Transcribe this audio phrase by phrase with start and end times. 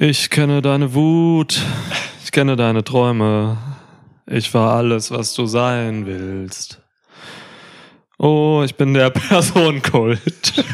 [0.00, 1.60] Ich kenne deine Wut,
[2.22, 3.58] ich kenne deine Träume.
[4.26, 6.80] Ich war alles, was du sein willst.
[8.16, 10.52] Oh, ich bin der Personenkult.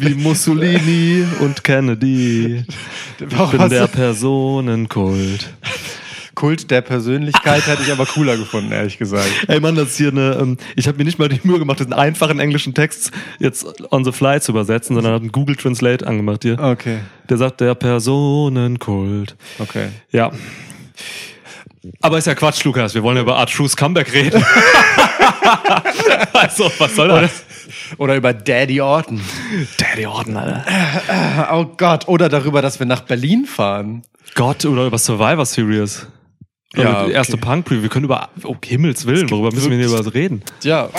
[0.00, 2.64] Wie Mussolini und Kennedy.
[3.20, 5.48] Ich bin der Personenkult.
[6.38, 9.28] Kult der Persönlichkeit hätte ich aber cooler gefunden, ehrlich gesagt.
[9.48, 11.80] Ey Mann, das ist hier eine, ähm, ich habe mir nicht mal die Mühe gemacht,
[11.80, 13.10] diesen einfachen englischen Text
[13.40, 16.56] jetzt on the fly zu übersetzen, sondern hat einen Google Translate angemacht hier.
[16.60, 17.00] Okay.
[17.28, 19.34] Der sagt der Personenkult.
[19.58, 19.88] Okay.
[20.12, 20.30] Ja.
[22.02, 22.94] Aber ist ja Quatsch, Lukas.
[22.94, 24.40] Wir wollen ja über Art Trues Comeback reden.
[26.34, 27.44] also, was soll das?
[27.96, 29.20] Oder über Daddy Orton.
[29.76, 31.48] Daddy Orton, Alter.
[31.52, 32.06] Oh Gott.
[32.06, 34.04] Oder darüber, dass wir nach Berlin fahren.
[34.36, 36.06] Gott, oder über Survivor Series.
[36.76, 37.46] Ja, die erste okay.
[37.46, 37.82] Punk-Preview.
[37.82, 40.42] Wir können über, oh Himmels Willen, worüber müssen wir denn über was reden?
[40.62, 40.90] Ja.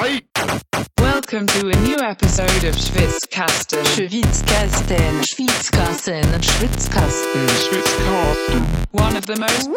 [0.98, 3.86] Welcome to a new episode of Schwitzkasten.
[3.86, 7.48] Schwitzkasten, Schwitzkasten, Schwitzkasten,
[8.94, 9.70] One of the most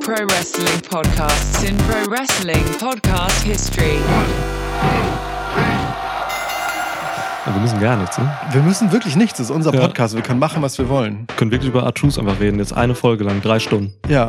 [0.00, 4.00] pro wrestling podcasts in pro wrestling podcast history.
[7.50, 8.32] Ja, wir müssen gar nichts, ne?
[8.52, 9.38] Wir müssen wirklich nichts.
[9.38, 9.80] Das ist unser Ja.
[9.80, 10.14] Podcast.
[10.14, 11.24] Wir können machen, was wir wollen.
[11.26, 12.60] Wir können wirklich über Art Trues einfach reden.
[12.60, 13.92] Jetzt eine Folge lang, drei Stunden.
[14.08, 14.28] Ja.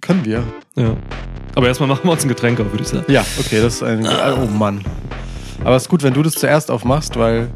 [0.00, 0.42] Können wir.
[0.74, 0.96] Ja.
[1.54, 3.04] Aber erstmal machen wir uns ein Getränk auf, würde ich sagen.
[3.08, 4.06] Ja, okay, das ist ein.
[4.06, 4.82] Oh Mann.
[5.62, 7.50] Aber es ist gut, wenn du das zuerst aufmachst, weil.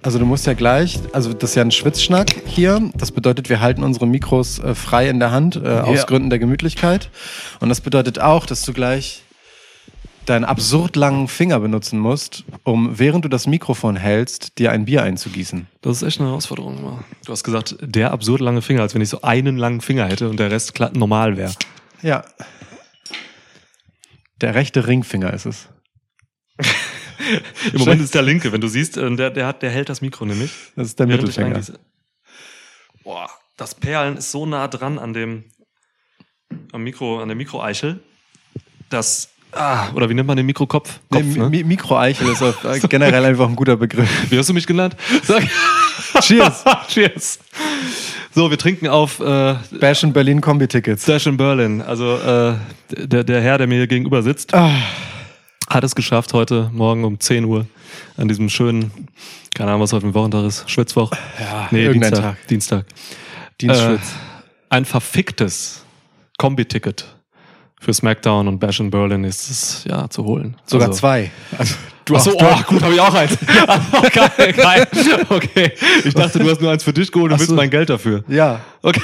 [0.00, 2.80] Also du musst ja gleich, also das ist ja ein Schwitzschnack hier.
[2.94, 6.38] Das bedeutet, wir halten unsere Mikros äh, frei in der Hand, äh, aus Gründen der
[6.38, 7.10] Gemütlichkeit.
[7.58, 9.24] Und das bedeutet auch, dass du gleich
[10.26, 15.02] deinen absurd langen Finger benutzen musst, um während du das Mikrofon hältst, dir ein Bier
[15.02, 15.66] einzugießen.
[15.80, 17.04] Das ist echt eine Herausforderung immer.
[17.24, 20.28] Du hast gesagt, der absurd lange Finger, als wenn ich so einen langen Finger hätte
[20.28, 21.54] und der Rest normal wäre.
[22.02, 22.24] Ja.
[24.40, 25.68] Der rechte Ringfinger ist es.
[27.72, 30.00] Im Moment ist der linke, wenn du siehst, äh, der, der, hat, der hält das
[30.00, 30.52] Mikro nämlich.
[30.76, 31.60] Das ist der Mittelfinger.
[33.02, 35.44] Boah, das Perlen ist so nah dran an dem
[36.72, 38.00] am Mikro, an der Mikroeichel,
[38.90, 41.00] dass ah, oder wie nennt man den Mikrokopf?
[41.10, 41.48] Nee, Kopf, Mi- ne?
[41.50, 44.08] Mi- Mikroeichel ist auf, äh, generell einfach ein guter Begriff.
[44.30, 44.96] Wie hast du mich genannt?
[45.24, 45.42] Sag.
[46.20, 46.64] Cheers.
[46.88, 47.38] Cheers.
[48.34, 51.02] So, wir trinken auf äh, Bash in Berlin Kombi-Tickets.
[51.04, 51.80] Stash in Berlin.
[51.82, 52.54] Also äh,
[52.90, 54.70] der, der Herr, der mir hier gegenüber sitzt, Ah.
[55.70, 57.66] hat es geschafft, heute Morgen um 10 Uhr
[58.18, 58.90] an diesem schönen,
[59.54, 61.12] keine Ahnung, was heute ein Wochentag ist, Schwitzwoch.
[61.40, 62.20] Ja, Nee, Dienstag.
[62.20, 62.46] Tag.
[62.48, 62.84] Dienstag.
[63.60, 64.00] Dienstschwitz.
[64.00, 64.34] Äh,
[64.68, 65.82] ein verficktes
[66.36, 67.06] Kombi-Ticket
[67.80, 70.56] für SmackDown und Bash in Berlin ist es ja zu holen.
[70.66, 71.30] Sogar Also- zwei.
[71.58, 73.36] Also, du hast- oh, gut, habe ich auch eins.
[73.92, 74.86] okay, geil.
[75.28, 75.72] okay.
[76.04, 78.24] Ich dachte, du hast nur eins für dich geholt und willst mein Geld dafür.
[78.28, 78.60] Ja.
[78.82, 79.00] Okay.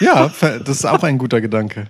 [0.00, 1.88] Ja, das ist auch ein guter Gedanke.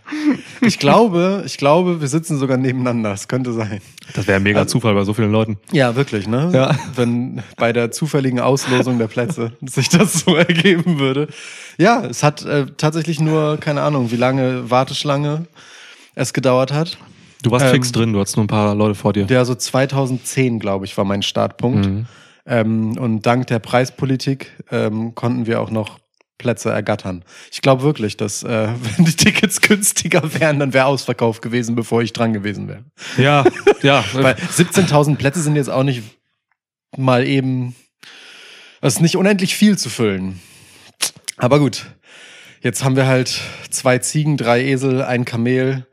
[0.63, 3.11] Ich glaube, ich glaube, wir sitzen sogar nebeneinander.
[3.11, 3.81] Das könnte sein.
[4.15, 5.59] Das wäre ein mega Zufall bei so vielen Leuten.
[5.71, 6.51] Ja, wirklich, ne?
[6.53, 6.77] Ja.
[6.97, 11.29] Wenn bei der zufälligen Auslosung der Plätze sich das so ergeben würde.
[11.79, 15.47] Ja, es hat äh, tatsächlich nur, keine Ahnung, wie lange Warteschlange
[16.15, 16.99] es gedauert hat.
[17.43, 19.25] Du warst Ähm, fix drin, du hattest nur ein paar Leute vor dir.
[19.27, 21.87] Der so 2010, glaube ich, war mein Startpunkt.
[21.87, 22.07] Mhm.
[22.47, 25.99] Ähm, und dank der Preispolitik ähm, konnten wir auch noch
[26.39, 27.25] Plätze ergattern.
[27.53, 32.03] Ich glaube wirklich, dass äh, wenn die Tickets günstiger wären, dann wäre Ausverkauf gewesen, bevor
[32.03, 32.85] ich dran gewesen wäre.
[33.17, 33.45] Ja,
[33.83, 34.05] ja.
[34.13, 36.03] Weil 17.000 Plätze sind jetzt auch nicht
[36.97, 37.77] mal eben,
[38.81, 40.41] es ist nicht unendlich viel zu füllen.
[41.37, 41.87] Aber gut,
[42.61, 43.41] jetzt haben wir halt
[43.71, 45.87] zwei Ziegen, drei Esel, ein Kamel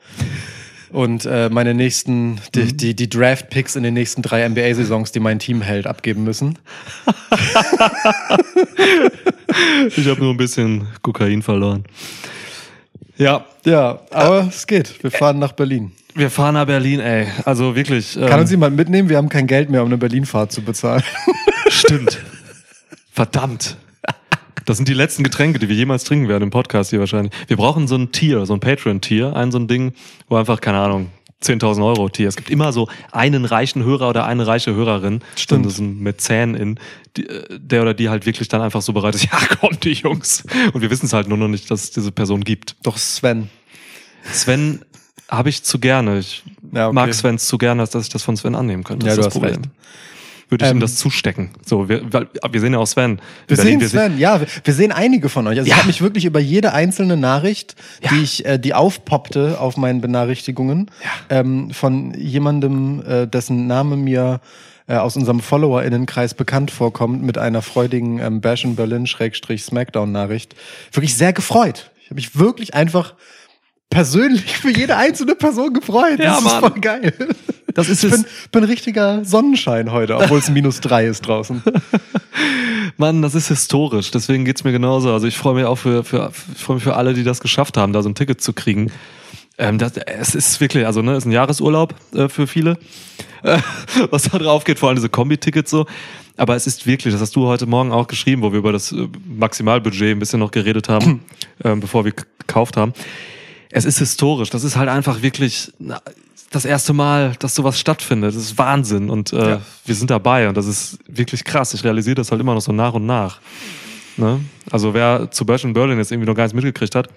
[0.91, 5.39] und äh, meine nächsten, die, die, die Draft-Picks in den nächsten drei NBA-Saisons, die mein
[5.39, 6.57] Team hält, abgeben müssen.
[9.95, 11.83] ich habe nur ein bisschen Kokain verloren.
[13.17, 15.03] Ja, Ja, aber es geht.
[15.03, 15.91] Wir fahren nach Berlin.
[16.15, 17.27] wir fahren nach Berlin, ey.
[17.43, 18.13] Also wirklich.
[18.13, 19.09] Kann ähm, uns jemand mitnehmen?
[19.09, 21.03] Wir haben kein Geld mehr, um eine Berlin-Fahrt zu bezahlen.
[21.67, 22.19] Stimmt.
[23.11, 23.77] Verdammt.
[24.67, 27.31] Das sind die letzten Getränke, die wir jemals trinken werden im Podcast hier wahrscheinlich.
[27.47, 29.93] Wir brauchen so ein Tier, so ein Patreon-Tier, ein so ein Ding,
[30.27, 31.09] wo einfach, keine Ahnung,
[31.41, 32.27] 10.000 Euro Tier.
[32.27, 35.21] Es gibt immer so einen reichen Hörer oder eine reiche Hörerin.
[35.37, 35.71] Stimmt.
[35.71, 36.79] So ein Mäzen in,
[37.17, 37.23] äh,
[37.57, 40.43] der oder die halt wirklich dann einfach so bereit ist, ja, komm, die Jungs.
[40.73, 42.75] Und wir wissen es halt nur noch nicht, dass es diese Person gibt.
[42.83, 43.49] Doch Sven.
[44.33, 44.81] Sven
[45.29, 46.19] habe ich zu gerne.
[46.19, 46.43] Ich
[46.73, 46.93] Ja, okay.
[46.95, 49.05] mag Sven zu gerne, als dass ich das von Sven annehmen könnte.
[49.07, 49.61] Ja, Das du ist hast das Problem.
[49.61, 49.71] recht.
[50.49, 51.49] Würde ich Ähm, ihm das zustecken.
[51.65, 53.19] So, wir, weil, wir sehen ja auch Sven.
[53.47, 55.57] Wir sehen Sven, ja, wir, wir sehen einige von euch.
[55.59, 55.73] Also Ja.
[55.75, 58.11] ich habe mich wirklich über jede einzelne Nachricht, Ja.
[58.11, 60.89] die ich, äh, die aufpoppte auf meinen Benachrichtigungen,
[61.29, 64.39] ähm, von jemandem, äh, dessen Name mir
[64.89, 70.13] äh, aus unserem FollowerInnenkreis bekannt vorkommt, mit einer freudigen ähm, Bash in Berlin Schrägstrich Smackdown
[70.13, 70.55] Nachricht,
[70.93, 71.91] wirklich sehr gefreut.
[72.01, 73.15] Ich habe mich wirklich einfach
[73.89, 76.19] persönlich für jede einzelne Person gefreut.
[76.19, 76.59] Ja, das ist Mann.
[76.71, 77.13] voll geil.
[77.77, 81.61] Das ist ich bin, bin richtiger Sonnenschein heute, obwohl es minus drei ist draußen.
[82.97, 84.09] Mann, das ist historisch.
[84.09, 85.13] Deswegen geht's mir genauso.
[85.13, 87.77] Also ich freue mich auch für, für, ich freue mich für alle, die das geschafft
[87.77, 88.91] haben, da so ein Ticket zu kriegen.
[89.59, 92.79] Ähm, das, es ist wirklich, also ne, ist ein Jahresurlaub äh, für viele,
[93.43, 93.59] äh,
[94.09, 95.85] was da drauf geht, vor allem diese Kombi-Tickets so.
[96.35, 98.91] Aber es ist wirklich, das hast du heute Morgen auch geschrieben, wo wir über das
[98.91, 101.23] äh, Maximalbudget ein bisschen noch geredet haben,
[101.63, 102.93] ähm, bevor wir gekauft haben.
[103.71, 104.49] Es ist historisch.
[104.49, 105.71] Das ist halt einfach wirklich
[106.51, 108.29] das erste Mal, dass sowas stattfindet.
[108.35, 109.61] Das ist Wahnsinn und äh, Ja.
[109.85, 111.73] wir sind dabei und das ist wirklich krass.
[111.73, 113.41] Ich realisiere das halt immer noch so nach und nach.
[114.15, 114.39] Ne?
[114.71, 117.09] Also wer zu Bash in Berlin jetzt irgendwie noch gar nichts mitgekriegt hat,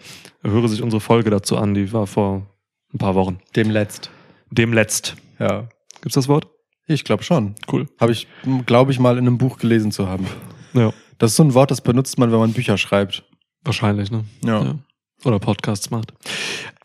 [0.43, 1.75] höre sich unsere Folge dazu an.
[1.75, 2.47] Die war vor
[2.93, 3.39] ein paar Wochen.
[3.57, 4.11] Dem letzt.
[4.51, 5.17] Dem letzt.
[5.39, 5.69] Ja.
[6.03, 6.49] Gibt's das Wort?
[6.87, 7.55] Ich glaube schon.
[7.71, 7.87] Cool.
[8.01, 8.27] Habe ich,
[8.67, 10.27] glaube ich, mal in einem Buch gelesen zu haben.
[10.75, 13.23] Ja, Das ist so ein Wort, das benutzt man, wenn man Bücher schreibt.
[13.63, 14.25] wahrscheinlich, ne?
[14.45, 14.75] Ja.
[15.25, 16.13] Oder Podcasts macht.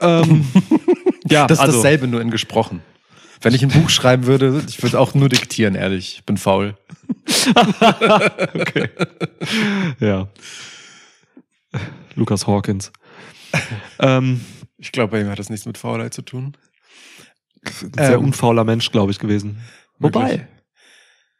[0.01, 0.45] Ähm,
[1.29, 2.81] ja, Das ist also, dasselbe, nur in gesprochen.
[3.41, 6.15] Wenn ich ein Buch schreiben würde, ich würde auch nur diktieren, ehrlich.
[6.17, 6.75] Ich bin faul.
[8.55, 8.89] Okay.
[9.99, 10.27] ja.
[12.15, 12.91] Lukas Hawkins.
[13.99, 14.41] ähm,
[14.77, 16.57] Ich glaube, bei ihm hat das nichts mit Faulheit zu tun.
[17.95, 19.61] sehr Ähm, unfauler Mensch, glaube ich, gewesen.
[19.99, 20.47] Wobei,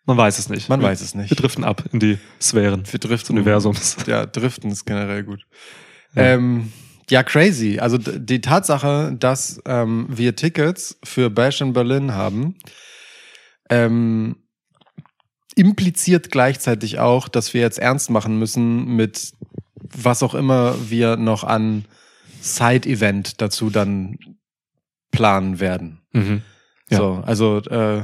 [0.06, 0.70] man weiß es nicht.
[0.70, 1.30] Man wir, weiß es nicht.
[1.32, 3.38] Wir driften ab in die Sphären Wir des driften.
[3.38, 3.98] Universums.
[4.06, 5.46] Ja, driften ist generell gut.
[6.14, 6.24] Ja.
[6.36, 6.72] Ähm,
[7.10, 7.80] ja, crazy.
[7.80, 12.56] Also die Tatsache, dass ähm, wir Tickets für Bash in Berlin haben,
[13.70, 14.38] ähm,
[15.56, 19.34] impliziert gleichzeitig auch, dass wir jetzt ernst machen müssen mit
[19.82, 21.86] was auch immer wir noch an
[22.42, 24.18] Side-Event dazu dann
[25.12, 26.02] planen werden.
[26.12, 26.42] Mhm.
[26.90, 26.98] Ja.
[26.98, 28.04] So, also äh,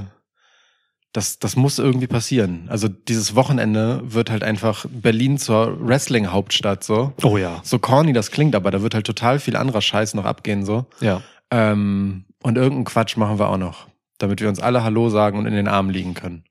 [1.14, 2.68] das, das muss irgendwie passieren.
[2.70, 7.14] Also dieses Wochenende wird halt einfach Berlin zur Wrestling-Hauptstadt so.
[7.24, 7.60] Oh ja.
[7.64, 10.86] So corny das klingt, aber da wird halt total viel anderer Scheiß noch abgehen so.
[11.02, 11.22] Ja.
[11.50, 13.88] Ähm, und irgendeinen Quatsch machen wir auch noch,
[14.20, 16.46] damit wir uns alle Hallo sagen und in den Armen liegen können.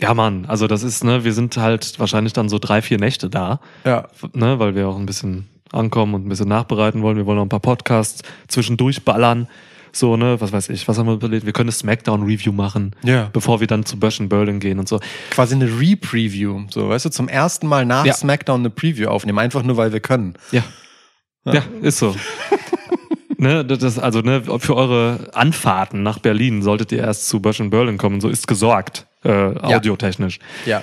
[0.00, 3.30] Ja, Mann, also das ist, ne, wir sind halt wahrscheinlich dann so drei, vier Nächte
[3.30, 7.16] da, Ja, ne, weil wir auch ein bisschen ankommen und ein bisschen nachbereiten wollen.
[7.16, 9.48] Wir wollen noch ein paar Podcasts zwischendurch ballern.
[9.94, 11.46] So, ne, was weiß ich, was haben wir überlegt?
[11.46, 13.30] Wir können eine Smackdown-Review machen, ja.
[13.32, 14.98] bevor wir dann zu Bash in Berlin gehen und so.
[15.30, 16.64] Quasi eine Re-Preview.
[16.70, 18.12] So, weißt du, zum ersten Mal nach Ja.
[18.12, 20.34] SmackDown eine Preview aufnehmen, einfach nur weil wir können.
[20.50, 20.64] Ja.
[21.46, 22.16] Ja, ist so.
[23.36, 27.70] ne, das, also, ne, für eure Anfahrten nach Berlin solltet ihr erst zu Bash in
[27.70, 28.20] Berlin kommen.
[28.20, 30.38] So ist gesorgt, äh, audiotechnisch.
[30.66, 30.82] Ja,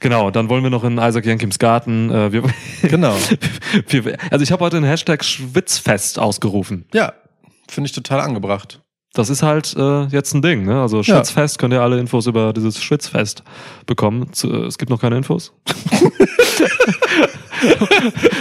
[0.00, 2.10] Genau, dann wollen wir noch in Isaac Jenkims Garten.
[2.10, 2.42] Äh, wir,
[2.82, 3.16] genau.
[3.88, 6.84] wir, also ich habe heute einen Hashtag Schwitzfest ausgerufen.
[6.92, 7.14] ja,
[7.68, 8.80] finde ich total angebracht.
[9.12, 10.64] Das ist halt äh, jetzt ein Ding.
[10.64, 10.80] Ne?
[10.80, 11.04] Also Ja.
[11.04, 13.44] Schwitzfest könnt ihr alle Infos über dieses Schwitzfest
[13.86, 14.32] bekommen.
[14.32, 15.52] Zu, äh, es gibt noch keine Infos.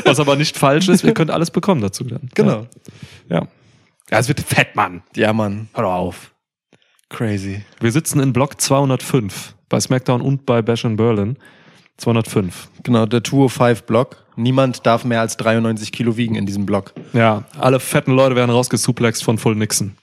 [0.06, 2.30] Was aber nicht falsch ist, ihr könnt alles bekommen dazu dann.
[2.34, 2.68] Genau.
[3.30, 3.38] Ja.
[3.42, 3.48] ja.
[4.12, 5.02] Ja, es wird fett, Mann.
[5.16, 5.70] Ja, Mann.
[5.74, 6.34] Hör auf.
[7.10, 7.64] Crazy.
[7.80, 11.38] Wir sitzen in Block 205 bei SmackDown und bei Bash in Berlin.
[11.98, 12.70] 205.
[12.84, 14.23] Genau, der 205-Block.
[14.36, 16.94] Niemand darf mehr als 93 Kilo wiegen in diesem Block.
[17.14, 19.96] Ja, alle fetten Leute werden rausgesuplext von Full Nixon.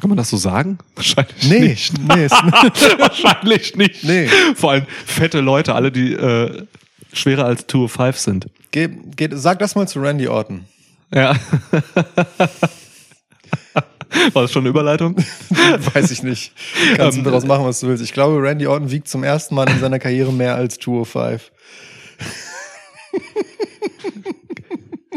[0.00, 0.78] Kann man das so sagen?
[0.94, 1.92] Wahrscheinlich Nee, nicht.
[1.98, 2.32] nee, ist,
[2.98, 4.04] Wahrscheinlich nicht.
[4.04, 4.28] Nee.
[4.54, 6.66] Vor allem fette Leute, alle, die äh,
[7.12, 8.46] schwerer als 205 sind.
[8.70, 10.64] geh, geh, sag das mal zu Randy Orton.
[11.14, 11.34] Ja.
[14.32, 15.16] War das schon eine Überleitung?
[15.94, 16.52] Weiß ich nicht.
[16.96, 18.02] Kannst du Ähm, daraus machen, was du willst.
[18.02, 21.50] Ich glaube, Randy Orton wiegt zum ersten Mal in seiner Karriere mehr als 205.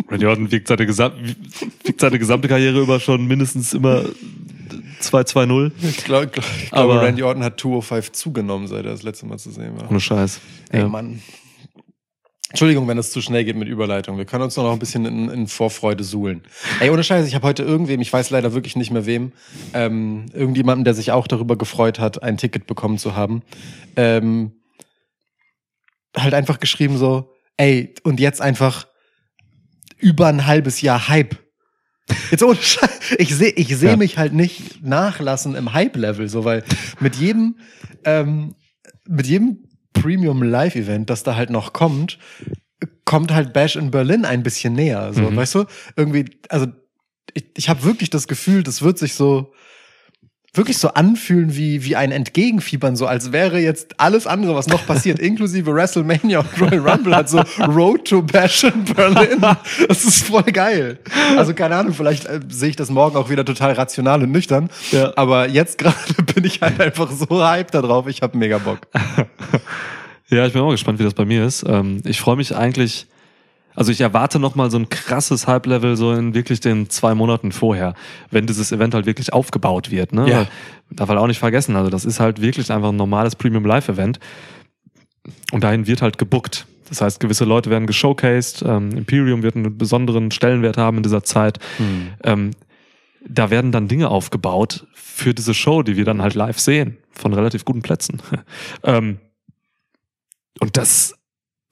[0.09, 4.03] Randy Orton wiegt seine, wiegt seine gesamte Karriere über schon mindestens immer
[5.01, 5.71] 2-2-0.
[5.81, 9.37] Ich, glaub, glaub, ich glaube, Randy Orton hat 205 zugenommen, seit er das letzte Mal
[9.37, 9.89] zu sehen war.
[9.89, 10.39] Ohne Scheiß.
[10.69, 10.87] Ey, Ja.
[10.87, 11.21] Mann.
[12.53, 14.19] Entschuldigung, wenn das zu schnell geht mit Überleitung.
[14.19, 16.43] Wir können uns noch ein bisschen in, in Vorfreude suhlen.
[16.79, 19.31] Ey, ohne Scheiß, ich habe heute irgendwem, ich weiß leider wirklich nicht mehr wem,
[19.73, 23.41] ähm, irgendjemanden, der sich auch darüber gefreut hat, ein Ticket bekommen zu haben,
[23.95, 24.51] ähm,
[26.15, 28.85] halt einfach geschrieben so, ey, und jetzt einfach
[29.97, 31.35] über ein halbes Jahr Hype.
[32.29, 33.97] Jetzt ohne Scheiß, ich sehe ich seh Ja.
[33.97, 36.63] mich halt nicht nachlassen im Hype-Level, so, weil
[36.99, 37.57] mit jedem,
[38.05, 38.53] ähm,
[39.07, 42.17] mit jedem Premium Live-Event, das da halt noch kommt,
[43.05, 45.13] kommt halt Bash in Berlin ein bisschen näher.
[45.13, 45.35] So, Mhm.
[45.35, 45.65] weißt du?
[45.95, 46.67] Irgendwie, also
[47.33, 49.53] ich, ich habe wirklich das Gefühl, das wird sich so
[50.53, 54.85] wirklich so anfühlen wie, wie ein Entgegenfiebern, so als wäre jetzt alles andere, was noch
[54.85, 59.41] passiert, inklusive WrestleMania und Royal Rumble, hat so Road to Bash in Berlin.
[59.87, 60.99] Das ist voll geil.
[61.37, 64.69] Also keine Ahnung, vielleicht äh, sehe ich das morgen auch wieder total rational und nüchtern.
[64.91, 65.11] Ja.
[65.15, 65.95] Aber jetzt gerade
[66.35, 68.07] bin ich halt einfach so hyped da drauf.
[68.07, 68.79] Ich habe mega Bock.
[70.29, 71.63] Ja, ich bin auch gespannt, wie das bei mir ist.
[71.67, 73.05] Ähm, ich freue mich eigentlich,
[73.75, 77.51] Also ich erwarte noch mal so ein krasses Hype-Level so in wirklich den zwei Monaten
[77.51, 77.93] vorher,
[78.31, 80.13] wenn dieses Event halt wirklich aufgebaut wird.
[80.13, 80.29] Ne?
[80.29, 80.37] Ja.
[80.37, 80.47] Weil,
[80.91, 84.19] darf halt auch nicht vergessen, also das ist halt wirklich einfach ein normales Premium-Live-Event
[85.51, 86.67] und dahin wird halt gebuckt.
[86.89, 91.23] Das heißt, gewisse Leute werden geshowcased, ähm, Imperium wird einen besonderen Stellenwert haben in dieser
[91.23, 91.57] Zeit.
[92.23, 92.51] Ähm,
[93.27, 97.33] da werden dann Dinge aufgebaut für diese Show, die wir dann halt live sehen, von
[97.33, 98.21] relativ guten Plätzen.
[98.83, 99.19] ähm,
[100.59, 101.15] und das,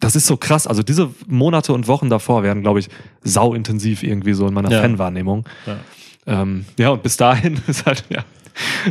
[0.02, 0.68] das ist so krass.
[0.68, 2.90] Also diese Monate und Wochen davor werden, glaube ich,
[3.24, 4.82] sau intensiv irgendwie so in meiner Ja.
[4.82, 5.46] Fanwahrnehmung.
[5.66, 5.78] Ja.
[6.42, 8.26] Ähm, ja, und bis dahin ist halt, ja,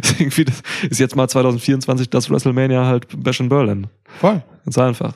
[0.00, 3.88] ist irgendwie das, ist jetzt mal 2024 das WrestleMania halt Bash in Berlin.
[4.20, 4.42] Voll.
[4.64, 5.12] Ganz einfach.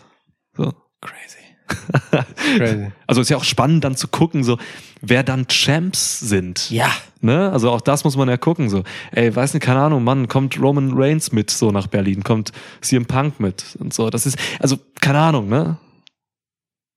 [0.57, 0.73] So.
[1.01, 2.25] Crazy.
[2.59, 2.93] Crazy.
[3.07, 4.59] Also ist ja auch spannend dann zu gucken, so,
[5.01, 6.71] wer dann Champs sind.
[6.71, 6.91] Ja.
[7.21, 7.51] Ne?
[7.51, 8.69] Also auch das muss man ja gucken.
[8.69, 12.53] So, ey, weiß nicht, keine Ahnung, Mann, kommt Roman Reigns mit so nach Berlin, kommt
[12.81, 14.11] CM Punk mit und so.
[14.11, 15.79] Das ist, also, keine Ahnung, ne?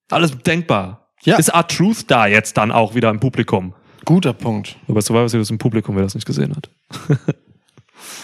[0.09, 1.07] Alles denkbar.
[1.23, 1.37] Ja.
[1.37, 3.73] Ist Art Truth da jetzt dann auch wieder im Publikum?
[4.05, 4.77] Guter Punkt.
[4.87, 6.69] Aber Survivor Series im Publikum, wer das nicht gesehen hat.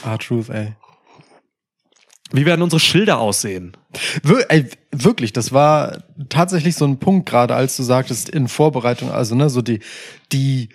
[0.06, 0.76] Ah, Truth, ey.
[2.32, 3.76] Wie werden unsere Schilder aussehen?
[4.22, 9.12] Wir, ey, wirklich, das war tatsächlich so ein Punkt, gerade als du sagtest, in Vorbereitung,
[9.12, 9.80] also ne, so die,
[10.32, 10.70] die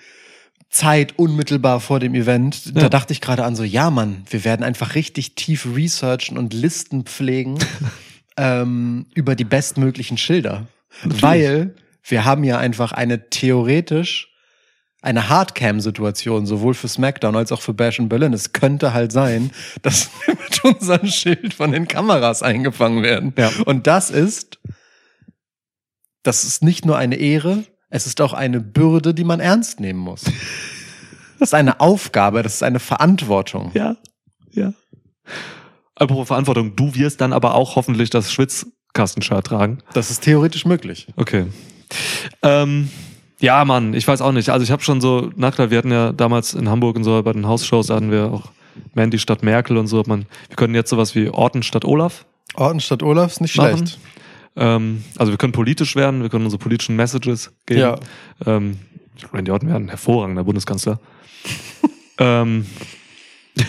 [0.70, 2.88] Zeit unmittelbar vor dem Event, da Ja.
[2.88, 7.04] dachte ich gerade an so, ja Mann, wir werden einfach richtig tief researchen und Listen
[7.04, 7.58] pflegen
[8.36, 10.66] ähm, über die bestmöglichen Schilder.
[11.04, 14.28] Weil wir haben ja einfach eine theoretisch
[15.00, 18.32] eine Hardcam-Situation, sowohl für SmackDown als auch für Bash in Berlin.
[18.32, 19.52] Es könnte halt sein,
[19.82, 23.32] dass wir mit unserem Schild von den Kameras eingefangen werden.
[23.36, 23.50] Ja.
[23.64, 24.58] Und das ist,
[26.22, 30.00] das ist nicht nur eine Ehre, es ist auch eine Bürde, die man ernst nehmen
[30.00, 30.24] muss.
[31.40, 33.70] Das ist eine Aufgabe, das ist eine Verantwortung.
[33.72, 33.96] Ja,
[34.50, 34.72] ja.
[35.94, 38.32] Apropos Verantwortung, du wirst dann aber auch hoffentlich das
[38.98, 39.78] Schwitzkastenshirt tragen.
[39.94, 41.06] Das ist theoretisch möglich.
[41.16, 41.46] Okay.
[42.42, 42.88] Ähm,
[43.40, 44.50] ja, Mann, ich weiß auch nicht.
[44.50, 47.22] Also ich habe schon so, na klar, wir hatten ja damals in Hamburg und so
[47.22, 48.50] bei den Hausshows da hatten wir auch
[48.94, 50.02] Mandy statt Merkel und so.
[50.06, 53.76] Man, wir können jetzt sowas wie Orten statt Olaf Orten statt Olaf ist nicht machen.
[53.76, 53.98] schlecht.
[54.56, 57.80] Ähm, also wir können politisch werden, wir können unsere politischen Messages geben.
[57.80, 57.98] Ja.
[58.46, 58.78] Ähm,
[59.32, 60.98] Randy Orton wäre ein hervorragender Bundeskanzler.
[62.18, 62.66] ähm,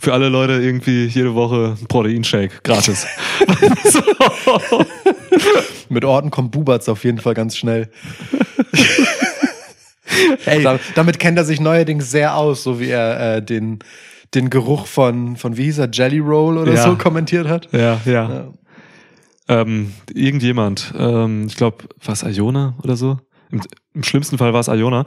[0.00, 3.06] für, alle Leute irgendwie jede Woche ein Proteinshake gratis.
[5.88, 7.90] Mit Orten kommt Bubatz auf jeden Fall ganz schnell.
[10.46, 13.78] Ey, da, damit kennt er sich neuerdings sehr aus, so wie er äh, den,
[14.34, 16.82] den Geruch von, von, wie hieß er, Jelly Roll oder Ja.
[16.82, 17.68] so kommentiert hat.
[17.72, 18.28] Ja, ja.
[18.28, 18.48] Ja.
[19.50, 23.18] Ähm, irgendjemand, ähm, ich glaube, war es Iona oder so?
[23.50, 23.62] Im,
[23.94, 25.04] Im schlimmsten Fall war es Iona,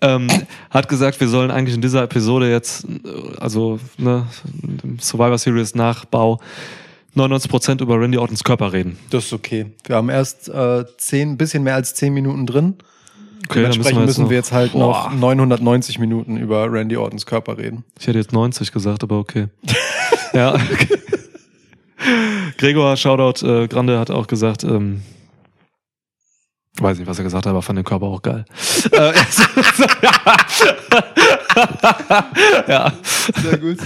[0.00, 0.28] ähm,
[0.70, 4.26] hat gesagt, wir sollen eigentlich in dieser Episode jetzt, äh, also ne,
[4.82, 6.40] im Survivor Series Nachbau,
[7.16, 8.96] 99% über Randy Ortons Körper reden.
[9.10, 9.66] Das ist okay.
[9.84, 12.76] Wir haben erst äh, zehn, bisschen mehr als zehn Minuten drin.
[13.48, 15.10] Okay, dann Dementsprechend müssen wir jetzt halt Boah.
[15.10, 17.84] noch 990 Minuten über Randy Ortons Körper reden.
[17.98, 19.48] Ich hätte jetzt 90 gesagt, aber okay.
[20.32, 20.54] ja.
[20.54, 20.98] Okay.
[22.58, 25.02] Gregor, Shoutout, äh, Grande hat auch gesagt, ähm,
[26.80, 28.44] weiß nicht, was er gesagt hat, aber fand den Körper auch geil.
[28.92, 29.12] Äh,
[32.68, 32.92] ja.
[33.42, 33.78] Sehr gut.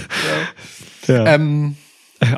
[1.06, 1.26] ja.
[1.26, 1.76] ähm,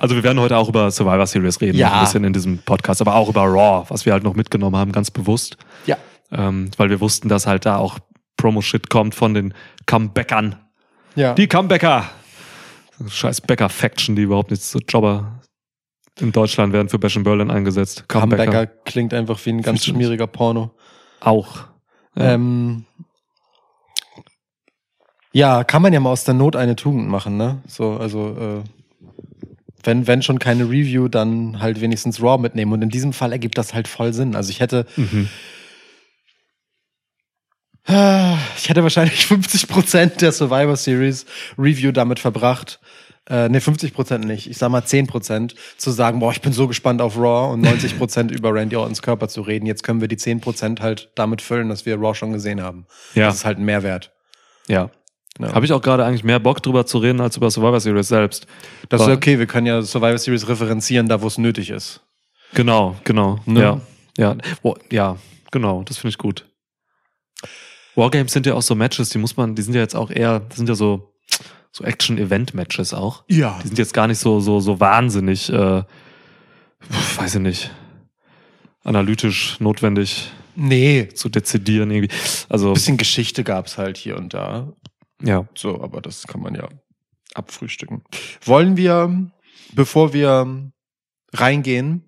[0.01, 1.93] Also wir werden heute auch über Survivor Series reden, Ja.
[1.95, 4.93] ein bisschen in diesem Podcast, aber auch über Raw, was wir halt noch mitgenommen haben,
[4.93, 5.57] ganz bewusst.
[5.87, 5.97] ja.
[6.33, 8.01] Ähm, weil wir wussten, dass halt da auch
[8.37, 9.55] Promo-Shit kommt von den
[9.87, 10.57] Comebackern.
[11.15, 11.35] Ja.
[11.35, 12.05] Die Comebacker!
[13.09, 15.36] Scheiß Bäcker-Faction, die überhaupt nicht so Jobber
[16.19, 18.09] in Deutschland werden für Bash in Berlin eingesetzt.
[18.09, 19.97] Comebacker klingt einfach wie ein ganz Stimmt.
[19.97, 20.71] schmieriger Porno.
[21.21, 21.65] Auch.
[22.17, 22.35] Ja.
[22.35, 22.85] Ähm,
[25.33, 27.61] ja, kann man ja mal aus der Not eine Tugend machen, ne?
[27.67, 28.65] So, also, äh,
[29.85, 32.73] wenn, wenn schon keine Review, dann halt wenigstens Raw mitnehmen.
[32.73, 34.35] Und in diesem Fall ergibt das halt voll Sinn.
[34.35, 35.29] Also ich hätte, Mhm.
[37.87, 41.27] äh, ich hätte wahrscheinlich 50% der Survivor Series
[41.59, 42.81] Review damit verbracht,
[43.28, 47.00] äh, ne, 50% nicht, ich sag mal 10%, zu sagen, boah, ich bin so gespannt
[47.02, 49.66] auf Raw und 90% über Randy Ortons Körper zu reden.
[49.66, 52.87] Jetzt können wir die 10% halt damit füllen, dass wir Raw schon gesehen haben.
[53.14, 53.26] Ja.
[53.26, 54.12] Das ist halt ein Mehrwert.
[54.68, 54.90] Ja.
[55.38, 55.52] Ja.
[55.52, 58.47] Habe ich auch gerade eigentlich mehr Bock drüber zu reden als über Survivor Series selbst.
[58.88, 62.00] Das ist Aber- okay, wir können ja Survivor Series referenzieren, da wo es nötig ist.
[62.54, 63.38] Genau, genau.
[63.45, 63.61] Ne?
[63.61, 63.80] Ja.
[64.16, 64.37] Ja.
[64.62, 65.18] Oh, ja,
[65.50, 66.47] genau, das finde ich gut.
[67.95, 70.40] Wargames sind ja auch so Matches, die muss man, die sind ja jetzt auch eher,
[70.40, 71.12] das sind ja so,
[71.76, 73.25] so Action-Event-Matches auch.
[73.28, 73.59] Ja.
[73.62, 75.83] Die sind jetzt gar nicht so, so, so wahnsinnig, äh,
[77.16, 77.71] weiß ich nicht,
[78.83, 81.09] analytisch notwendig Nee.
[81.09, 82.14] zu dezidieren irgendwie.
[82.49, 84.73] Also, Ein bisschen Geschichte gab's halt hier und da.
[85.23, 85.47] ja.
[85.54, 86.66] So, aber das kann man ja
[87.35, 88.02] abfrühstücken.
[88.42, 89.30] Wollen wir,
[89.75, 90.71] bevor wir
[91.35, 92.04] reingehen,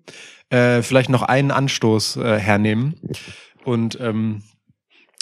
[0.49, 2.99] äh, vielleicht noch einen Anstoß äh, hernehmen
[3.65, 4.41] und ähm,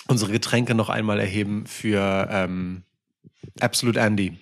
[0.07, 2.83] unsere Getränke noch einmal erheben für ähm,
[3.59, 4.37] Absolute Andy.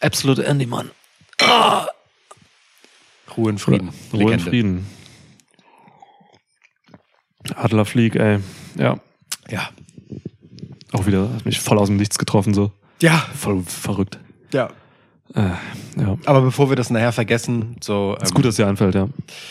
[0.00, 0.90] Absolute Andy, Mann.
[3.36, 3.88] Ruhe in Frieden.
[4.12, 4.50] Ruhe in Legende.
[4.50, 4.86] Frieden.
[7.54, 8.38] Adlerflieg, ey.
[8.76, 8.98] Ja.
[9.48, 9.68] Ja.
[10.92, 12.72] Auch wieder, hat mich voll aus dem Nichts getroffen, so.
[13.02, 14.18] Ja, Voll verrückt.
[14.52, 14.70] ja.
[15.34, 15.50] Äh,
[16.00, 16.16] ja.
[16.24, 19.08] Aber bevor wir das nachher vergessen, so Ist ähm, gut, dass dir einfällt, ja.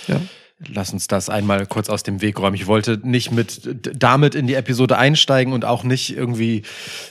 [0.08, 0.22] Ja.
[0.60, 2.56] Lass uns das einmal kurz aus dem Weg räumen.
[2.56, 6.64] Ich wollte nicht mit damit in die Episode einsteigen und auch nicht irgendwie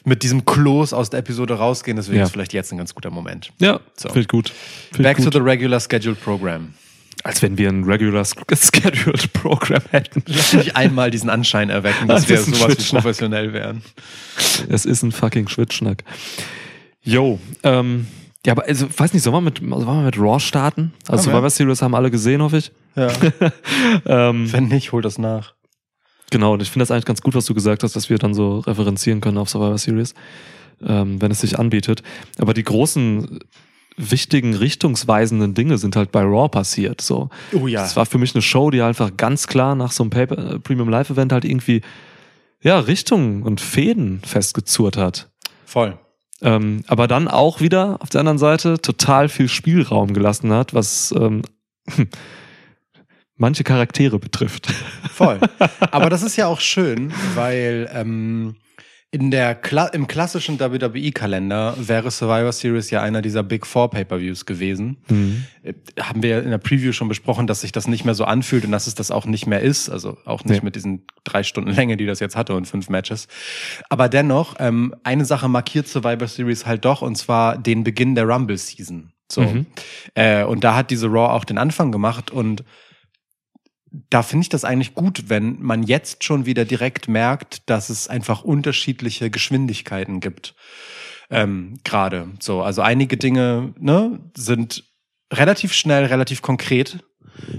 [0.04, 1.96] mit diesem Kloß aus der Episode rausgehen.
[1.96, 2.24] Deswegen Ja.
[2.24, 3.52] ist vielleicht jetzt ein ganz guter Moment.
[3.60, 4.14] Ja, So.
[4.14, 4.50] ich gut.
[4.92, 5.34] Find Back ich to gut.
[5.34, 6.74] the regular scheduled program.
[7.22, 8.36] Als wenn wir ein regular sch-
[8.82, 10.22] scheduled Program hätten.
[10.26, 13.82] Lass mich einmal diesen Anschein erwecken, dass Das wir sowas wie professionell wären.
[14.68, 16.02] Es ist ein fucking Schwitzschnack.
[17.02, 18.06] Yo, ähm,
[18.46, 20.92] ja, aber also, weiß nicht, sollen wir mit, sollen wir mit Raw starten?
[21.08, 21.24] Also.
[21.24, 22.72] Survivor Series haben alle gesehen, hoffe ich.
[22.96, 23.08] Ja.
[24.06, 25.54] Ähm, Wenn nicht, hol das nach.
[26.30, 28.34] Genau, und ich finde das eigentlich ganz gut, was du gesagt hast, dass wir dann
[28.34, 30.14] so referenzieren können auf Survivor Series,
[30.82, 32.02] ähm, wenn es sich anbietet.
[32.38, 33.40] Aber die großen,
[33.96, 37.00] wichtigen, richtungsweisenden Dinge sind halt bei Raw passiert.
[37.00, 37.30] So.
[37.52, 37.82] Oh ja.
[37.82, 40.58] Das war für mich eine Show, die einfach ganz klar nach so einem Paper, äh,
[40.58, 41.82] Premium Live Event halt irgendwie
[42.60, 45.30] ja, Richtungen und Fäden festgezurrt hat.
[45.66, 45.98] Voll.
[46.44, 51.12] Ähm, aber dann auch wieder auf der anderen Seite total viel Spielraum gelassen hat, was
[51.16, 51.40] ähm,
[53.36, 54.70] manche Charaktere betrifft.
[55.10, 55.40] Voll.
[55.90, 58.56] Aber das ist ja auch schön, weil ähm,
[59.14, 64.44] in der Kla im klassischen WWE-Kalender wäre Survivor Series ja einer dieser Big Four Pay-per-Views
[64.44, 64.96] gewesen.
[65.62, 68.64] Äh, Haben wir in der Preview schon besprochen, dass sich das nicht mehr so anfühlt
[68.64, 69.88] und dass es das auch nicht mehr ist.
[69.88, 70.64] Also auch nicht Nee.
[70.64, 73.28] mit diesen drei Stunden Länge, die das jetzt hatte und fünf Matches.
[73.88, 78.24] Aber dennoch, ähm, eine Sache markiert Survivor Series halt doch und zwar den Beginn der
[78.24, 79.12] Rumble-Season.
[79.30, 79.42] So.
[79.42, 79.66] Mhm.
[80.14, 82.64] Äh, und da hat diese Raw auch den Anfang gemacht und
[84.10, 88.08] da finde ich das eigentlich gut, wenn man jetzt schon wieder direkt merkt, dass es
[88.08, 90.54] einfach unterschiedliche Geschwindigkeiten gibt.
[91.30, 92.62] Ähm, Gerade so.
[92.62, 94.84] Also einige Dinge ne, sind
[95.32, 97.04] relativ schnell, relativ konkret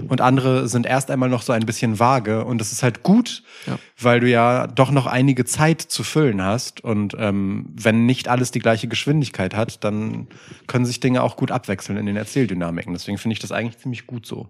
[0.08, 2.44] und andere sind erst einmal noch so ein bisschen vage.
[2.44, 3.78] Und das ist halt gut, Ja.
[4.00, 6.82] weil du ja doch noch einige Zeit zu füllen hast.
[6.82, 10.28] Und ähm, wenn nicht alles die gleiche Geschwindigkeit hat, dann
[10.66, 12.92] können sich Dinge auch gut abwechseln in den Erzähldynamiken.
[12.92, 14.48] Deswegen finde ich das eigentlich ziemlich gut so.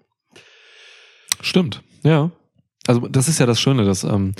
[1.40, 2.30] Stimmt, ja.
[2.86, 4.34] Also das ist ja das Schöne, dass ähm,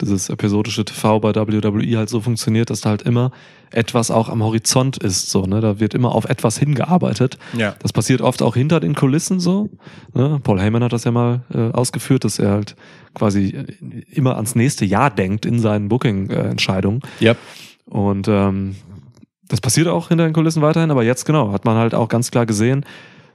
[0.00, 3.30] dieses episodische TV bei WWE halt so funktioniert, dass da halt immer
[3.70, 5.60] etwas auch am Horizont ist, so, ne?
[5.60, 7.38] Da wird immer auf etwas hingearbeitet.
[7.56, 7.76] Ja.
[7.80, 9.70] Das passiert oft auch hinter den Kulissen so.
[10.14, 10.40] Ne?
[10.42, 12.76] Paul Heyman hat das ja mal äh, ausgeführt, dass er halt
[13.14, 13.64] quasi äh,
[14.10, 17.00] immer ans nächste Jahr denkt in seinen Booking-Entscheidungen.
[17.20, 17.36] Yep.
[17.86, 18.76] Und ähm,
[19.48, 22.30] das passiert auch hinter den Kulissen weiterhin, aber jetzt genau, hat man halt auch ganz
[22.30, 22.84] klar gesehen,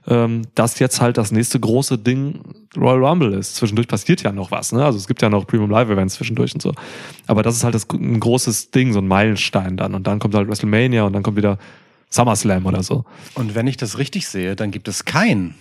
[0.08, 2.40] ähm, dass jetzt halt das nächste große Ding
[2.76, 3.56] Royal Rumble ist.
[3.56, 4.84] Zwischendurch passiert ja noch was, ne?
[4.84, 6.72] Also es gibt ja noch Premium Live Events zwischendurch und so.
[7.26, 9.94] Aber das ist halt das, ein großes Ding, so ein Meilenstein dann.
[9.94, 11.58] Und dann kommt halt WrestleMania und dann kommt wieder
[12.10, 13.04] SummerSlam oder so.
[13.34, 15.54] Und wenn ich das richtig sehe, dann gibt es kein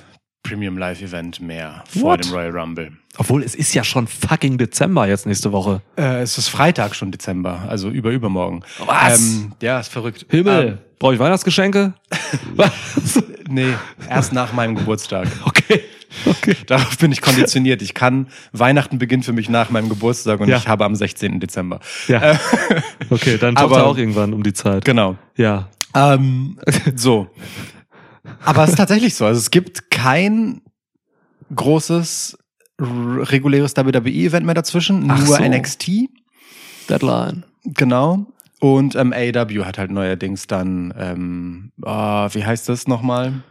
[0.47, 2.25] Premium Live Event mehr vor What?
[2.25, 2.91] dem Royal Rumble.
[3.17, 5.81] Obwohl es ist ja schon fucking Dezember jetzt nächste Woche.
[5.97, 8.61] Äh, es ist Freitag schon Dezember, also über übermorgen.
[8.85, 9.19] Was?
[9.19, 10.25] Ähm, ja, ist verrückt.
[10.29, 11.93] Himmel, Ähm, brauche ich Weihnachtsgeschenke?
[12.55, 13.23] Was?
[13.49, 13.73] nee,
[14.09, 15.27] erst nach meinem Geburtstag.
[15.45, 15.81] Okay.
[16.27, 16.55] Okay.
[16.67, 17.81] Darauf bin ich konditioniert.
[17.81, 20.55] Ich kann, Weihnachten beginnt für mich nach meinem Geburtstag und Ja.
[20.57, 21.39] ich habe am 16.
[21.41, 21.79] Dezember.
[22.07, 22.39] Ja.
[23.09, 24.85] Okay, dann Aber- auch irgendwann um die Zeit.
[24.85, 25.17] Genau.
[25.35, 25.67] Ja.
[25.93, 26.57] Ähm,
[26.95, 27.27] so.
[28.43, 29.25] Aber es ist tatsächlich so.
[29.25, 30.61] Also es gibt kein
[31.55, 32.37] großes
[32.79, 35.43] reguläres WWE-Event mehr dazwischen, Ach nur so.
[35.43, 35.89] NXT.
[36.89, 37.43] Deadline.
[37.63, 38.27] Genau.
[38.59, 43.41] Und ähm, AEW hat halt neuerdings dann, ähm, ah, wie heißt das nochmal?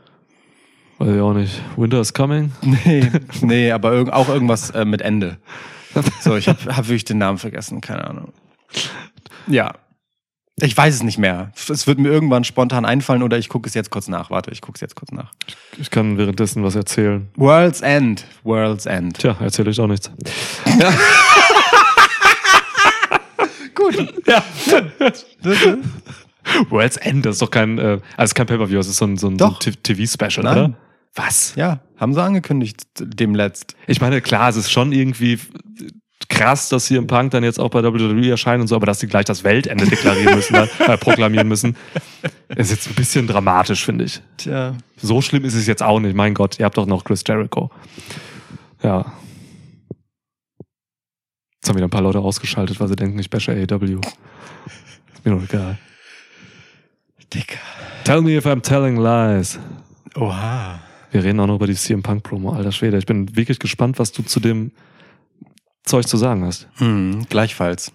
[0.99, 1.61] Weiß ich auch nicht.
[1.77, 2.53] Winter is coming.
[2.63, 5.39] Nee, nee, aber irg auch irgendwas äh, mit Ende.
[6.21, 8.33] So, ich habe hab wirklich den Namen vergessen, keine Ahnung.
[9.47, 9.75] Ja.
[10.61, 11.51] Ich weiß es nicht mehr.
[11.57, 14.31] Es wird mir irgendwann spontan einfallen oder ich gucke es jetzt kurz nach.
[14.31, 15.33] Warte, ich gucke es jetzt kurz nach.
[15.79, 17.29] Ich kann währenddessen was erzählen.
[17.35, 18.25] World's End.
[18.45, 19.19] World's End.
[19.19, 20.13] Tja, erzähle ich auch nichts.
[23.75, 24.15] Gut.
[24.27, 24.45] Ja.
[26.71, 29.27] World's End, das ist doch kein, äh, also kein Pay-Per-View, das ist so ein, so
[29.29, 29.57] ein, so ein.
[29.83, 30.75] TV-Special, oder?
[31.17, 31.55] Was?
[31.57, 33.75] Ja, haben sie angekündigt demletzt.
[33.87, 35.41] Ich meine, klar, es ist schon irgendwie
[36.29, 39.01] krass, dass hier im Punk dann jetzt auch bei WWE erscheinen und so, aber dass
[39.01, 41.77] sie gleich das Weltende deklarieren müssen, äh, proklamieren müssen,
[42.49, 44.21] ist jetzt ein bisschen dramatisch, finde ich.
[44.37, 44.77] Tja.
[44.97, 46.15] So schlimm ist es jetzt auch nicht.
[46.15, 47.71] Mein Gott, ihr habt doch noch Chris Jericho.
[48.83, 49.13] Ja.
[51.57, 54.01] Jetzt haben wieder ein paar Leute ausgeschaltet, weil sie denken, ich bashe AEW.
[55.15, 55.79] Ist mir doch egal.
[57.33, 57.59] Dicker.
[58.05, 59.59] Tell me if I'm telling lies.
[60.17, 60.79] Oha.
[61.11, 62.99] Wir reden auch noch über die CM Punk Promo, alter Schwede.
[62.99, 64.73] Ich bin wirklich gespannt, was du zu dem
[65.85, 66.69] Zeug zu sagen hast.
[66.77, 67.93] Hm, gleichfalls.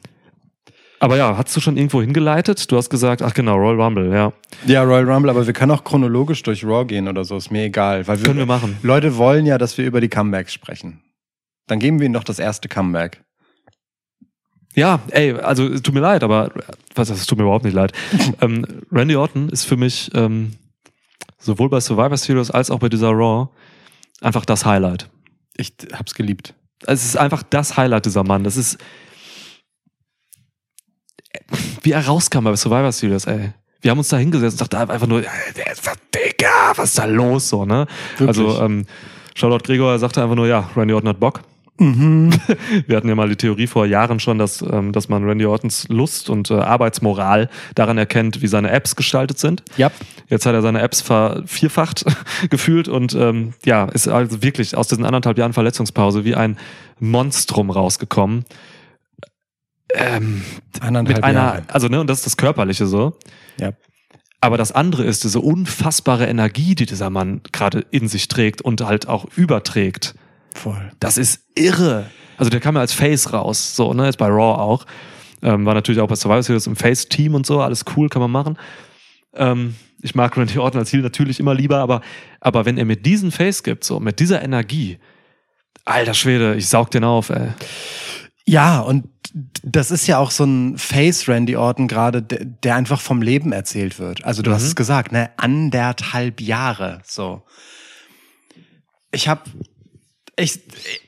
[1.01, 2.69] Aber ja, hast du schon irgendwo hingeleitet?
[2.71, 4.33] Du hast gesagt, ach genau, Royal Rumble, ja.
[4.65, 7.63] Ja, Royal Rumble, aber wir können auch chronologisch durch Raw gehen oder so, ist mir
[7.63, 8.05] egal.
[8.07, 8.77] Weil wir, Können wir machen.
[8.83, 11.01] Leute wollen ja, dass wir über die Comebacks sprechen.
[11.67, 13.23] Dann geben wir ihnen doch das erste Comeback.
[14.75, 16.51] Ja, ey, also es tut mir leid, aber
[16.95, 17.93] was, es tut mir überhaupt nicht leid.
[18.41, 20.53] ähm, Randy Orton ist für mich ähm,
[21.37, 23.49] sowohl bei Survivor Series als auch bei dieser Raw
[24.21, 25.09] einfach das Highlight.
[25.55, 26.53] Ich hab's geliebt.
[26.85, 28.43] Es ist einfach das Highlight dieser Mann.
[28.43, 28.77] Das ist
[31.81, 33.53] wie er rauskam bei Survivor Series, ey.
[33.81, 36.99] Wir haben uns da hingesetzt und dachten einfach nur, ja, der ist Digga, was ist
[36.99, 37.87] da los so, ne?
[38.17, 38.27] Wirklich.
[38.27, 38.85] Also ähm,
[39.35, 41.41] Charlotte Gregor sagte einfach nur, ja, Randy Orton hat Bock.
[41.79, 42.31] Mhm.
[42.87, 45.87] Wir hatten ja mal die Theorie vor Jahren schon, dass, ähm, dass man Randy Ortons
[45.89, 49.63] Lust und äh, Arbeitsmoral daran erkennt, wie seine Apps gestaltet sind.
[49.77, 49.91] Ja.
[50.27, 52.05] Jetzt hat er seine Apps vervierfacht
[52.49, 56.57] gefühlt und ähm, ja, ist also wirklich aus diesen anderthalb Jahren Verletzungspause wie ein
[56.99, 58.45] Monstrum rausgekommen.
[59.93, 60.43] Ähm,
[60.81, 61.63] Eineinhalb mit einer, Jahre.
[61.69, 63.17] also ne, und das ist das Körperliche so.
[63.59, 63.71] Ja.
[64.41, 68.81] Aber das andere ist diese unfassbare Energie, die dieser Mann gerade in sich trägt und
[68.81, 70.15] halt auch überträgt.
[70.53, 70.91] Voll.
[70.99, 72.09] Das ist irre.
[72.37, 74.85] Also der kam ja als Face raus, so, ne, jetzt bei Raw auch.
[75.41, 78.31] Ähm, war natürlich auch bei Survivor Series im Face-Team und so, alles cool, kann man
[78.31, 78.57] machen.
[79.33, 82.01] Ähm, ich mag Randy Orton als Heel natürlich immer lieber, aber,
[82.39, 84.99] aber wenn er mir diesen Face gibt, so, mit dieser Energie,
[85.85, 87.49] alter Schwede, ich saug den auf, ey.
[88.45, 89.07] Ja, und
[89.61, 93.99] das ist ja auch so ein Face Randy Orton gerade, der, einfach vom Leben erzählt
[93.99, 94.23] wird.
[94.25, 97.43] Also du hast es gesagt, ne, anderthalb Jahre, so.
[99.11, 99.43] Ich habe
[100.39, 100.59] ich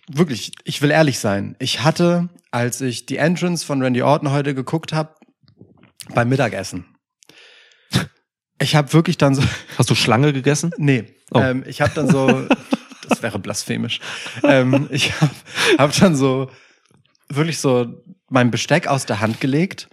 [0.10, 1.56] wirklich, ich will ehrlich sein.
[1.60, 5.16] Ich hatte, als ich die Entrance von Randy Orton heute geguckt habe,
[6.14, 6.86] beim Mittagessen.
[8.62, 9.42] Ich habe wirklich dann so
[9.78, 10.72] Hast du Schlange gegessen?
[10.78, 11.40] Nee, Oh.
[11.40, 12.46] ähm, ich habe dann so,
[13.08, 14.02] das wäre blasphemisch.
[14.44, 15.32] ähm, ich habe
[15.78, 16.50] hab dann so
[17.30, 19.88] wirklich so mein Besteck aus der Hand gelegt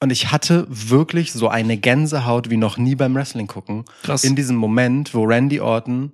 [0.00, 3.84] und ich hatte wirklich so eine Gänsehaut wie noch nie beim Wrestling gucken.
[4.04, 4.22] Krass.
[4.22, 6.12] In diesem Moment, wo Randy Orton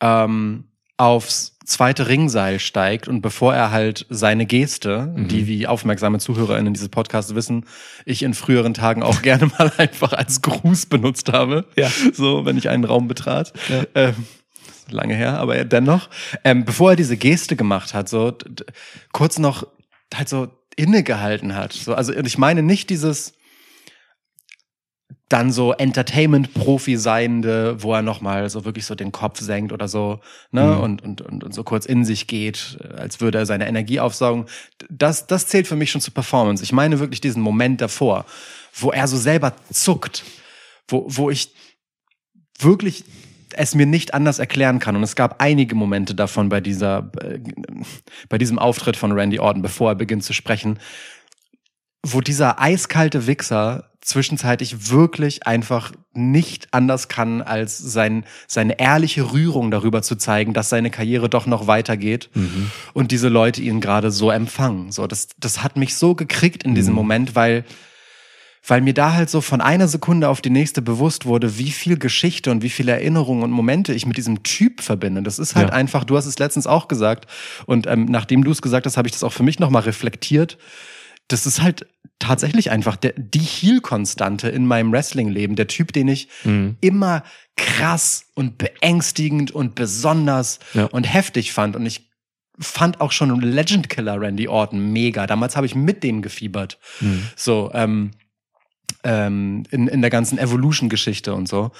[0.00, 0.71] ähm,
[1.02, 5.28] aufs zweite Ringseil steigt und bevor er halt seine Geste, Mhm.
[5.28, 7.66] die wie aufmerksame ZuhörerInnen dieses Podcasts wissen,
[8.04, 11.64] ich in früheren Tagen auch gerne mal einfach als Gruß benutzt habe.
[11.76, 11.90] Ja.
[12.12, 13.52] So, wenn ich einen Raum betrat.
[13.68, 13.84] Ja.
[13.94, 14.14] Ähm,
[14.90, 16.08] lange her, aber dennoch.
[16.44, 18.32] Ähm, bevor er diese Geste gemacht hat, so
[19.12, 19.66] kurz noch
[20.14, 21.72] halt so innegehalten hat.
[21.72, 23.32] So, also ich meine nicht dieses
[25.32, 30.20] dann so Entertainment-Profi seiende, wo er nochmal so wirklich so den Kopf senkt oder so,
[30.50, 30.80] ne, Mhm.
[30.80, 34.46] und, und, und, und so kurz in sich geht, als würde er seine Energie aufsaugen.
[34.90, 36.62] Das, das zählt für mich schon zur Performance.
[36.62, 38.26] Ich meine wirklich diesen Moment davor,
[38.74, 40.24] wo er so selber zuckt,
[40.88, 41.54] wo, wo ich
[42.58, 43.04] wirklich
[43.54, 44.96] es mir nicht anders erklären kann.
[44.96, 47.38] Und es gab einige Momente davon bei dieser, äh,
[48.28, 50.78] bei diesem Auftritt von Randy Orton, bevor er beginnt zu sprechen,
[52.02, 59.70] wo dieser eiskalte Wichser zwischenzeitlich wirklich einfach nicht anders kann, als sein, seine ehrliche Rührung
[59.70, 62.28] darüber zu zeigen, dass seine Karriere doch noch weitergeht
[62.92, 64.92] und diese Leute ihn gerade so empfangen.
[64.92, 67.64] So, das, das hat mich so gekriegt in diesem Moment, weil,
[68.66, 71.96] weil mir da halt so von einer Sekunde auf die nächste bewusst wurde, wie viel
[71.96, 75.22] Geschichte und wie viele Erinnerungen und Momente ich mit diesem Typ verbinde.
[75.22, 75.74] Das ist halt Ja.
[75.74, 77.26] einfach, du hast es letztens auch gesagt
[77.66, 80.58] und ähm, nachdem du es gesagt hast, habe ich das auch für mich nochmal reflektiert.
[81.28, 81.86] Das ist halt
[82.18, 85.56] tatsächlich einfach der, die Heel-Konstante in meinem Wrestling-Leben.
[85.56, 86.76] Der Typ, den ich Mhm.
[86.80, 87.24] immer
[87.56, 90.84] krass und beängstigend und besonders Ja.
[90.86, 91.74] und heftig fand.
[91.74, 92.08] Und ich
[92.60, 95.26] fand auch schon Legend Killer Randy Orton mega.
[95.26, 96.78] Damals habe ich mit dem gefiebert.
[97.00, 97.28] Mhm.
[97.34, 98.12] So, ähm,
[99.04, 101.72] ähm, in, in der ganzen Evolution-Geschichte und so.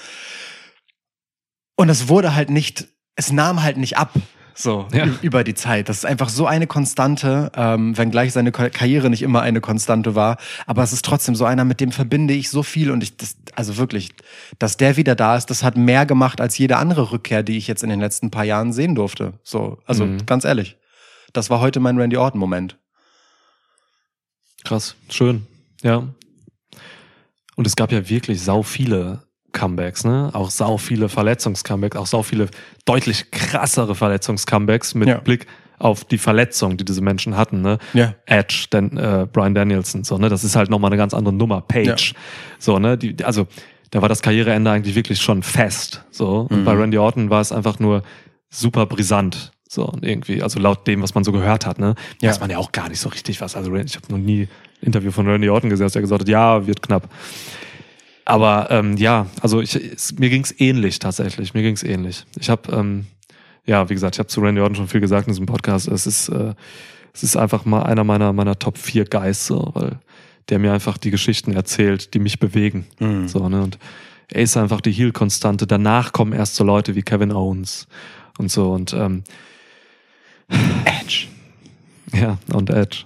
[1.75, 4.13] Und es wurde halt nicht, es nahm halt nicht ab.
[4.55, 5.07] So, Ja.
[5.23, 5.89] über die Zeit.
[5.89, 10.13] Das ist einfach so eine Konstante, ähm, wenngleich seine Ka- Karriere nicht immer eine Konstante
[10.15, 10.37] war.
[10.67, 13.35] Aber es ist trotzdem so einer, mit dem verbinde ich so viel und ich, das,
[13.55, 14.13] also wirklich,
[14.59, 17.67] dass der wieder da ist, das hat mehr gemacht als jede andere Rückkehr, die ich
[17.67, 19.39] jetzt in den letzten paar Jahren sehen durfte.
[19.43, 20.25] So, also Mhm.
[20.27, 20.77] ganz ehrlich.
[21.33, 22.77] Das war heute mein Randy Orton-Moment.
[24.63, 25.47] Krass, schön,
[25.81, 26.07] ja.
[27.55, 30.29] Und es gab ja wirklich sau viele Comebacks, ne?
[30.33, 32.49] Auch sau viele Verletzungs-Comebacks, auch sau viele
[32.85, 35.19] deutlich krassere Verletzungs-Comebacks mit Ja.
[35.19, 35.47] Blick
[35.79, 37.77] auf die Verletzung, die diese Menschen hatten, ne?
[37.93, 38.15] Ja.
[38.25, 40.29] Edge, dann äh, Brian Danielson, so, ne?
[40.29, 41.61] Das ist halt nochmal eine ganz andere Nummer.
[41.61, 42.13] Page,
[42.59, 42.97] so, ne?
[42.97, 43.47] Die, also,
[43.91, 46.47] da war das Karriereende eigentlich wirklich schon fest, so.
[46.49, 46.65] Und Mhm.
[46.65, 48.03] bei Randy Orton war es einfach nur
[48.49, 49.51] super brisant.
[49.67, 52.29] So, und irgendwie, also laut dem, was man so gehört hat, ne, Ja.
[52.29, 53.55] weiß man ja auch gar nicht so richtig was.
[53.55, 54.47] Also ich habe noch nie ein
[54.85, 57.09] Interview von Randy Orton gesehen, dass er gesagt hat, ja, wird knapp.
[58.25, 61.53] Aber ähm, ja, also ich, es, mir ging's ähnlich tatsächlich.
[61.53, 62.25] Mir ging's ähnlich.
[62.39, 63.05] Ich habe, ähm,
[63.65, 65.87] ja, wie gesagt, ich habe zu Randy Orton schon viel gesagt in diesem Podcast.
[65.87, 66.53] Es ist, äh,
[67.13, 69.99] es ist einfach mal einer meiner meiner Top 4 Guys, so, weil
[70.49, 72.85] der mir einfach die Geschichten erzählt, die mich bewegen.
[72.99, 73.27] Mhm.
[73.27, 73.61] So, ne?
[73.61, 73.77] Und
[74.29, 75.67] er ist einfach die Heel-Konstante.
[75.67, 77.87] Danach kommen erst so Leute wie Kevin Owens
[78.37, 79.23] und so und ähm,
[80.85, 81.27] Edge.
[82.13, 83.05] ja, und Edge.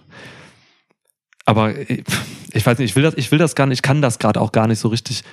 [1.47, 2.03] Aber ich,
[2.51, 4.39] ich weiß nicht, ich will das, ich will das gar nicht, ich kann das gerade
[4.41, 5.23] auch gar nicht so richtig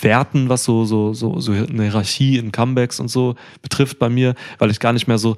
[0.00, 4.34] werten, was so, so, so, so eine Hierarchie in Comebacks und so betrifft bei mir,
[4.58, 5.36] weil ich gar nicht mehr so,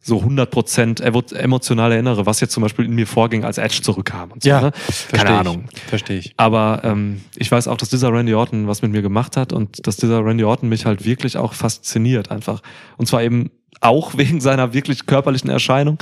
[0.00, 4.32] so 100% evo- emotional erinnere, was jetzt zum Beispiel in mir vorging, als Edge zurückkam
[4.32, 4.48] und so.
[4.48, 4.72] Ja, ne?
[5.10, 5.36] Keine ich.
[5.36, 5.64] Ahnung.
[5.88, 6.32] Verstehe ich.
[6.38, 9.86] Aber ähm, ich weiß auch, dass dieser Randy Orton was mit mir gemacht hat und
[9.86, 12.62] dass dieser Randy Orton mich halt wirklich auch fasziniert einfach.
[12.96, 15.98] Und zwar eben auch wegen seiner wirklich körperlichen Erscheinung.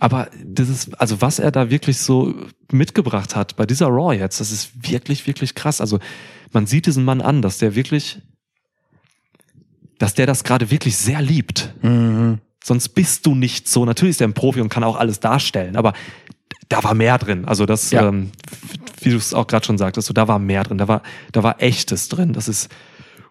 [0.00, 2.34] Aber das ist, also was er da wirklich so
[2.70, 5.80] mitgebracht hat bei dieser Raw jetzt, das ist wirklich, wirklich krass.
[5.80, 5.98] Also
[6.52, 8.20] man sieht diesen Mann an, dass der wirklich,
[9.98, 11.74] dass der das gerade wirklich sehr liebt.
[11.82, 12.38] Mhm.
[12.62, 13.84] Sonst bist du nicht so.
[13.84, 15.94] Natürlich ist er ein Profi und kann auch alles darstellen, aber
[16.68, 17.44] da war mehr drin.
[17.46, 18.06] Also das, Ja.
[18.08, 18.30] ähm,
[19.00, 20.78] wie du es auch gerade schon sagtest, so, da war mehr drin.
[20.78, 22.34] Da war, da war echtes drin.
[22.34, 22.68] Das ist,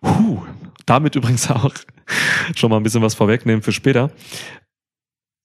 [0.01, 0.41] huh,
[0.85, 1.73] damit übrigens auch
[2.55, 4.11] schon mal ein bisschen was vorwegnehmen für später.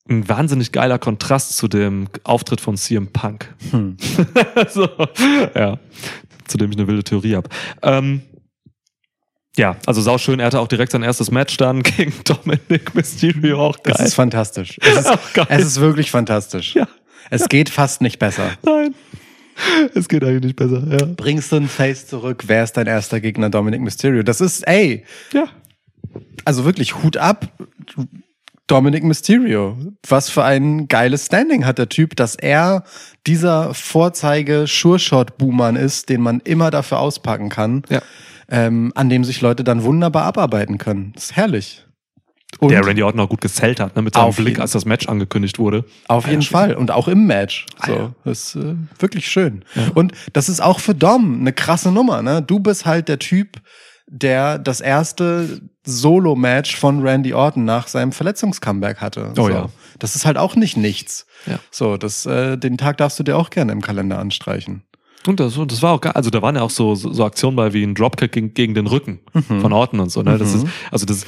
[0.09, 3.55] Ein wahnsinnig geiler Kontrast zu dem Auftritt von CM Punk.
[3.71, 3.97] Hm.
[4.69, 4.89] so,
[5.55, 5.79] ja,
[6.49, 7.49] zu dem ich eine wilde Theorie habe.
[7.83, 8.23] Ähm,
[9.57, 10.41] ja, also sauschön.
[10.41, 13.61] Er hatte auch direkt sein erstes Match dann gegen Dominic Mysterio.
[13.61, 13.95] Auch geil.
[13.97, 14.79] Das ist fantastisch.
[14.81, 16.75] Es ist, es ist wirklich fantastisch.
[16.75, 16.89] Ja.
[17.31, 18.51] Es geht fast nicht besser.
[18.65, 18.95] Nein,
[19.95, 20.83] es geht eigentlich nicht besser.
[20.91, 21.07] Ja.
[21.17, 23.51] Bringst du einen Face zurück, wer ist dein erster Gegner?
[23.51, 24.23] Dominic Mysterio.
[24.23, 25.45] Das ist, ey, ja.
[26.45, 27.49] also wirklich Hut ab.
[28.67, 29.77] Dominic Mysterio.
[30.09, 32.85] Was für ein geiles Standing hat der Typ, dass er
[33.27, 38.01] dieser Vorzeige Sure-Shot Boomer ist, den man immer dafür auspacken kann, Ja.
[38.49, 41.13] ähm, an dem sich Leute dann wunderbar abarbeiten können.
[41.15, 41.85] Das ist herrlich.
[42.59, 45.09] Und Der Randy Orton auch gut gesellt hat, ne, mit seinem Blick, als das Match
[45.09, 45.85] angekündigt wurde.
[46.07, 46.75] Auf jeden Fall.
[46.75, 47.65] Und auch im Match.
[47.87, 48.13] So, ja.
[48.25, 49.65] das ist äh, wirklich schön.
[49.95, 52.21] Und das ist auch für Dom eine krasse Nummer.
[52.23, 52.43] Ne?
[52.43, 53.59] Du bist halt der Typ,
[54.07, 59.29] der das erste Solo-Match von Randy Orton nach seinem Verletzungscomeback hatte.
[59.33, 59.49] Oh so.
[59.51, 59.69] ja.
[59.99, 61.27] Das ist halt auch nicht nichts.
[61.47, 61.59] Ja.
[61.71, 64.83] So, das, äh, den Tag darfst du dir auch gerne im Kalender anstreichen.
[65.27, 66.13] Und das, und das war auch geil.
[66.15, 68.75] Also da waren ja auch so, so, so Aktionen bei wie ein Dropkick gegen, gegen
[68.75, 69.61] den Rücken Mhm.
[69.61, 70.23] von Orton und so.
[70.23, 70.37] Ne?
[70.39, 71.25] Das ist, also das,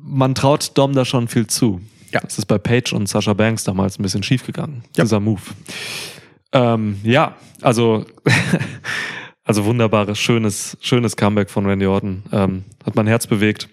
[0.00, 1.80] man traut Dom da schon viel zu.
[2.12, 2.20] Ja.
[2.20, 4.84] Das ist bei Paige und Sasha Banks damals ein bisschen schief gegangen.
[4.96, 5.04] Ja.
[5.04, 5.40] Dieser Move.
[6.52, 8.04] Ähm, ja, also,
[9.46, 12.24] also wunderbares, schönes, schönes Comeback von Randy Orton.
[12.32, 13.68] Ähm, hat mein Herz bewegt.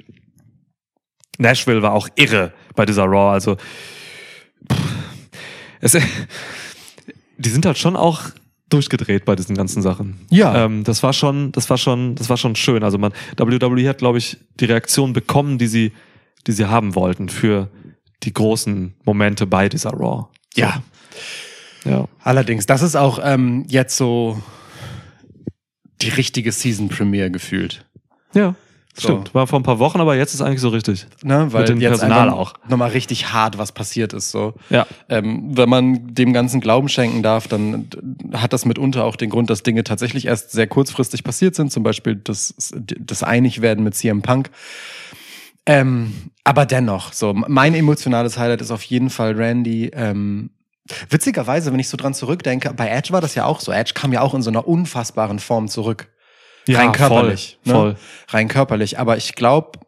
[1.40, 3.34] Nashville war auch irre bei dieser Raw.
[3.34, 3.56] Also,
[4.72, 4.80] pff,
[5.82, 5.98] es,
[7.38, 8.22] die sind halt schon auch
[8.70, 10.20] durchgedreht bei diesen ganzen Sachen.
[10.30, 10.66] Ja.
[10.66, 12.84] Ähm, das war schon, das war schon, das war schon schön.
[12.84, 15.92] Also man, WWE hat, glaube ich, die Reaktion bekommen, die sie,
[16.46, 17.70] die sie haben wollten für
[18.22, 20.28] die großen Momente bei dieser Raw.
[20.54, 20.62] So.
[20.62, 20.84] Ja.
[21.84, 22.08] Ja.
[22.24, 24.42] Allerdings, das ist auch ähm, jetzt so
[26.04, 27.86] die richtige Season Premiere gefühlt.
[28.34, 28.56] Ja.
[28.96, 29.08] So.
[29.08, 29.34] Stimmt.
[29.34, 31.08] War vor ein paar Wochen, aber jetzt ist eigentlich so richtig.
[31.24, 32.54] Ne, weil Mit dem jetzt Personal auch.
[32.70, 34.30] nochmal richtig hart was passiert ist.
[34.30, 34.54] So.
[34.70, 34.86] Ja.
[35.10, 37.88] Ähm, wenn man dem Ganzen Glauben schenken darf, dann
[38.34, 41.72] hat das mitunter auch den Grund, dass Dinge tatsächlich erst sehr kurzfristig passiert sind.
[41.72, 44.52] Zum Beispiel das, das Einigwerden mit CM Punk.
[45.66, 46.14] Ähm,
[46.44, 49.90] aber dennoch, so mein emotionales Highlight ist auf jeden Fall Randy.
[49.94, 50.52] Ähm,
[51.10, 53.72] witzigerweise, wenn ich so dran zurückdenke, bei Edge war das ja auch so.
[53.72, 56.10] Edge kam ja auch in so einer unfassbaren Form zurück.
[56.68, 57.60] Ja, rein körperlich.
[57.64, 57.80] voll, ne?
[57.80, 57.98] voll.
[58.30, 59.00] Rein körperlich.
[59.00, 59.80] Aber ich glaube,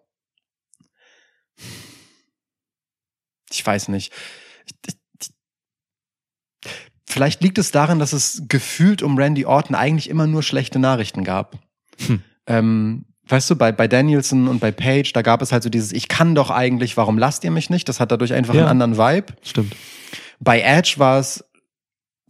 [3.51, 4.11] ich weiß nicht.
[4.65, 5.29] Ich, ich,
[6.63, 6.71] ich,
[7.07, 11.23] vielleicht liegt es daran, dass es gefühlt um Randy Orton eigentlich immer nur schlechte Nachrichten
[11.23, 11.57] gab.
[12.07, 12.21] Hm.
[12.47, 15.93] Ähm, weißt du, bei, bei Danielson und bei Page, da gab es halt so dieses,
[15.93, 17.87] ich kann doch eigentlich, warum lasst ihr mich nicht?
[17.87, 18.67] Das hat dadurch einfach Ja.
[18.67, 19.33] einen anderen Vibe.
[19.43, 19.75] Stimmt.
[20.39, 21.43] Bei Edge war es,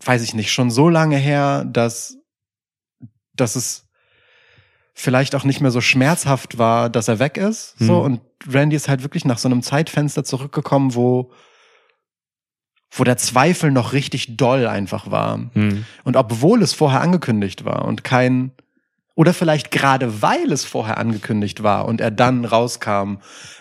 [0.03, 2.17] weiß ich nicht, schon so lange her, dass,
[3.33, 3.87] dass es
[4.93, 7.77] vielleicht auch nicht mehr so schmerzhaft war, dass er weg ist.
[7.79, 8.01] So, Mhm.
[8.01, 11.31] und Randy ist halt wirklich nach so einem Zeitfenster zurückgekommen, wo,
[12.91, 15.49] wo der Zweifel noch richtig doll einfach war.
[15.53, 15.85] Hm.
[16.05, 18.51] Und obwohl es vorher angekündigt war und kein,
[19.15, 23.15] oder vielleicht gerade weil es vorher angekündigt war und er dann rauskam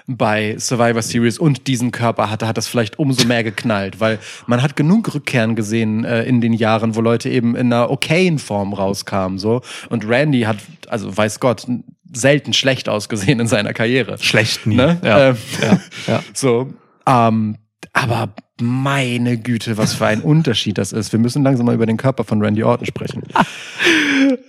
[0.07, 4.63] bei Survivor Series und diesen Körper hatte, hat das vielleicht umso mehr geknallt, weil man
[4.63, 8.75] hat genug Rückkehren gesehen äh, in den Jahren, wo Leute eben in einer okayen Form
[8.75, 9.63] rauskamen, so.
[9.89, 11.67] Und Randy hat, also weiß Gott,
[12.13, 14.19] selten schlecht ausgesehen in seiner Karriere.
[14.19, 14.77] Schlecht nie.
[14.77, 14.99] Ne?
[15.03, 15.29] Ja.
[15.29, 15.81] Ähm, ja.
[16.07, 16.23] Ja.
[16.35, 16.69] So,
[17.07, 17.57] ähm,
[17.93, 21.13] aber meine Güte, was für ein Unterschied das ist.
[21.13, 23.23] Wir müssen langsam mal über den Körper von Randy Orton sprechen.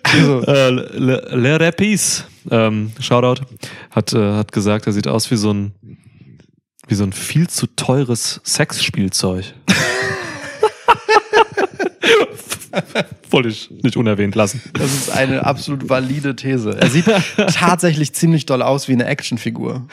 [0.03, 3.43] Also, Äh, Le, Le Rapis, ähm, Shoutout,
[3.91, 5.73] hat, äh, hat gesagt, er sieht aus wie so ein,
[6.87, 9.53] wie so ein viel zu teures Sexspielzeug.
[13.29, 14.61] Wollte ich nicht unerwähnt lassen.
[14.73, 16.77] das ist eine absolut valide These.
[16.79, 17.05] Er sieht
[17.53, 19.87] tatsächlich ziemlich doll aus wie eine Actionfigur.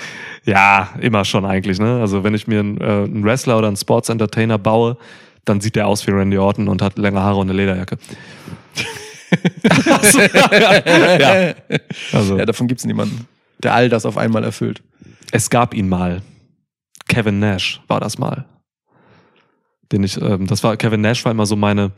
[0.45, 2.01] Ja, immer schon eigentlich, ne?
[2.01, 4.97] Also wenn ich mir einen, äh, einen Wrestler oder einen Sports Entertainer baue,
[5.45, 7.99] dann sieht der aus wie Randy Orton und hat längere Haare und eine Lederjacke.
[9.91, 11.55] Ach so, ja.
[12.13, 13.27] Also, Ja, davon gibt's niemanden,
[13.63, 14.83] der all das auf einmal erfüllt.
[15.33, 16.23] es gab ihn mal.
[17.09, 18.45] Kevin Nash war das mal.
[19.91, 21.91] Den ich, ähm, das war, Kevin Nash war immer so meine,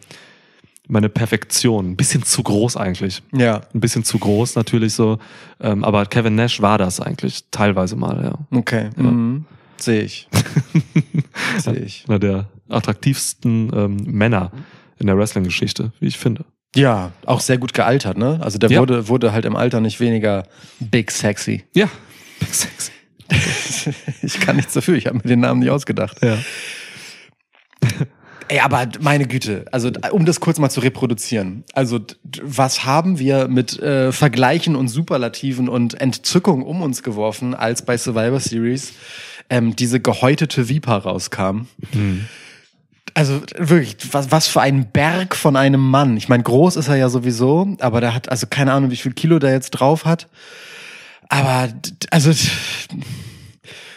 [0.88, 1.90] meine Perfektion.
[1.92, 3.23] Ein bisschen zu groß eigentlich.
[3.33, 5.18] Ja, Ein bisschen zu groß natürlich so.
[5.61, 8.59] Ähm, aber Kevin Nash war das eigentlich teilweise mal, ja.
[8.59, 8.90] okay.
[8.97, 9.03] Ja.
[9.03, 9.47] Mhm.
[9.79, 10.29] Sehe ich.
[11.59, 12.05] Sehe ich.
[12.09, 14.53] Einer der attraktivsten ähm, Männer
[14.99, 16.44] in der Wrestling-Geschichte, wie ich finde.
[16.77, 18.38] Ja, auch sehr gut gealtert, ne?
[18.42, 18.81] Also der Ja.
[18.81, 20.44] wurde, wurde halt im Alter nicht weniger
[20.81, 21.64] big sexy.
[21.75, 21.88] Ja.
[22.51, 22.92] Sexy.
[24.23, 26.23] ich kann nichts dafür, ich habe mir den Namen nicht ausgedacht.
[26.23, 26.37] Ja.
[28.49, 31.65] Ey, aber meine Güte, also um das kurz mal zu reproduzieren.
[31.73, 32.01] Also
[32.43, 37.97] was haben wir mit äh, Vergleichen und Superlativen und Entzückung um uns geworfen, als bei
[37.97, 38.93] Survivor Series
[39.49, 41.63] ähm, diese gehäutete Viper rauskam?
[43.15, 46.17] Also wirklich, was, was für ein Berg von einem Mann.
[46.17, 49.13] Ich meine, groß ist er ja sowieso, aber der hat, also keine Ahnung, wie viel
[49.13, 50.29] Kilo der jetzt drauf hat.
[51.29, 51.69] Aber
[52.11, 52.33] also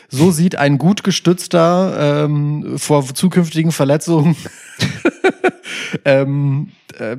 [0.10, 4.36] so sieht ein gut gestützter ähm, vor zukünftigen Verletzungen
[6.06, 7.18] ähm, äh,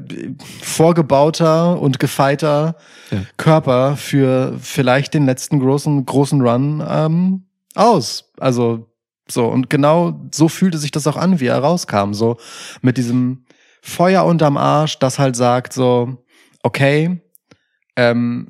[0.62, 2.76] vorgebauter und gefeiter
[3.10, 3.18] Ja.
[3.36, 8.32] Körper für vielleicht den letzten großen großen Run ähm, aus.
[8.38, 8.90] Also
[9.30, 12.38] so und genau so fühlte sich das auch an, wie er rauskam, so
[12.80, 13.44] mit diesem
[13.82, 16.24] Feuer unterm Arsch, das halt sagt so,
[16.62, 17.20] okay,
[17.96, 18.48] ähm,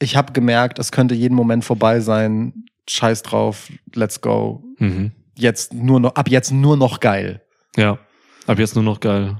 [0.00, 2.66] ich habe gemerkt, es könnte jeden Moment vorbei sein.
[2.88, 4.62] Scheiß drauf, let's go.
[4.78, 5.12] Mhm.
[5.36, 7.40] Jetzt nur noch, ab jetzt nur noch geil.
[7.76, 7.98] Ja.
[8.46, 9.38] Ab jetzt nur noch geil.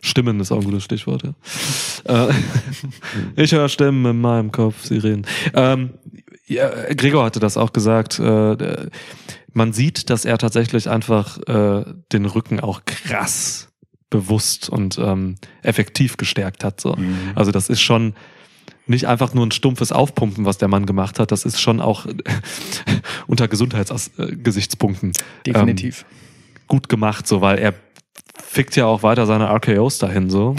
[0.00, 1.34] Stimmen ist auch ein gutes Stichwort, ja.
[2.28, 2.32] äh,
[3.36, 5.26] ich höre Stimmen in meinem Kopf, sie reden.
[5.54, 5.90] Ähm,
[6.46, 8.18] ja, Gregor hatte das auch gesagt.
[8.18, 8.88] Äh, der-
[9.54, 13.68] man sieht, dass er tatsächlich einfach äh, den Rücken auch krass
[14.08, 16.80] bewusst und ähm, effektiv gestärkt hat.
[16.80, 16.96] So.
[17.34, 18.14] Also das ist schon
[18.92, 21.32] nicht einfach nur ein stumpfes Aufpumpen, was der Mann gemacht hat.
[21.32, 22.06] Das ist schon auch
[23.26, 25.12] unter Gesundheitsgesichtspunkten
[25.44, 26.04] Definitiv.
[26.68, 27.74] gut gemacht, so, weil er
[28.42, 30.54] fickt ja auch weiter seine RKOs dahin, so.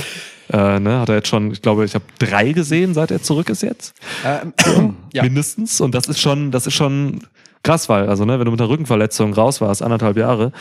[0.52, 3.50] Äh, ne, hat er jetzt schon, ich glaube, ich habe drei gesehen, seit er zurück
[3.50, 3.96] ist jetzt.
[4.26, 5.24] Ähm, ja.
[5.24, 5.80] Mindestens.
[5.80, 7.22] Und das ist schon, das ist schon
[7.64, 10.52] krass, weil, also, ne, wenn du mit einer Rückenverletzung raus warst, anderthalb Jahre,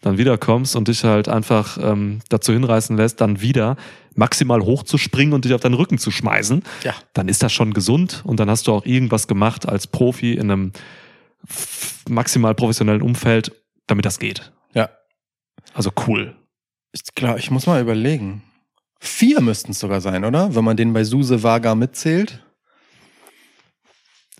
[0.00, 3.76] dann wiederkommst und dich halt einfach ähm, dazu hinreißen lässt, dann wieder
[4.14, 6.94] maximal hochzuspringen und dich auf deinen Rücken zu schmeißen, Ja.
[7.14, 10.50] dann ist das schon gesund und dann hast du auch irgendwas gemacht als Profi in
[10.50, 10.72] einem
[12.08, 13.52] maximal professionellen Umfeld,
[13.86, 14.52] damit das geht.
[14.72, 14.90] Ja.
[15.74, 16.34] Also cool.
[16.92, 18.42] Ich glaube, ich muss mal überlegen.
[19.00, 20.54] Vier müssten es sogar sein, oder?
[20.54, 22.43] Wenn man den bei Suse Vaga mitzählt.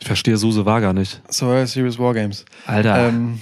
[0.05, 1.23] Ich verstehe Suse Wager nicht.
[1.31, 2.45] Survivor Series Wargames.
[2.67, 3.41] Alter, Ähm,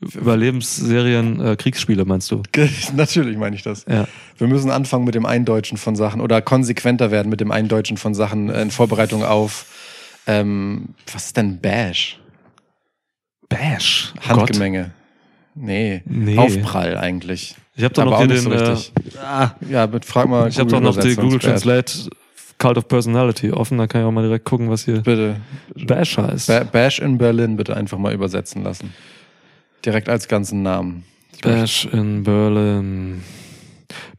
[0.00, 2.42] Überlebensserien, äh, Kriegsspiele meinst du?
[2.96, 3.84] natürlich meine ich das.
[3.86, 4.08] Ja.
[4.38, 8.14] Wir müssen anfangen mit dem Eindeutschen von Sachen oder konsequenter werden mit dem Eindeutschen von
[8.14, 9.66] Sachen in Vorbereitung auf,
[10.26, 12.18] ähm, was ist denn Bash?
[13.50, 14.14] Bash.
[14.24, 14.92] Oh Handgemenge.
[15.54, 16.00] Nee.
[16.06, 16.38] Nee.
[16.38, 17.56] Aufprall eigentlich.
[17.76, 18.38] Ich habe doch noch hier den.
[18.38, 18.92] so äh, richtig.
[19.22, 20.48] ah, Ja, mit, frag mal.
[20.48, 21.40] ich habe doch noch die Google.
[21.40, 22.08] Translate
[22.62, 23.76] Cult of Personality offen.
[23.78, 25.40] Da kann ich auch mal direkt gucken, was hier Bitte.
[25.74, 26.46] Bash heißt.
[26.46, 28.94] Ba Bash in Berlin bitte einfach mal übersetzen lassen.
[29.84, 31.04] Direkt als ganzen Namen.
[31.42, 33.22] Bash in Berlin.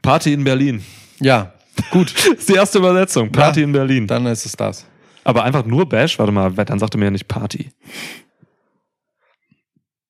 [0.02, 0.84] Party in Berlin.
[1.20, 1.54] Ja,
[1.90, 2.12] gut.
[2.14, 3.32] Das ist die erste Übersetzung.
[3.32, 3.66] Party Ja.
[3.66, 4.06] in Berlin.
[4.06, 4.84] Dann ist es das.
[5.24, 6.18] Aber einfach nur Bash?
[6.18, 7.70] Warte mal, dann sagte mir ja nicht Party.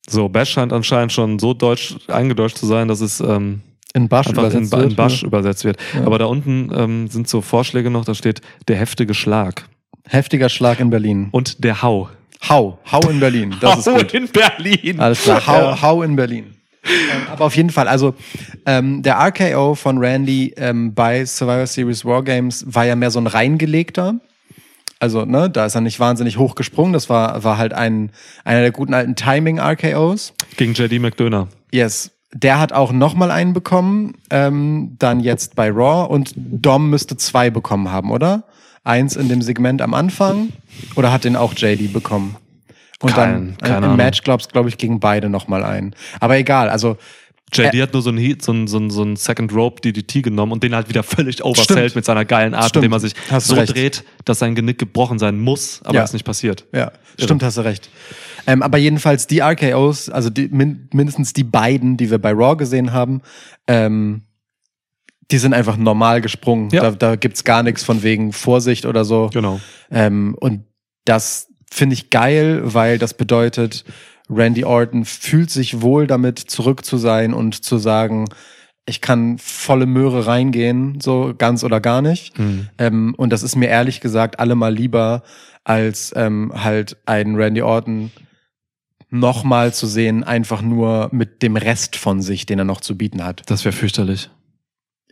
[0.09, 3.63] So, Bash scheint anscheinend schon so deutsch eingedeutscht zu sein, dass es ähm,
[3.95, 4.97] In Bash einfach in, übersetzt Ba- in wird.
[4.97, 5.77] Basch übersetzt wird.
[5.95, 6.05] Ja.
[6.05, 9.65] Aber da unten ähm, sind so Vorschläge noch, da steht der heftige Schlag
[10.07, 11.29] Heftiger Schlag in Berlin.
[11.31, 12.11] und der Hau.
[12.47, 12.79] Hau.
[12.93, 13.55] Hau in Berlin.
[13.61, 14.13] Das ist Hau gut.
[14.13, 15.01] in Berlin.
[15.01, 15.47] Alles klar.
[15.47, 15.81] Hau, Ja.
[15.83, 16.55] hau in Berlin.
[16.85, 18.15] Ähm, aber auf jeden Fall, also
[18.67, 23.27] ähm, der RKO von Randy ähm, bei Survivor Series Wargames war ja mehr so ein
[23.27, 24.17] reingelegter.
[25.01, 26.93] Also, ne, da ist er nicht wahnsinnig hoch gesprungen.
[26.93, 28.11] Das war, war halt ein,
[28.45, 30.35] einer der guten alten Timing-RKOs.
[30.59, 31.49] Gegen JD McDonough.
[31.73, 32.11] Yes.
[32.37, 37.49] Der hat auch nochmal einen bekommen, ähm, dann jetzt bei Raw und Dom müsste zwei
[37.49, 38.43] bekommen haben, oder?
[38.83, 40.49] Eins in dem Segment am Anfang
[40.97, 42.37] oder hat den auch JD bekommen?
[43.01, 43.97] Und Kein- dann im.
[43.97, 45.95] Match glaubst glaube ich gegen beide nochmal ein.
[46.21, 46.97] Aber egal, also
[47.53, 50.23] JD hat nur so ein, Heat, so ein, so ein, so ein Second Rope DDT
[50.23, 51.95] genommen und den halt wieder völlig oversellt Stimmt.
[51.97, 53.75] mit seiner geilen Art, indem er sich Hast so recht.
[53.75, 56.05] dreht, dass sein Genick gebrochen sein muss, aber Ja.
[56.05, 56.67] es nicht passiert.
[56.73, 56.91] Ja,
[57.21, 57.91] stimmt, hast du recht.
[58.47, 62.57] Ähm, aber jedenfalls die RKOs, also die, min, mindestens die beiden, die wir bei Raw
[62.57, 63.23] gesehen haben,
[63.69, 64.23] ähm,
[65.31, 66.71] die sind einfach normal gesprungen.
[66.71, 66.83] Ja.
[66.83, 69.31] Da, da gibt's gar nichts von wegen Vorsicht oder so.
[69.33, 69.61] Genau.
[69.91, 70.65] Ähm, und
[71.05, 73.85] das finde ich geil, weil das bedeutet,
[74.31, 78.27] Randy Orton fühlt sich wohl damit, zurück zu sein und zu sagen,
[78.87, 82.39] ich kann volle Möhre reingehen, so ganz oder gar nicht.
[82.39, 82.69] Mhm.
[82.79, 85.23] Ähm, und das ist mir ehrlich gesagt allemal lieber,
[85.65, 88.11] als ähm, halt einen Randy Orton
[89.11, 93.25] nochmal zu sehen, einfach nur mit dem Rest von sich, den er noch zu bieten
[93.25, 93.43] hat.
[93.47, 94.31] Das wäre fürchterlich.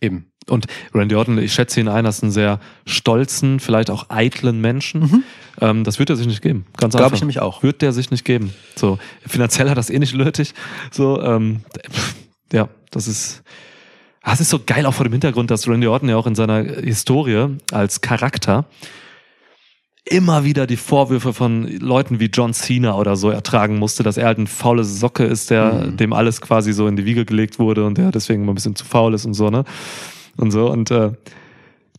[0.00, 0.31] Eben.
[0.48, 5.00] Und Randy Orton, ich schätze ihn ein als einen sehr stolzen, vielleicht auch eitlen Menschen.
[5.02, 5.22] Mhm.
[5.60, 6.66] Ähm, das wird er sich nicht geben.
[6.76, 7.14] Ganz Glaub einfach.
[7.16, 7.62] ich nämlich auch.
[7.62, 8.52] Wird der sich nicht geben.
[8.74, 10.54] So, finanziell hat das eh nicht nötig.
[10.90, 11.60] So, ähm,
[12.52, 13.42] ja, das ist.
[14.24, 16.34] Ah, Es ist so geil auch vor dem Hintergrund, dass Randy Orton ja auch in
[16.36, 18.66] seiner Historie als Charakter
[20.04, 24.26] immer wieder die Vorwürfe von Leuten wie John Cena oder so ertragen musste, dass er
[24.26, 25.96] halt ein faule Socke ist, der Mhm.
[25.96, 28.74] dem alles quasi so in die Wiege gelegt wurde und der deswegen immer ein bisschen
[28.76, 29.64] zu faul ist und so, ne?
[30.36, 31.10] Und so und äh,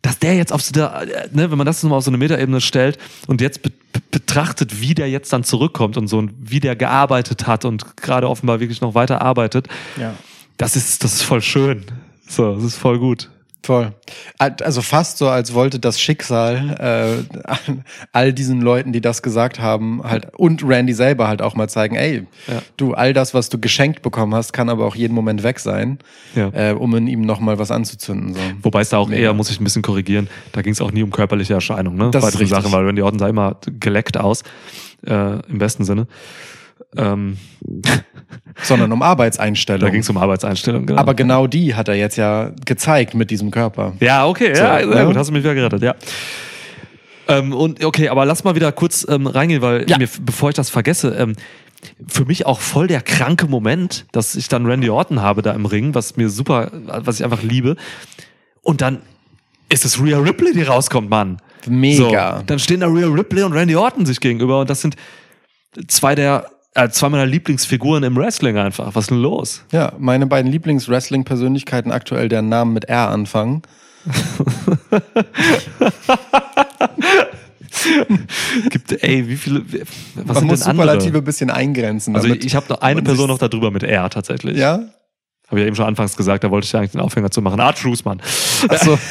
[0.02, 2.18] dass der jetzt auf so der, äh, ne, wenn man das mal auf so eine
[2.18, 3.72] Metaebene stellt und jetzt be-
[4.12, 8.28] betrachtet, wie der jetzt dann zurückkommt und so und wie der gearbeitet hat und gerade
[8.30, 9.68] offenbar wirklich noch weiter arbeitet,
[9.98, 10.14] Ja.
[10.58, 11.86] das ist, das ist voll schön.
[12.28, 13.30] So, das ist voll gut.
[13.66, 13.94] Voll.
[14.38, 17.74] Also fast so, als wollte das Schicksal äh,
[18.12, 21.96] all diesen Leuten, die das gesagt haben, halt und Randy selber halt auch mal zeigen,
[21.96, 22.62] ey, Ja.
[22.76, 26.00] du, all das, was du geschenkt bekommen hast, kann aber auch jeden Moment weg sein,
[26.36, 26.50] Ja.
[26.54, 28.34] äh, um in ihm nochmal was anzuzünden.
[28.34, 28.40] So.
[28.64, 29.22] Wobei es da auch Mega.
[29.22, 32.12] eher, muss ich ein bisschen korrigieren, da ging es auch nie um körperliche Erscheinungen, ne?
[32.12, 32.50] Das richtig.
[32.50, 34.44] Sachen, weil Randy Orton sah immer geleckt aus,
[35.08, 36.08] äh, im besten Sinne.
[36.98, 37.38] Ähm,
[38.62, 39.92] Sondern um da Arbeitseinstellung.
[39.92, 41.00] ging es um Arbeitseinstellung, genau.
[41.00, 43.94] aber genau die hat er jetzt ja gezeigt mit diesem Körper.
[44.00, 45.06] Ja, okay, ja, So, sehr ne?
[45.08, 45.96] gut, hast du mich wieder gerettet, ja.
[47.28, 49.98] Ähm, und okay, aber lass mal wieder kurz ähm, reingehen, weil Ja.
[49.98, 51.36] mir, bevor ich das vergesse, ähm,
[52.08, 55.66] für mich auch voll der kranke Moment, dass ich dann Randy Orton habe da im
[55.66, 57.76] Ring, was mir super, was ich einfach liebe.
[58.62, 59.00] Und dann
[59.70, 61.38] ist es Rhea Ripley, die rauskommt, Mann.
[61.68, 62.38] Mega.
[62.38, 64.96] So, dann stehen da Rhea Ripley und Randy Orton sich gegenüber und das sind
[65.88, 66.46] zwei der
[66.76, 68.96] äh, zwei meiner Lieblingsfiguren im Wrestling einfach.
[68.96, 69.64] Was ist denn los?
[69.72, 73.62] Ja, meine beiden Lieblings-Wrestling-Persönlichkeiten aktuell, deren Namen mit R anfangen.
[78.70, 79.64] Gibt, ey, wie viele,
[80.16, 80.88] was Man muss denn andere?
[80.88, 82.16] Superlative ein bisschen eingrenzen.
[82.16, 84.58] Also ich habe noch eine Person noch darüber mit R tatsächlich.
[84.58, 84.74] Ja?
[85.48, 87.42] Habe ich ja eben schon anfangs gesagt, da wollte ich ja eigentlich den Aufhänger zu
[87.42, 87.60] machen.
[87.60, 88.22] Art Mann.
[88.68, 88.98] Achso.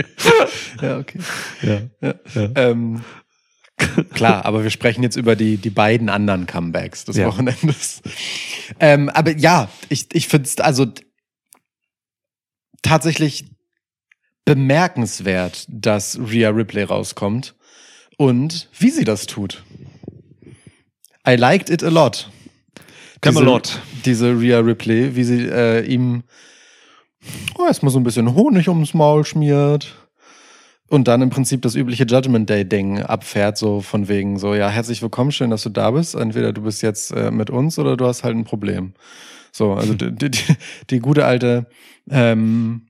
[0.82, 1.18] ja, okay.
[1.62, 1.78] Ja.
[2.00, 2.14] Ja.
[2.34, 2.48] Ja.
[2.54, 3.02] Ähm,
[4.14, 7.26] klar, aber wir sprechen jetzt über die, die beiden anderen Comebacks des Ja.
[7.26, 8.02] Wochenendes.
[8.78, 10.86] Ähm, aber ja, ich, ich finde es also
[12.82, 13.44] tatsächlich
[14.44, 17.54] bemerkenswert, dass Rhea Ripley rauskommt
[18.16, 19.64] und wie sie das tut.
[21.28, 22.30] I liked it a lot.
[23.20, 23.80] Camelot.
[24.04, 26.24] Diese, diese Rhea Ripley, wie sie äh, ihm
[27.58, 29.99] oh, erstmal so ein bisschen Honig ums Maul schmiert
[30.90, 34.68] und dann im Prinzip das übliche Judgment Day Ding abfährt, so von wegen so, ja,
[34.68, 36.16] herzlich willkommen, schön, dass du da bist.
[36.16, 38.92] Entweder du bist jetzt äh, mit uns oder du hast halt ein Problem.
[39.52, 40.30] So, also die, die,
[40.90, 41.66] die, gute alte,
[42.10, 42.88] ähm,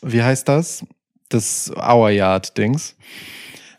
[0.00, 0.86] wie heißt das?
[1.28, 2.96] Das Hour Yard Dings.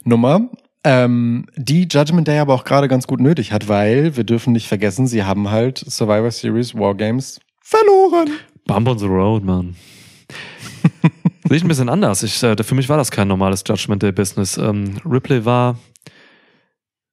[0.03, 0.47] Nummer.
[0.83, 4.67] Ähm, die Judgment Day aber auch gerade ganz gut nötig hat, weil wir dürfen nicht
[4.67, 8.29] vergessen, sie haben halt Survivor Series Wargames verloren.
[8.65, 9.75] Bump on the Road, Mann.
[11.47, 12.23] Sehe ich ein bisschen anders.
[12.23, 14.57] Ich, äh, für mich war das kein normales Judgment Day Business.
[14.57, 15.77] Ähm, Ripley war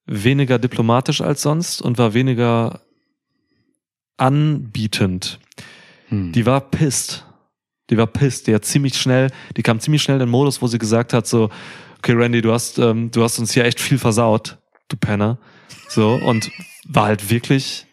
[0.07, 2.81] weniger diplomatisch als sonst und war weniger
[4.17, 5.41] anbietend.
[6.09, 6.33] Hm.
[6.33, 7.25] Die war pissed.
[7.91, 8.47] Die war pissed.
[8.47, 11.27] Die hat ziemlich schnell, die kam ziemlich schnell in den Modus, wo sie gesagt hat,
[11.27, 11.51] so,
[11.99, 14.59] okay, Randy, du hast, ähm, du hast uns hier echt viel versaut,
[14.89, 15.39] du Penner.
[15.89, 16.51] So, und
[16.89, 17.86] war halt wirklich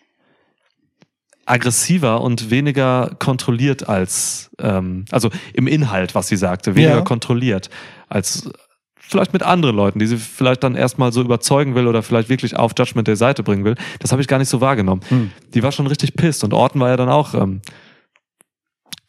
[1.45, 7.01] aggressiver und weniger kontrolliert als, ähm, also im Inhalt, was sie sagte, weniger Ja.
[7.01, 7.69] kontrolliert
[8.09, 8.49] als
[8.95, 12.55] vielleicht mit anderen Leuten, die sie vielleicht dann erstmal so überzeugen will oder vielleicht wirklich
[12.55, 13.75] auf Judgment der Seite bringen will.
[13.99, 15.01] Das habe ich gar nicht so wahrgenommen.
[15.09, 15.31] Hm.
[15.53, 17.61] Die war schon richtig pisst und Orton war ja dann auch ähm,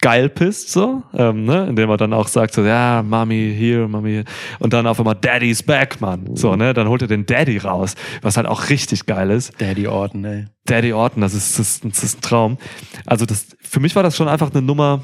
[0.05, 1.67] geil pisst, so, ähm, ne?
[1.67, 4.23] indem er dann auch sagt, so, ja, Mami here, Mami
[4.59, 6.37] und dann auf einmal Daddy's back, Mann.
[6.37, 6.75] So, ne?
[6.75, 9.53] Dann holt er den Daddy raus, was halt auch richtig geil ist.
[9.63, 10.45] Daddy Orton, ey.
[10.67, 12.59] Daddy Orton, das ist, das, ist- das ist ein Traum.
[13.07, 15.03] Also das, für mich war das schon einfach eine Nummer,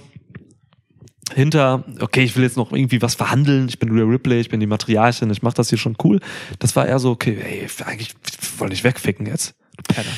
[1.34, 4.61] hinter, okay, ich will jetzt noch irgendwie was verhandeln, ich bin Rhea Ripley, ich bin
[4.61, 6.20] die Matriarchin, ich mach das hier schon cool.
[6.59, 8.14] Das war eher so, okay, ey, eigentlich
[8.59, 9.55] wollte ich wegficken jetzt.
[9.88, 10.11] Penner.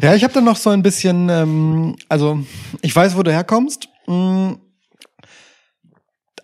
[0.00, 2.38] Ja, ich habe dann noch so ein bisschen, ähm, also
[2.82, 3.88] ich weiß, wo du herkommst.
[4.06, 4.52] Mm,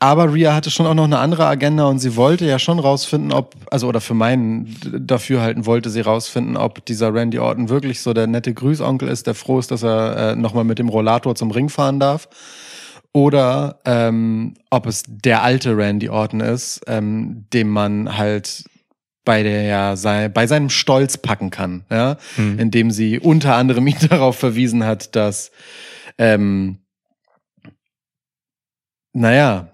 [0.01, 3.33] Aber Rhea hatte schon auch noch eine andere Agenda und sie wollte ja schon rausfinden,
[3.33, 8.13] ob, also oder für meinen Dafürhalten wollte sie rausfinden, ob dieser Randy Orton wirklich so
[8.15, 11.51] der nette Grüßonkel ist, der froh ist, dass er äh, nochmal mit dem Rollator zum
[11.51, 12.29] Ring fahren darf.
[13.13, 18.65] Oder ähm, ob es der alte Randy Orton ist, ähm, dem man halt
[19.25, 22.59] bei der ja sei, bei seinem Stolz packen kann, ja, Mhm.
[22.61, 25.51] indem sie unter anderem ihn darauf verwiesen hat, dass
[26.19, 26.79] ähm,
[29.13, 29.73] naja,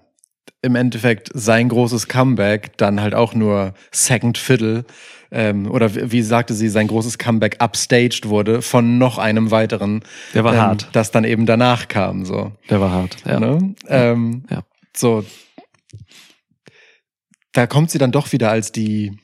[0.61, 4.85] im Endeffekt sein großes Comeback dann halt auch nur Second Fiddle
[5.31, 10.43] ähm, oder wie, sagte sie, sein großes Comeback upstaged wurde von noch einem weiteren, Der
[10.43, 10.89] war ähm, hart.
[10.93, 12.51] das dann eben danach kam, so.
[12.69, 13.17] Der war hart.
[13.25, 13.39] Ja.
[13.39, 13.75] Ne?
[13.87, 14.63] Ähm, Ja.
[14.95, 15.25] So,
[17.51, 19.17] da kommt sie dann doch wieder als die,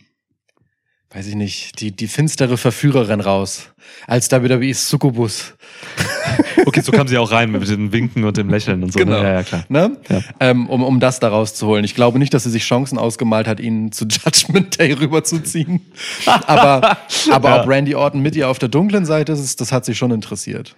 [1.12, 3.70] weiß ich nicht, die, die finstere Verführerin raus.
[4.08, 5.54] Als WWE's Succubus.
[6.66, 9.00] Okay, so kam sie auch rein mit den Winken und dem Lächeln und so.
[9.00, 9.18] Genau.
[9.22, 9.24] Ne?
[9.24, 9.64] Ja, ja, klar.
[9.70, 9.98] Ne?
[10.10, 10.20] Ja.
[10.40, 11.84] Ähm, um, um das da rauszuholen.
[11.86, 15.82] Ich glaube nicht, dass sie sich Chancen ausgemalt hat, ihn zu Judgment Day rüberzuziehen.
[16.26, 16.98] aber
[17.32, 17.62] aber Ja.
[17.62, 20.76] ob Randy Orton mit ihr auf der dunklen Seite ist, das hat sie schon interessiert.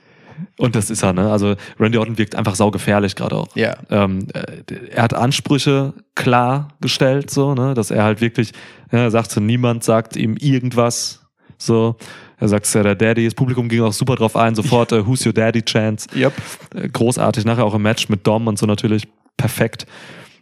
[0.58, 1.32] Und das ist er, ne?
[1.32, 3.56] Also Randy Orton wirkt einfach saugefährlich gerade auch.
[3.56, 3.76] Ja.
[3.92, 7.74] Ähm, äh, er hat Ansprüche klar gestellt, so, ne?
[7.76, 8.52] Dass er halt wirklich,
[8.92, 11.20] ja, er sagte, niemand sagt ihm irgendwas.
[11.66, 11.96] So.
[12.40, 13.26] Er sagt, es ja der Daddy.
[13.26, 16.10] Das Publikum ging auch super drauf ein, sofort äh, Who's Your Daddy Chance.
[16.16, 16.34] Yep.
[16.76, 19.08] Äh, großartig, nachher auch im Match mit Dom und so natürlich
[19.38, 19.86] perfekt.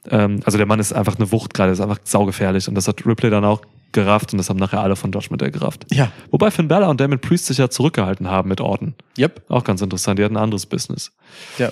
[0.10, 2.68] Ähm, also der Mann ist einfach eine Wucht gerade, ist einfach saugefährlich.
[2.68, 3.62] Und das hat Ripley dann auch
[3.92, 5.86] gerafft und das haben nachher alle von Judgment Day gerafft.
[5.92, 6.12] Ja.
[6.32, 8.96] Wobei Finn Balor und Damon Priest sich ja zurückgehalten haben mit Orton.
[9.20, 9.44] Yep.
[9.50, 11.12] Auch ganz interessant, die hatten ein anderes Business.
[11.60, 11.72] Ja.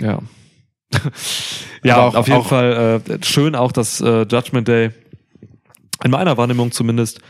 [0.00, 0.18] Ja.
[1.84, 4.90] ja, auch- auf jeden auch- Fall äh, schön auch, dass äh, Judgment Day
[6.02, 7.20] in meiner Wahrnehmung zumindest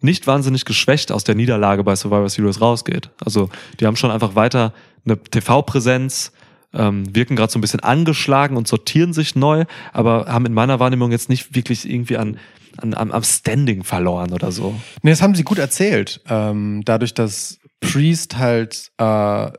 [0.00, 3.10] nicht wahnsinnig geschwächt aus der Niederlage bei Survivor Series rausgeht.
[3.24, 4.72] Also die haben schon einfach weiter
[5.04, 6.32] eine TV-Präsenz,
[6.72, 10.80] ähm, wirken gerade so ein bisschen angeschlagen und sortieren sich neu, aber haben in meiner
[10.80, 12.38] Wahrnehmung jetzt nicht wirklich irgendwie an,
[12.76, 14.78] an, am, am Standing verloren oder so.
[15.02, 16.20] Nee, das haben sie gut erzählt.
[16.28, 19.50] Ähm, dadurch, dass Priest halt äh,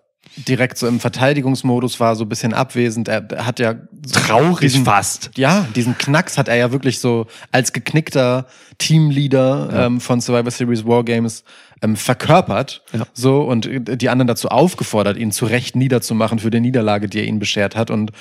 [0.47, 3.07] direkt so im Verteidigungsmodus war, so ein bisschen abwesend.
[3.07, 3.75] Er, hat ja
[4.11, 5.31] Traurig diesen, fast.
[5.37, 8.45] Ja, diesen Knacks hat er ja wirklich so als geknickter
[8.77, 9.85] Teamleader Ja.
[9.85, 11.43] ähm, von Survivor Series Wargames
[11.81, 12.81] ähm, verkörpert.
[12.93, 13.05] Ja.
[13.13, 13.69] So und
[14.01, 17.75] die anderen dazu aufgefordert, ihn zu Recht niederzumachen für die Niederlage, die er ihnen beschert
[17.75, 17.91] hat.
[17.91, 18.11] Und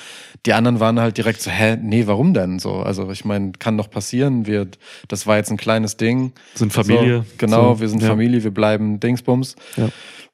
[0.45, 2.75] die anderen waren halt direkt so, hä, nee, warum denn so?
[2.75, 4.45] Also ich meine, kann doch passieren.
[4.45, 4.67] Wir,
[5.07, 6.33] das war jetzt ein kleines Ding.
[6.55, 7.19] Sind Familie.
[7.19, 8.09] So, genau, So, wir sind ja.
[8.09, 9.55] Familie, wir bleiben Dingsbums.
[9.77, 9.89] Ja.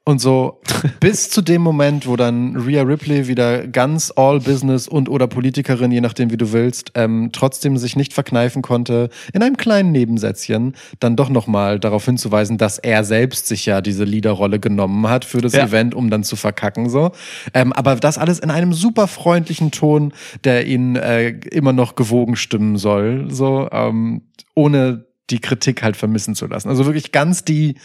[0.08, 0.62] Und so
[1.00, 5.92] bis zu dem Moment, wo dann Rhea Ripley wieder ganz all Business und oder Politikerin,
[5.92, 10.76] je nachdem wie du willst, ähm, trotzdem sich nicht verkneifen konnte, in einem kleinen Nebensätzchen
[11.00, 15.42] dann doch nochmal darauf hinzuweisen, dass er selbst sich ja diese Leaderrolle genommen hat für
[15.42, 15.66] das Ja.
[15.66, 17.12] Event, um dann zu verkacken so.
[17.56, 22.36] Ähm, aber das alles in einem super freundlichen Ton, der ihn äh, immer noch gewogen
[22.36, 24.22] stimmen soll, so ähm,
[24.54, 26.70] ohne die Kritik halt vermissen zu lassen.
[26.70, 27.76] Also wirklich ganz die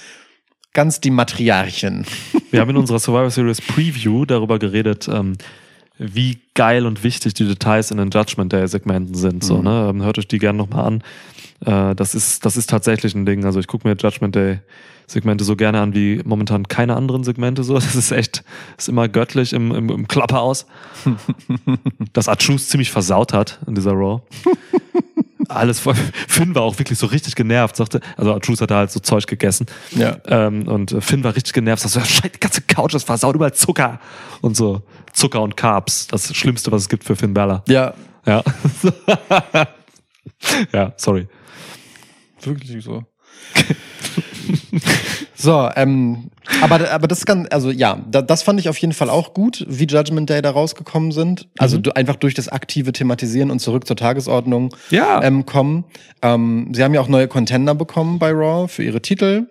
[0.73, 2.05] ganz die Matriarchin.
[2.51, 5.37] Wir haben in unserer Survivor Series Preview darüber geredet, ähm,
[5.99, 9.45] wie geil und wichtig die Details in den Judgment Day Segmenten sind.
[9.45, 9.65] So, Mhm.
[9.65, 9.87] ne?
[9.91, 11.03] Ähm, Hört euch die gerne nochmal an.
[11.65, 13.45] Äh, das ist, das ist tatsächlich ein Ding.
[13.45, 14.61] Also ich gucke mir Judgment Day
[15.07, 17.65] Segmente so gerne an wie momentan keine anderen Segmente.
[17.65, 18.45] So, das ist echt,
[18.79, 20.67] ist immer göttlich im, im, im Klapper aus.
[22.13, 24.23] dass Achus ziemlich versaut hat in dieser Raw.
[25.51, 25.95] Alles voll.
[26.29, 29.27] Finn war auch wirklich so richtig genervt, sagte, also Achus hat da halt so Zeug
[29.27, 29.67] gegessen.
[29.91, 30.17] Ja.
[30.27, 33.35] Ähm, und äh, Finn war richtig genervt, sagte, so, Scheiße, die ganze Couch ist versaut,
[33.35, 34.01] überall Zucker.
[34.41, 34.83] Und so,
[35.13, 37.65] Zucker und Carbs, das Schlimmste, was es gibt für Finn Balor.
[37.69, 37.95] Ja,
[38.27, 38.43] Ja.
[40.73, 41.27] ja, sorry.
[42.43, 43.05] wirklich so.
[45.35, 46.31] so, ähm,
[46.63, 49.65] aber, aber das kann, also ja, da, das fand ich auf jeden Fall auch gut,
[49.69, 51.49] wie Judgment Day da rausgekommen sind.
[51.59, 51.83] Also Mhm.
[51.85, 55.23] du, einfach durch das aktive Thematisieren und zurück zur Tagesordnung Ja.
[55.23, 55.85] ähm, kommen.
[56.23, 59.47] Ähm, sie haben ja auch neue Contender bekommen bei Raw für ihre Titel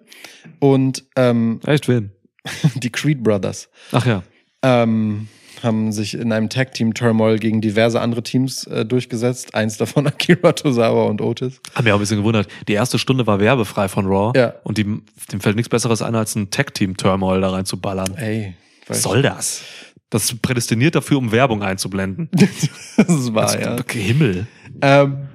[0.60, 2.12] und ähm, Echt wen?
[2.76, 3.70] die Creed Brothers.
[3.91, 4.24] Ach ja.
[4.64, 5.28] ähm,
[5.64, 9.55] haben sich in einem Tag-Team-Turmoil gegen diverse andere Teams äh, durchgesetzt.
[9.55, 11.62] Eins davon Akira Tozawa und Otis.
[11.76, 12.47] Haben mich auch ein bisschen gewundert.
[12.68, 14.38] Die erste Stunde war werbefrei von Raw.
[14.38, 14.53] Ja.
[14.64, 18.16] Und die, dem fällt nichts Besseres ein, als ein Tag-Team-Turmoil da reinzuballern.
[18.16, 18.55] Ey,
[18.88, 19.64] Was soll das?
[20.10, 22.30] Das prädestiniert dafür, um Werbung einzublenden.
[22.97, 23.78] das war ja.
[23.78, 24.47] Okay, Himmel.
[24.82, 25.30] Ähm,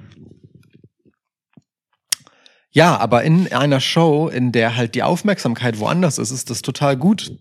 [2.71, 6.97] ja, aber in einer Show, in der halt die Aufmerksamkeit woanders ist, ist das total
[6.97, 7.31] gut,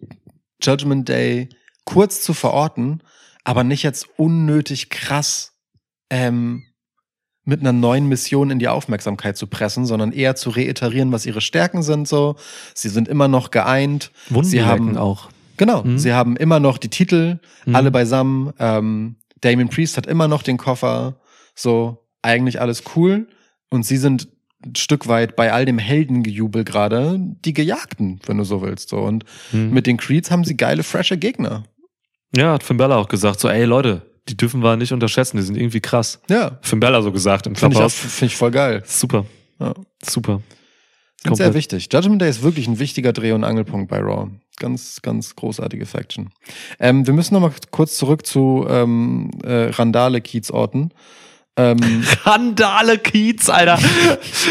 [0.63, 1.49] Judgment Day
[1.85, 3.01] kurz zu verorten,
[3.45, 5.53] aber nicht jetzt unnötig krass
[6.11, 6.65] ähm,
[7.45, 11.43] mit einer neuen Mission in die Aufmerksamkeit zu pressen, sondern eher zu reiterieren, was ihre
[11.43, 12.09] Stärken sind.
[12.09, 12.37] So,
[12.75, 14.13] sie sind immer noch geeint.
[14.31, 15.29] Wunden sie haben auch.
[15.59, 15.99] Genau, Mhm.
[15.99, 17.77] sie haben immer noch die Titel, Mhm.
[17.77, 18.53] alle beisammen.
[18.59, 21.21] Ähm, Damien Priest hat immer noch den Koffer.
[21.55, 23.29] So, eigentlich alles cool.
[23.69, 24.29] Und sie sind
[24.65, 28.89] ein Stück weit bei all dem Heldengejubel gerade die Gejagten, wenn du so willst.
[28.89, 29.01] So.
[29.01, 29.71] Und Mhm.
[29.71, 31.65] mit den Creeds haben sie geile, frische Gegner.
[32.37, 35.43] Ja, hat Finn Bella auch gesagt, so, ey Leute, die dürfen wir nicht unterschätzen, die
[35.43, 36.21] sind irgendwie krass.
[36.29, 37.95] Ja, Finn Bella so gesagt im finde ich, Clubhouse.
[37.95, 38.83] find ich voll geil.
[38.87, 39.27] Super,
[39.61, 39.75] Ja.
[40.05, 40.41] super.
[41.23, 41.89] Sind sehr wichtig.
[41.91, 44.31] Judgment Day ist wirklich ein wichtiger Dreh- und Angelpunkt bei Raw.
[44.59, 46.31] Ganz, ganz großartige Faction.
[46.79, 50.91] Ähm, wir müssen noch mal kurz zurück zu ähm, äh, Randale Kiez-Orten.
[51.57, 53.79] Ähm, Randale Kiez, Alter.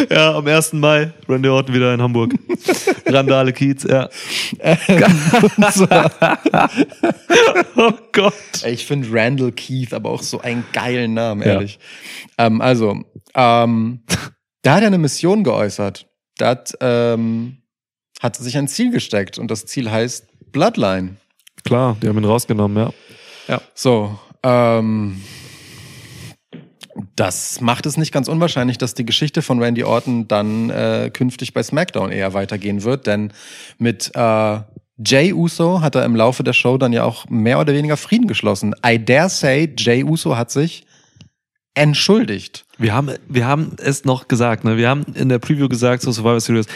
[0.10, 0.74] ja, am 1.
[0.74, 2.34] Mai, Randy Orton wieder in Hamburg.
[3.06, 4.08] Randale Kiez, ja.
[7.76, 8.34] oh Gott.
[8.66, 11.54] Ich finde Randall Keith aber auch so einen geilen Namen, Ja.
[11.54, 11.80] ehrlich.
[12.38, 13.02] Ähm, also,
[13.36, 14.04] ähm,
[14.62, 16.08] da hat er eine Mission geäußert.
[16.38, 17.58] Da hat, ähm,
[18.22, 21.18] hat sich ein Ziel gesteckt und das Ziel heißt Bloodline.
[21.66, 22.92] Klar, die haben ihn rausgenommen,
[23.48, 23.62] ja.
[23.76, 25.22] So, ähm,
[27.16, 31.54] das macht es nicht ganz unwahrscheinlich, dass die Geschichte von Randy Orton dann äh, künftig
[31.54, 33.32] bei SmackDown eher weitergehen wird, denn
[33.78, 34.60] mit äh,
[34.98, 38.28] Jay Uso hat er im Laufe der Show dann ja auch mehr oder weniger Frieden
[38.28, 38.76] geschlossen.
[38.86, 40.86] I dare say, Jay Uso hat sich
[41.74, 42.66] entschuldigt.
[42.78, 44.78] Wir haben, wir haben es noch gesagt, ne?
[44.78, 46.68] Wir haben in der Preview gesagt, so Survivor Series,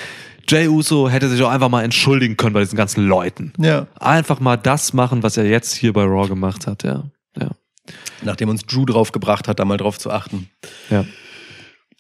[0.50, 3.54] Jay Uso hätte sich auch einfach mal entschuldigen können bei diesen ganzen Leuten.
[3.60, 3.88] Ja.
[4.00, 7.04] Einfach mal das machen, was er jetzt hier bei Raw gemacht hat, ja.
[8.24, 10.50] Nachdem uns Drew draufgebracht hat, da mal drauf zu achten.
[10.90, 11.06] Ja.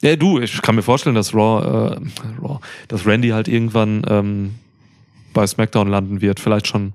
[0.01, 4.55] Ja, du, ich kann mir vorstellen, dass Raw, äh, Raw dass Randy halt irgendwann ähm,
[5.33, 6.93] bei SmackDown landen wird, vielleicht schon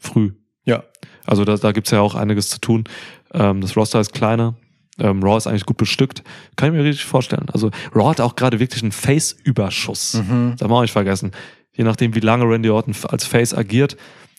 [0.00, 0.32] früh.
[0.64, 0.84] Ja.
[1.26, 2.84] Also da, da gibt's ja auch einiges zu tun.
[3.32, 4.54] Ähm, das Roster ist kleiner.
[4.98, 6.22] Ähm, Raw ist eigentlich gut bestückt.
[6.56, 7.46] Kann ich mir richtig vorstellen.
[7.52, 10.14] Also Raw hat auch gerade wirklich einen Face-Überschuss.
[10.14, 10.54] Mhm.
[10.58, 11.32] Darf man auch nicht vergessen.
[11.72, 13.96] Je nachdem, wie lange Randy Orton als Face agiert,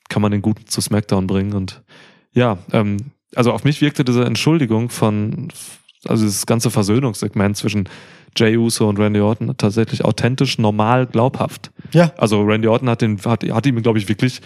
[0.10, 1.54] kann man den gut zu SmackDown bringen.
[1.54, 1.82] Und
[2.34, 2.98] ja, ähm,
[3.36, 5.50] also auf mich wirkte diese Entschuldigung von,
[6.08, 7.88] also dieses ganze Versöhnungssegment zwischen
[8.36, 11.72] Jay Uso und Randy Orton tatsächlich authentisch, normal, glaubhaft.
[11.92, 12.14] Ja.
[12.18, 14.42] Also Randy Orton hat, den, hat, hat ihm, glaube ich, wirklich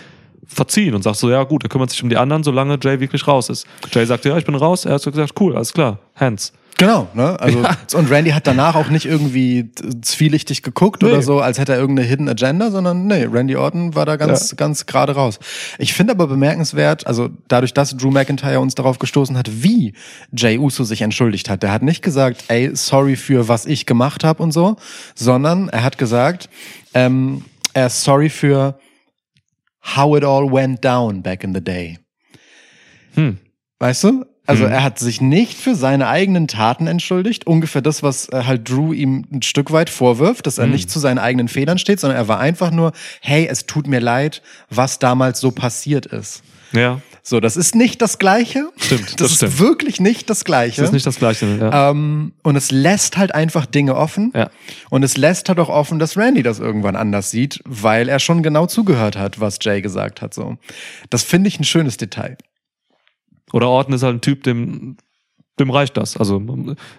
[0.47, 3.27] verziehen und sagt so, ja gut, er kümmert sich um die anderen, solange Jay wirklich
[3.27, 3.65] raus ist.
[3.91, 4.85] Jay sagte, ja, ich bin raus.
[4.85, 6.51] Er hat so gesagt, cool, alles klar, Hands.
[6.77, 7.39] Genau, ne?
[7.39, 7.77] Also Ja.
[7.93, 9.71] und Randy hat danach auch nicht irgendwie
[10.01, 11.09] zwielichtig geguckt Nee.
[11.09, 14.57] oder so, als hätte er irgendeine Hidden Agenda, sondern nee, Randy Orton war da ganz
[14.57, 15.39] ganz gerade raus.
[15.79, 19.93] Ich finde aber bemerkenswert, also dadurch, dass Drew McIntyre uns darauf gestoßen hat, wie
[20.35, 21.63] Jay Uso sich entschuldigt hat.
[21.63, 24.75] Der hat nicht gesagt, ey, sorry für was ich gemacht habe und so,
[25.15, 26.49] sondern er hat gesagt,
[26.93, 28.77] ähm, er ist sorry für
[29.95, 31.99] how it all went down back in the day.
[33.15, 33.37] Hm.
[33.79, 34.25] Weißt du?
[34.47, 34.71] Also Mhm.
[34.71, 37.47] er hat sich nicht für seine eigenen Taten entschuldigt.
[37.47, 40.73] Ungefähr das, was äh, halt Drew ihm ein Stück weit vorwirft, dass er Mhm.
[40.73, 43.99] nicht zu seinen eigenen Fehlern steht, sondern er war einfach nur, hey, es tut mir
[43.99, 46.43] leid, was damals so passiert ist.
[46.73, 48.69] Ja, So, das ist nicht das Gleiche.
[48.77, 49.59] Stimmt, Das, das ist stimmt.
[49.59, 50.81] wirklich nicht das Gleiche.
[50.81, 51.47] das ist nicht das Gleiche.
[51.59, 51.89] Ja.
[51.89, 54.31] ähm, und es lässt halt einfach Dinge offen.
[54.35, 54.51] Ja.
[54.91, 58.43] Und es lässt halt auch offen, dass Randy das irgendwann anders sieht, weil er schon
[58.43, 60.35] genau zugehört hat, was Jay gesagt hat.
[60.35, 60.57] So,
[61.09, 62.37] das finde ich ein schönes Detail.
[63.53, 64.97] Oder Orton ist halt ein Typ, dem,
[65.59, 66.17] dem reicht das.
[66.17, 66.41] Also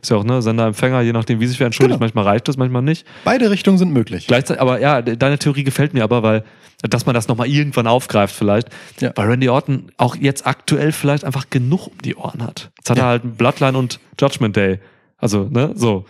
[0.01, 1.99] ist ja auch ne Sender, Empfänger, je nachdem, wie sich wer entschuldigt.
[1.99, 2.05] Genau.
[2.05, 3.07] Manchmal reicht das, manchmal nicht.
[3.25, 4.27] Beide Richtungen sind möglich.
[4.27, 6.45] Gleichzeitig, aber ja, de- deine Theorie gefällt mir aber, weil,
[6.83, 8.69] dass man das nochmal irgendwann aufgreift vielleicht.
[9.01, 9.13] Ja.
[9.15, 12.71] Weil Randy Orton auch jetzt aktuell vielleicht einfach genug um die Ohren hat.
[12.79, 13.05] Jetzt hat Ja.
[13.05, 14.81] er halt Bloodline und Judgment Day.
[15.19, 16.05] Also, ne, so.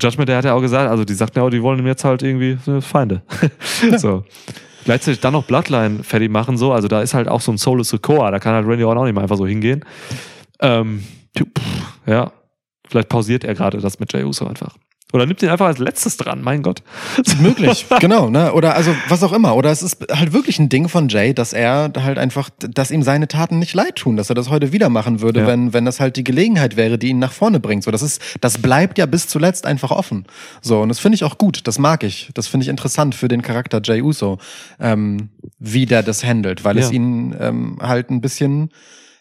[0.00, 2.04] Judgment Day hat ja auch gesagt, also die sagten ja auch, die wollen ihm jetzt
[2.04, 3.22] halt irgendwie äh, Feinde.
[3.96, 4.24] so.
[4.84, 6.72] Gleichzeitig dann noch Bloodline fertig machen, so.
[6.72, 9.04] Also da ist halt auch so ein Solus Sokoa, da kann halt Randy Orton auch
[9.06, 9.82] nicht mal einfach so hingehen.
[10.60, 11.02] Ähm,
[12.06, 12.32] ja.
[12.86, 14.76] Vielleicht pausiert er gerade das mit Jey Uso einfach.
[15.12, 16.82] Oder nimmt ihn einfach als letztes dran, mein Gott.
[17.40, 18.52] Möglich, genau, ne?
[18.52, 19.54] Oder also was auch immer.
[19.54, 23.02] Oder es ist halt wirklich ein Ding von Jay, dass er halt einfach, dass ihm
[23.02, 25.46] seine Taten nicht leid tun, dass er das heute wieder machen würde, Ja.
[25.46, 27.84] wenn, wenn das halt die Gelegenheit wäre, die ihn nach vorne bringt.
[27.84, 30.24] So, das ist, das bleibt ja bis zuletzt einfach offen.
[30.62, 32.30] So, und das finde ich auch gut, das mag ich.
[32.34, 34.38] Das finde ich interessant für den Charakter Jay Uso,
[34.80, 35.28] ähm,
[35.60, 36.92] wie der das handelt, weil es Ja.
[36.94, 38.70] ihn ähm, halt ein bisschen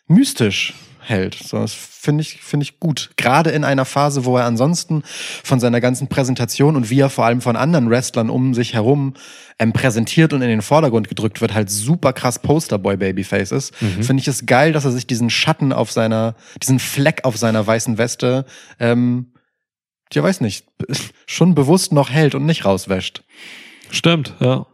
[0.07, 0.73] mystisch
[1.03, 1.35] hält.
[1.35, 3.11] So, das finde ich, finde ich gut.
[3.17, 5.03] Gerade in einer Phase, wo er ansonsten
[5.43, 9.13] von seiner ganzen Präsentation und wie er vor allem von anderen Wrestlern um sich herum
[9.59, 14.21] ähm, präsentiert und in den Vordergrund gedrückt wird, halt super krass Posterboy Babyface ist, finde
[14.21, 17.97] ich es geil, dass er sich diesen Schatten auf seiner, diesen Fleck auf seiner weißen
[17.97, 18.45] Weste,
[18.79, 19.33] ähm,
[20.11, 20.67] ja weiß nicht,
[21.25, 23.23] schon bewusst noch hält und nicht rauswäscht.
[23.89, 24.65] Stimmt, ja.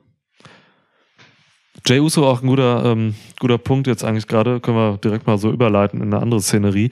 [1.86, 5.38] Jay Uso auch ein guter, ähm, guter Punkt jetzt eigentlich gerade, können wir direkt mal
[5.38, 6.92] so überleiten in eine andere Szenerie.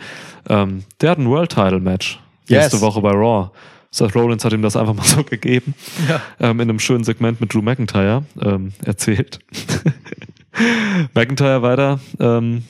[0.50, 2.20] Ähm, der hat ein World Title Match
[2.50, 2.82] nächste Yes.
[2.82, 3.50] Woche bei Raw.
[3.92, 5.74] Seth Rollins hat ihm das einfach mal so gegeben,
[6.08, 6.22] Ja.
[6.40, 9.40] ähm, in einem schönen Segment mit Drew McIntyre ähm, erzählt.
[11.14, 12.64] McIntyre weiter ähm,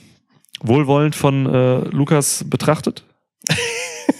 [0.61, 3.03] wohlwollend von äh, Lukas betrachtet.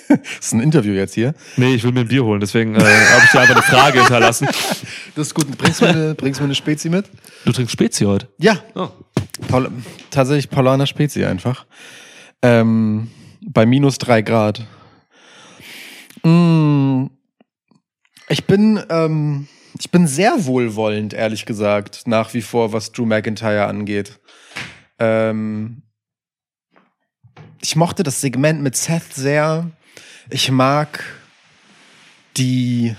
[0.08, 1.34] Das ist ein Interview jetzt hier.
[1.58, 4.00] Nee, ich will mir ein Bier holen, deswegen äh, habe ich dir einfach eine Frage
[4.00, 4.48] hinterlassen.
[5.16, 5.58] Das ist gut.
[5.58, 7.06] Bringst du mir eine, bringst mir eine Spezi mit?
[7.44, 8.28] Du trinkst Spezi heute.
[8.38, 8.90] Ja, Oh.
[9.48, 9.72] Paul,
[10.12, 11.66] tatsächlich Paulaner Spezi einfach.
[12.44, 13.10] Ähm,
[13.42, 14.64] bei minus drei Grad.
[16.24, 17.08] Mm,
[18.30, 19.48] ich bin, ähm,
[19.80, 24.20] ich bin sehr wohlwollend, ehrlich gesagt, nach wie vor, was Drew McIntyre angeht.
[25.00, 25.82] Ähm,
[27.62, 29.70] ich mochte das Segment mit Seth sehr.
[30.30, 31.04] Ich mag
[32.36, 32.96] die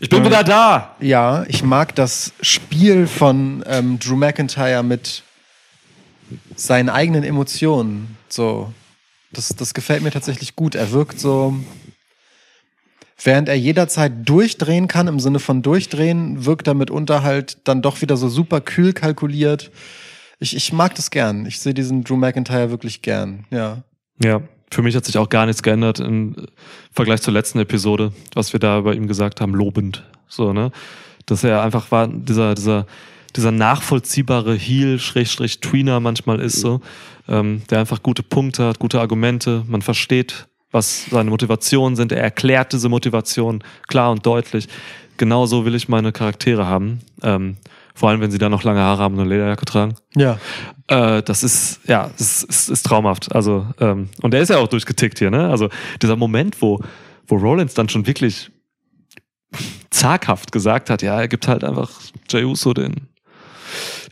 [0.00, 0.96] Ich bin wieder da.
[1.00, 5.22] ja, ich mag das Spiel von ähm, Drew McIntyre mit
[6.56, 8.16] seinen eigenen Emotionen.
[8.28, 8.72] So,
[9.32, 10.74] das, das gefällt mir tatsächlich gut.
[10.74, 11.54] Er wirkt so,
[13.22, 18.02] während er jederzeit durchdrehen kann, im Sinne von durchdrehen, wirkt er mitunter halt dann doch
[18.02, 19.70] wieder so super kühl kalkuliert.
[20.40, 21.46] Ich, ich mag das gern.
[21.46, 23.46] Ich sehe diesen Drew McIntyre wirklich gern.
[23.50, 23.82] Ja.
[24.20, 26.34] Ja, für mich hat sich auch gar nichts geändert im
[26.92, 30.04] Vergleich zur letzten Episode, was wir da über ihm gesagt haben, lobend.
[30.28, 30.70] So, ne?
[31.26, 32.86] Dass er einfach war, dieser, dieser,
[33.36, 36.80] dieser nachvollziehbare Heel, Schrägstrich, Tweener manchmal ist so,
[37.28, 42.22] ähm, der einfach gute Punkte hat, gute Argumente, man versteht, was seine Motivationen sind, er
[42.22, 44.68] erklärt diese Motivation klar und deutlich.
[45.16, 47.00] Genau so will ich meine Charaktere haben.
[47.22, 47.56] Ähm,
[47.98, 49.96] vor allem, wenn sie dann noch lange Haare haben und eine Lederjacke tragen.
[50.14, 50.38] Ja.
[50.86, 53.34] Äh, das ist, ja, es ist, ist, ist traumhaft.
[53.34, 55.48] Also, ähm, und er ist ja auch durchgetickt hier, ne?
[55.48, 55.68] Also,
[56.00, 56.80] dieser Moment, wo,
[57.26, 58.52] wo Rollins dann schon wirklich
[59.90, 61.90] zaghaft gesagt hat, ja, er gibt halt einfach
[62.28, 63.08] Jey Uso den,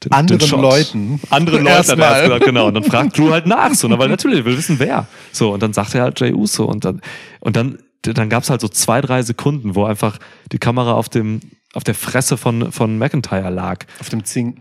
[0.03, 0.61] den Anderen den.
[0.61, 1.21] Leuten.
[1.31, 2.67] Anderen Leuten hat er gesagt, genau.
[2.67, 4.01] Und dann fragt Drew halt nach, so, ne?
[4.01, 5.07] weil natürlich, er will wissen, wer.
[5.31, 7.01] So, und dann sagt er halt Jey Uso und dann,
[7.39, 10.19] und dann, dann gab's halt so zwei, drei Sekunden, wo einfach
[10.51, 11.41] die Kamera auf dem,
[11.77, 13.85] auf der Fresse von, von McIntyre lag.
[14.01, 14.61] Auf dem Zing.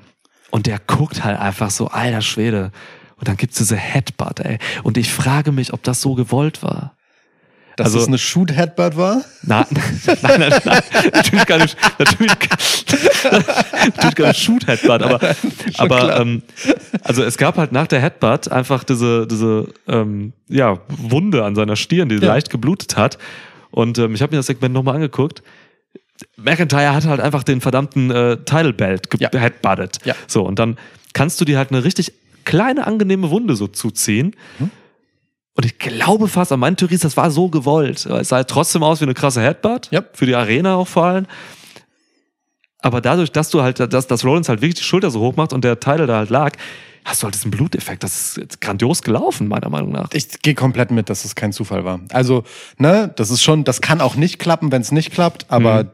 [0.51, 2.72] Und der guckt halt einfach so, alter Schwede.
[3.18, 4.59] Und dann gibt's diese Headbutt, ey.
[4.84, 6.93] Und ich frage mich, ob das so gewollt war.
[7.78, 9.22] Dass Also- es eine Shoot-Headbutt war?
[9.43, 9.66] Na,
[10.22, 10.82] nein, nein, nein,
[11.13, 11.66] natürlich keine,
[11.99, 12.32] natürlich,
[13.95, 15.20] natürlich keine Shoot-Headbutt, aber,
[15.78, 16.20] aber klar.
[16.22, 16.41] ähm,
[17.03, 21.76] also es gab halt nach der Headbutt einfach diese, diese ähm, ja, Wunde an seiner
[21.76, 22.28] Stirn, die Ja.
[22.28, 23.18] leicht geblutet hat.
[23.72, 25.43] Und ähm, ich habe mir das Segment nochmal angeguckt.
[26.38, 29.30] McIntyre hat halt einfach den verdammten äh, Title Belt Ja.
[30.05, 30.16] Ja.
[30.28, 30.78] So, und dann
[31.13, 32.13] kannst du dir halt eine richtig
[32.45, 34.36] kleine, angenehme Wunde so zuziehen.
[34.59, 34.72] Mhm.
[35.57, 38.05] Und ich glaube fast, an meinen Theories, das war so gewollt.
[38.05, 39.88] Es sah halt trotzdem aus wie eine krasse Headbutt.
[39.91, 40.03] Ja.
[40.13, 41.28] Für die Arena auch vor allem.
[42.80, 45.53] Aber dadurch, dass du halt, dass, dass Rollins halt wirklich die Schulter so hoch macht
[45.53, 46.51] und der Teil da halt lag,
[47.05, 48.03] hast du halt diesen Bluteffekt.
[48.03, 50.09] Das ist jetzt grandios gelaufen, meiner Meinung nach.
[50.13, 52.01] Ich gehe komplett mit, dass es kein Zufall war.
[52.11, 52.43] Also,
[52.78, 55.89] ne, das ist schon, das kann auch nicht klappen, wenn es nicht klappt, aber Mhm.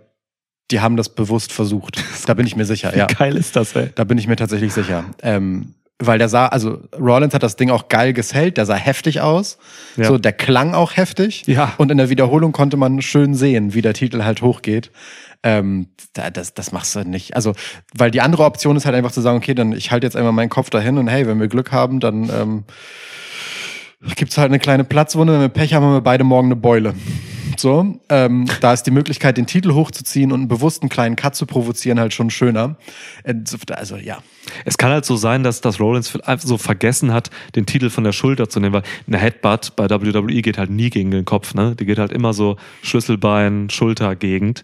[0.72, 2.04] Die haben das bewusst versucht.
[2.26, 3.08] Da bin ich mir sicher, ja.
[3.10, 3.90] Wie geil ist das, ey?
[3.96, 5.04] Da bin ich mir tatsächlich sicher.
[5.22, 9.22] Ähm, weil der sah, also Rollins hat das Ding auch geil gesellt, der sah heftig
[9.22, 9.58] aus.
[9.98, 10.06] Ja.
[10.06, 11.44] So, der klang auch heftig.
[11.46, 11.74] Ja.
[11.78, 14.92] Und in der Wiederholung konnte man schön sehen, wie der Titel halt hochgeht.
[15.44, 17.36] Ähm, da- das, das machst du nicht.
[17.36, 17.54] Also,
[17.96, 20.32] weil die andere Option ist halt einfach zu sagen, okay, dann ich halte jetzt einmal
[20.34, 22.64] meinen Kopf dahin und hey, wenn wir Glück haben, dann ähm,
[24.16, 25.34] gibt's halt eine kleine Platzwunde.
[25.34, 26.94] Wenn wir Pech haben, haben wir beide morgen eine Beule.
[27.62, 31.46] So, ähm, da ist die Möglichkeit, den Titel hochzuziehen und einen bewussten kleinen Cut zu
[31.46, 32.76] provozieren, halt schon schöner.
[33.24, 34.18] Äh, so- Also ja,
[34.66, 38.04] Es kann halt so sein, dass, dass Rollins einfach so vergessen hat, den Titel von
[38.04, 41.54] der Schulter zu nehmen, weil eine Headbutt bei WWE geht halt nie gegen den Kopf,
[41.54, 41.76] ne?
[41.80, 44.64] Die geht halt immer so Schlüsselbein, Schultergegend.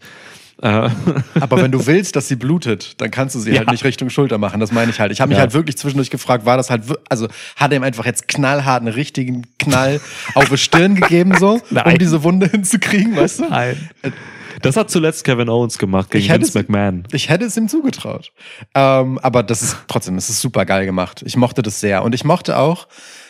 [0.62, 0.90] Äh,
[1.40, 3.60] Aber wenn du willst, dass sie blutet, dann kannst du sie Ja.
[3.60, 4.60] halt nicht Richtung Schulter machen.
[4.60, 5.12] Das meine ich halt.
[5.12, 5.42] Ich habe mich Ja.
[5.44, 8.94] halt wirklich zwischendurch gefragt, war das halt, also hat er ihm einfach jetzt knallhart einen
[8.94, 10.02] richtigen Knall
[10.34, 11.98] auf die Stirn gegeben, so, um Nein.
[12.00, 13.50] diese Wunde hinzukriegen, weißt du?
[13.50, 13.90] Nein.
[14.64, 17.04] Das hat zuletzt Kevin Owens gemacht gegen Ich hätte Vince es- McMahon.
[17.12, 18.32] Ich hätte es ihm zugetraut.
[18.74, 21.22] Ähm, aber das ist trotzdem, es ist super geil gemacht.
[21.28, 22.04] Ich mochte das sehr.
[22.04, 22.88] Und ich mochte auch,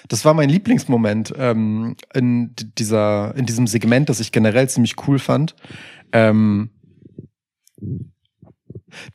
[0.07, 5.19] das war mein Lieblingsmoment ähm, in dieser, in diesem Segment, das ich generell ziemlich cool
[5.19, 5.53] fand.
[6.13, 6.69] Ähm,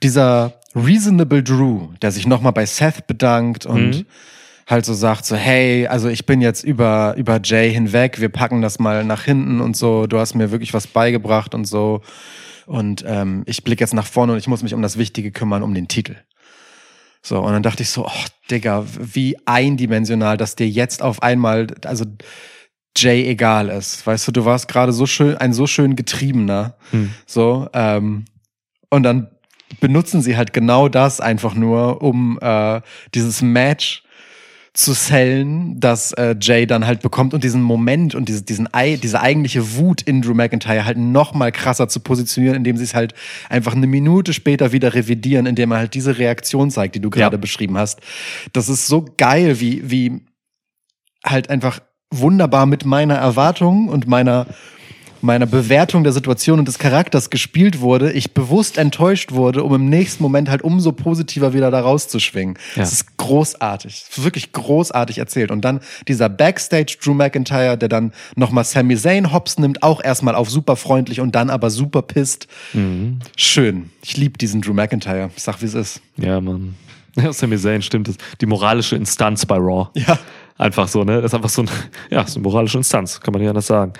[0.02, 4.06] dieser Reasonable Drew, der sich nochmal bei Seth bedankt und Mhm.
[4.68, 8.62] halt so sagt so, hey, also ich bin jetzt über, über Jay hinweg, wir packen
[8.62, 12.00] das mal nach hinten und so, du hast mir wirklich was beigebracht und so.
[12.66, 15.62] Und ähm, ich blicke jetzt nach vorne und ich muss mich um das Wichtige kümmern,
[15.62, 16.16] um den Titel.
[17.20, 21.66] So, und dann dachte ich so, oh, Digga, wie eindimensional, dass dir jetzt auf einmal,
[21.84, 22.04] also
[22.96, 24.06] Jay egal ist.
[24.06, 26.76] Weißt du, du warst gerade so schön, ein so schön getriebener.
[26.90, 27.10] Hm.
[27.26, 28.24] So, ähm,
[28.92, 29.28] und dann
[29.80, 32.82] benutzen sie halt genau das einfach nur, um äh,
[33.14, 34.02] dieses Match
[34.74, 38.68] zu sellen, dass äh, Jay dann halt bekommt und diesen Moment und diese, diesen,
[39.02, 42.94] diese eigentliche Wut in Drew McIntyre halt noch mal krasser zu positionieren, indem sie es
[42.94, 43.14] halt
[43.48, 47.36] einfach eine Minute später wieder revidieren, indem er halt diese Reaktion zeigt, die du gerade
[47.36, 47.40] Ja.
[47.40, 48.00] beschrieben hast.
[48.52, 50.20] Das ist so geil, wie, wie
[51.24, 51.80] halt einfach
[52.10, 54.46] wunderbar mit meiner Erwartung und meiner
[55.22, 59.88] meiner Bewertung der Situation und des Charakters gespielt wurde, ich bewusst enttäuscht wurde, um im
[59.88, 62.58] nächsten Moment halt umso positiver wieder da rauszuschwingen.
[62.76, 62.82] Ja.
[62.82, 65.50] Es ist großartig, Es ist wirklich großartig erzählt.
[65.50, 70.34] Und dann dieser Backstage Drew McIntyre, der dann nochmal Sami Zayn hops nimmt, auch erstmal
[70.34, 72.48] auf super freundlich und dann aber super pisst.
[73.36, 73.90] Schön.
[74.02, 75.30] Ich liebe diesen Drew McIntyre.
[75.36, 76.00] Ich sag, wie es ist.
[76.16, 76.74] Ja, Mann.
[77.16, 78.08] Ja, Sami Zayn stimmt.
[78.08, 78.16] Das.
[78.40, 79.88] Die moralische Instanz bei Raw.
[79.94, 80.18] Ja.
[80.58, 81.16] Einfach so, ne?
[81.16, 81.70] Das ist einfach so ein,
[82.10, 83.92] ja, ist eine moralische Instanz, kann man nicht anders sagen.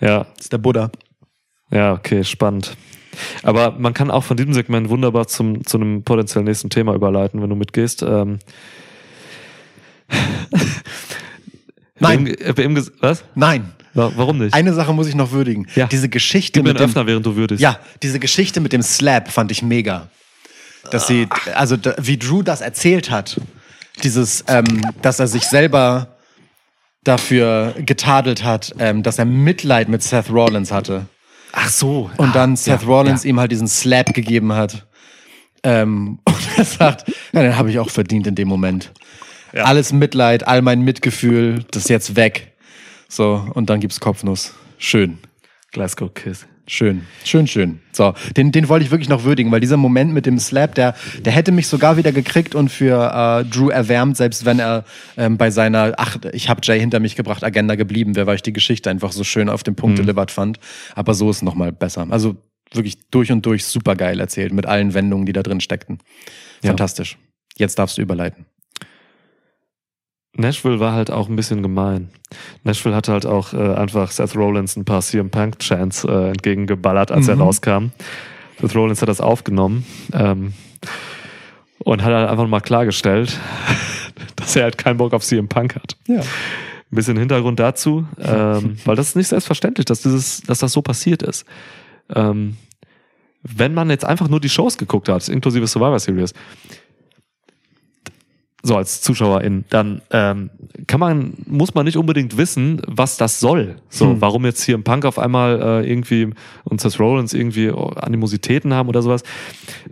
[0.00, 0.90] Ja, Das ist der Buddha.
[1.70, 2.76] ja, okay, spannend.
[3.42, 7.40] Aber man kann auch von diesem Segment wunderbar zum, zu einem potenziell nächsten Thema überleiten,
[7.40, 8.02] wenn du mitgehst.
[8.02, 8.38] Ähm,
[11.98, 12.26] Nein.
[12.28, 13.24] Ges- was?
[13.34, 13.72] Nein.
[13.94, 14.52] Wa- Warum nicht?
[14.52, 15.66] Eine Sache muss ich noch würdigen.
[15.74, 15.86] Ja.
[15.86, 17.62] Diese Geschichte Gib mir mit dem, Öffner, während du würdest.
[17.62, 20.08] Ja, diese Geschichte mit dem Slap fand ich mega.
[20.90, 23.40] Dass sie, also da, wie Drew das erzählt hat,
[24.04, 26.15] dieses, ähm, dass er sich selber
[27.06, 31.06] dafür getadelt hat, ähm, dass er Mitleid mit Seth Rollins hatte.
[31.52, 32.10] Ach so.
[32.16, 33.30] Und Ah, dann Seth ja, Rollins ja.
[33.30, 34.86] ihm halt diesen Slap gegeben hat.
[35.62, 38.92] Ähm, und er sagt, ja, den habe ich auch verdient in dem Moment.
[39.52, 39.64] Ja.
[39.64, 42.52] Alles Mitleid, all mein Mitgefühl, das ist jetzt weg.
[43.08, 44.54] So, und dann gibt's Kopfnuss.
[44.78, 45.18] Schön.
[45.72, 46.46] Glasgow Kiss.
[46.68, 47.78] Schön, schön, schön.
[47.92, 50.96] So, den, den wollte ich wirklich noch würdigen, weil dieser Moment mit dem Slap, der,
[51.24, 54.84] der hätte mich sogar wieder gekriegt und für äh, Drew erwärmt, selbst wenn er
[55.16, 58.42] ähm, bei seiner, ach, ich habe Jay hinter mich gebracht, Agenda geblieben wäre, weil ich
[58.42, 60.58] die Geschichte einfach so schön auf den Punkt delivered fand.
[60.96, 62.04] Aber so ist noch mal besser.
[62.10, 62.36] Also
[62.72, 65.98] wirklich durch und durch super geil erzählt, mit allen Wendungen, die da drin steckten.
[66.62, 66.70] Ja.
[66.70, 67.16] Fantastisch.
[67.56, 68.46] Jetzt darfst du überleiten.
[70.36, 72.10] Nashville war halt auch ein bisschen gemein.
[72.64, 77.10] Nashville hat halt auch äh, einfach Seth Rollins ein paar CM Punk Chants äh, entgegengeballert,
[77.10, 77.42] als er Mhm.
[77.42, 77.86] rauskam.
[78.60, 80.52] Seth Rollins hat das aufgenommen ähm,
[81.78, 83.38] und hat halt einfach mal klargestellt,
[84.36, 85.96] dass er halt keinen Bock auf CM Punk hat.
[86.06, 86.20] Ja.
[86.20, 90.82] Ein bisschen Hintergrund dazu, ähm, weil das ist nicht selbstverständlich, dass dieses, dass das so
[90.82, 91.44] passiert ist.
[92.14, 92.56] Ähm,
[93.42, 96.34] wenn man jetzt einfach nur die Shows geguckt hat, inklusive Survivor Series,
[98.66, 100.50] so als Zuschauerin, dann ähm,
[100.86, 103.76] kann man, muss man nicht unbedingt wissen, was das soll.
[103.88, 104.20] So, Hm.
[104.20, 106.30] warum jetzt hier im Punk auf einmal äh, irgendwie
[106.64, 109.22] und Seth Rollins irgendwie Animositäten haben oder sowas.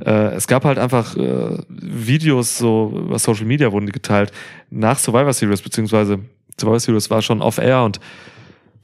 [0.05, 4.33] Äh, es gab halt einfach äh, Videos, so über Social Media wurden die geteilt,
[4.71, 6.19] nach Survivor Series, beziehungsweise
[6.59, 8.01] Survivor Series war schon off-air und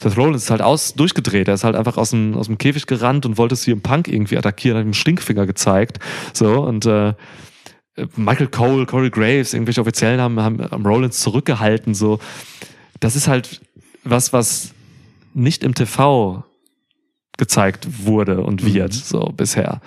[0.03, 1.49] Seth Rollins ist halt aus, durchgedreht.
[1.49, 4.09] Er ist halt einfach aus dem, aus dem Käfig gerannt und wollte sie im Punk
[4.09, 5.99] irgendwie attackieren, hat ihm Stinkfinger gezeigt.
[6.33, 7.13] So, und äh,
[8.17, 11.95] Michael Cole, Corey Graves, irgendwelche Offiziellen haben, haben, haben Rollins zurückgehalten.
[11.95, 12.19] So,
[13.01, 13.61] das ist halt
[14.05, 14.73] was, was
[15.35, 16.45] nicht im TV
[17.37, 19.81] gezeigt wurde und wird, so bisher.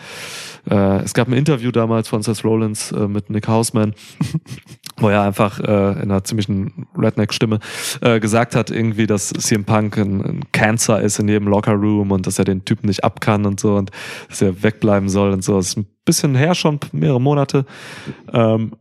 [0.70, 3.93] Äh, es gab ein Interview damals von Seth Rollins äh, mit Nick Hausman,
[5.04, 5.64] wo er einfach äh,
[6.01, 7.60] in einer ziemlichen Redneck-Stimme
[8.01, 12.26] äh, gesagt hat, irgendwie, dass CM Punk ein, ein Cancer ist in jedem Locker-Room und
[12.26, 13.91] dass er den Typen nicht ab kann und so und
[14.30, 15.58] dass er wegbleiben soll und so.
[15.58, 17.66] Das ist ein bisschen her schon, mehrere Monate.
[18.32, 18.74] Ähm,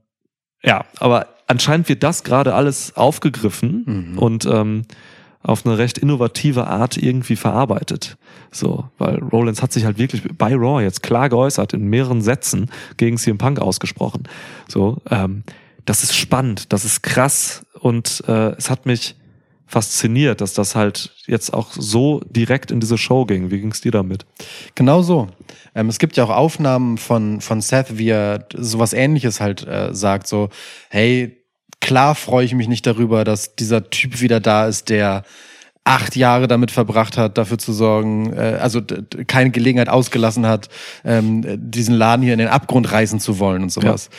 [0.63, 4.19] ja, aber anscheinend wird das gerade alles aufgegriffen Mhm.
[4.19, 4.83] und ähm,
[5.43, 8.17] auf eine recht innovative Art irgendwie verarbeitet.
[8.53, 12.71] So, weil Rollins hat sich halt wirklich bei Raw jetzt klar geäußert, in mehreren Sätzen
[12.97, 14.23] gegen CM Punk ausgesprochen.
[14.69, 15.43] So, ähm,
[15.85, 19.17] das ist spannend, das ist krass und äh, es hat mich
[19.67, 23.51] fasziniert, dass das halt jetzt auch so direkt in diese Show ging.
[23.51, 24.27] Wie ging's dir damit?
[24.75, 25.29] Genau so.
[25.75, 29.95] Ähm, es gibt ja auch Aufnahmen von, von Seth, wie er sowas ähnliches halt äh,
[29.95, 30.51] sagt, so,
[30.91, 31.43] hey,
[31.81, 35.25] klar freue ich mich nicht darüber, dass dieser Typ wieder da ist, der
[35.85, 38.83] acht Jahre damit verbracht hat, dafür zu sorgen, äh, also
[39.27, 40.69] keine Gelegenheit ausgelassen hat,
[41.03, 44.11] ähm, diesen Laden hier in den Abgrund reißen zu wollen und sowas.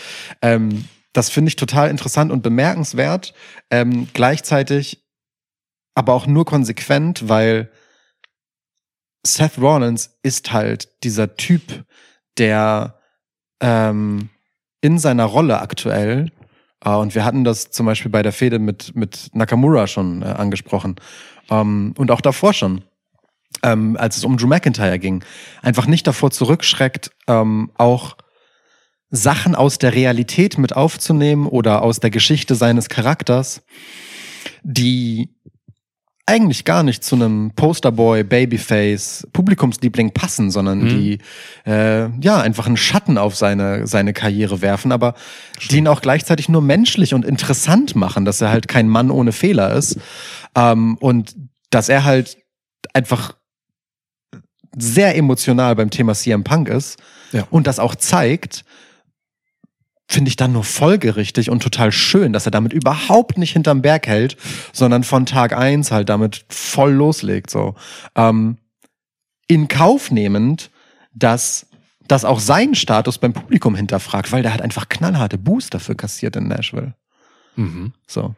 [0.42, 3.34] Ähm, das finde ich total interessant und bemerkenswert.
[3.70, 5.04] Ähm, gleichzeitig
[5.96, 7.72] aber auch nur konsequent, weil
[9.26, 11.86] Seth Rollins ist halt dieser Typ,
[12.38, 13.00] der
[13.62, 14.30] ähm,
[14.82, 16.32] in seiner Rolle aktuell,
[16.84, 20.26] äh, und wir hatten das zum Beispiel bei der Fehde mit, mit Nakamura schon äh,
[20.26, 20.96] angesprochen,
[21.50, 22.84] ähm, und auch davor schon,
[23.62, 25.24] ähm, als es um Drew McIntyre ging,
[25.62, 28.18] einfach nicht davor zurückschreckt, ähm, auch
[29.16, 33.62] Sachen aus der Realität mit aufzunehmen oder aus der Geschichte seines Charakters,
[34.64, 35.30] die
[36.26, 40.88] eigentlich gar nicht zu einem Posterboy, Babyface, Publikumsliebling passen, sondern Mhm.
[40.90, 41.18] die
[41.70, 45.14] äh, ja einfach einen Schatten auf seine seine Karriere werfen, aber
[45.70, 49.32] die ihn auch gleichzeitig nur menschlich und interessant machen, dass er halt kein Mann ohne
[49.34, 50.00] Fehler ist
[50.56, 51.36] ähm, und
[51.70, 52.38] dass er halt
[52.94, 53.36] einfach
[54.78, 56.98] sehr emotional beim Thema CM Punk ist
[57.32, 57.46] Ja.
[57.52, 58.64] und das auch zeigt,
[60.08, 64.08] finde ich dann nur folgerichtig und total schön, dass er damit überhaupt nicht hinterm Berg
[64.08, 64.38] hält,
[64.72, 67.50] sondern von Tag eins halt damit voll loslegt.
[67.50, 67.76] So
[68.16, 68.58] ähm,
[69.48, 70.72] in Kauf nehmend,
[71.14, 71.68] dass
[72.08, 76.36] das auch seinen Status beim Publikum hinterfragt, weil der hat einfach knallharte Boost dafür kassiert
[76.36, 76.96] in Nashville.
[77.56, 77.94] Mhm.
[78.08, 78.36] So.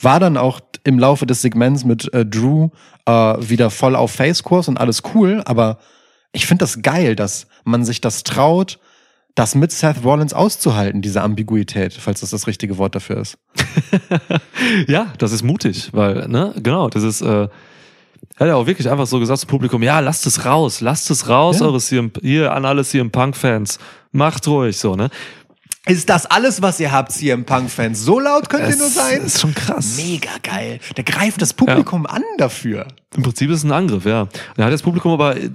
[0.00, 2.68] War dann auch im Laufe des Segments mit äh, Drew
[3.06, 5.78] äh, wieder voll auf Face-Kurs und alles cool, aber
[6.32, 8.78] ich finde das geil, dass man sich das traut,
[9.36, 13.38] das mit Seth Rollins auszuhalten, diese Ambiguität, falls das das richtige Wort dafür ist.
[14.88, 17.48] Ja, das ist mutig, weil, ne, genau, das ist, äh,
[18.36, 21.28] hat er auch wirklich einfach so gesagt zum Publikum, ja, lasst es raus, lasst es
[21.28, 21.66] raus, Ja.
[21.66, 23.78] eure CM, hier an alle CM Punk-Fans,
[24.12, 25.10] macht ruhig, so, ne?
[25.88, 28.00] Ist das alles, was ihr habt, CM Punk-Fans?
[28.00, 29.22] So laut könnt ihr nur sein?
[29.22, 29.96] ist schon krass.
[29.96, 30.80] Mega geil.
[30.96, 32.88] Der greift das Publikum an dafür.
[33.16, 34.26] Im Prinzip ist es ein Angriff, ja.
[34.56, 35.48] Er hat das Publikum aber, äh,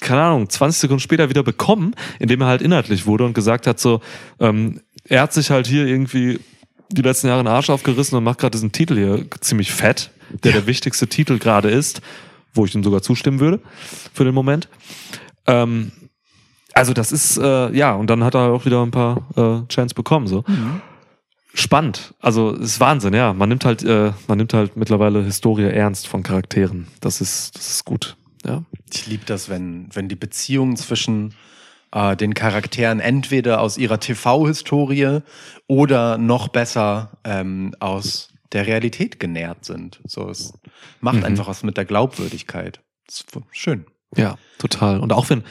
[0.00, 3.78] keine Ahnung, 20 Sekunden später wieder bekommen, indem er halt inhaltlich wurde und gesagt hat
[3.78, 4.00] so,
[4.40, 6.40] ähm, er hat sich halt hier irgendwie
[6.90, 10.10] die letzten Jahre den Arsch aufgerissen und macht gerade diesen Titel hier ziemlich fett,
[10.42, 12.00] der der wichtigste Titel gerade ist,
[12.52, 13.60] wo ich ihm sogar zustimmen würde
[14.12, 14.68] für den Moment.
[15.46, 15.92] Ähm,
[16.74, 19.94] also das ist, äh, ja, und dann hat er auch wieder ein paar äh, Chance
[19.94, 20.44] bekommen, so.
[21.54, 22.14] Spannend.
[22.20, 23.32] Also es ist Wahnsinn, ja.
[23.32, 26.86] Man nimmt halt, äh, man nimmt halt mittlerweile Historie ernst von Charakteren.
[27.00, 28.16] Das ist, das ist gut.
[28.44, 28.62] Ja.
[28.92, 31.34] Ich liebe das, wenn, wenn die Beziehungen zwischen
[31.90, 35.20] äh, den Charakteren entweder aus ihrer TV-Historie
[35.66, 40.00] oder noch besser ähm, aus der Realität genährt sind.
[40.06, 40.52] So, es
[41.00, 41.24] macht Mhm.
[41.24, 42.80] einfach was mit der Glaubwürdigkeit.
[43.06, 43.86] Das ist schön.
[44.16, 45.00] Ja, total.
[45.00, 45.42] Und auch wenn,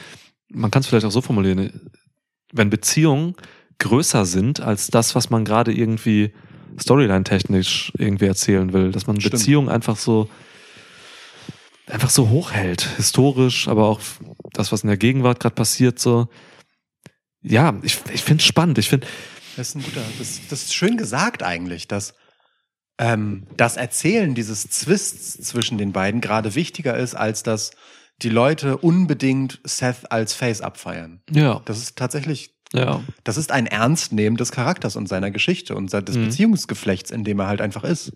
[0.50, 1.90] man kann es vielleicht auch so formulieren,
[2.52, 3.34] wenn Beziehungen
[3.78, 6.32] größer sind als das, was man gerade irgendwie
[6.78, 9.32] storyline-technisch irgendwie erzählen will, dass man Stimmt.
[9.32, 10.28] Beziehungen einfach so
[11.88, 14.00] einfach so hochhält, historisch, aber auch
[14.52, 16.28] das, was in der Gegenwart gerade passiert, so.
[17.40, 18.78] Ja, ich, ich finde es spannend.
[18.78, 19.06] Ich finde,
[19.56, 22.14] Das ist ein guter, das, das ist schön gesagt eigentlich, dass
[22.98, 27.70] ähm, das Erzählen dieses Twists zwischen den beiden gerade wichtiger ist, als dass
[28.22, 31.20] die Leute unbedingt Seth als Face abfeiern.
[31.30, 35.90] ja, Das ist tatsächlich ja, Das ist ein Ernstnehmen des Charakters und seiner Geschichte und
[35.90, 36.24] des Mhm.
[36.26, 38.12] Beziehungsgeflechts, in dem er halt einfach ist.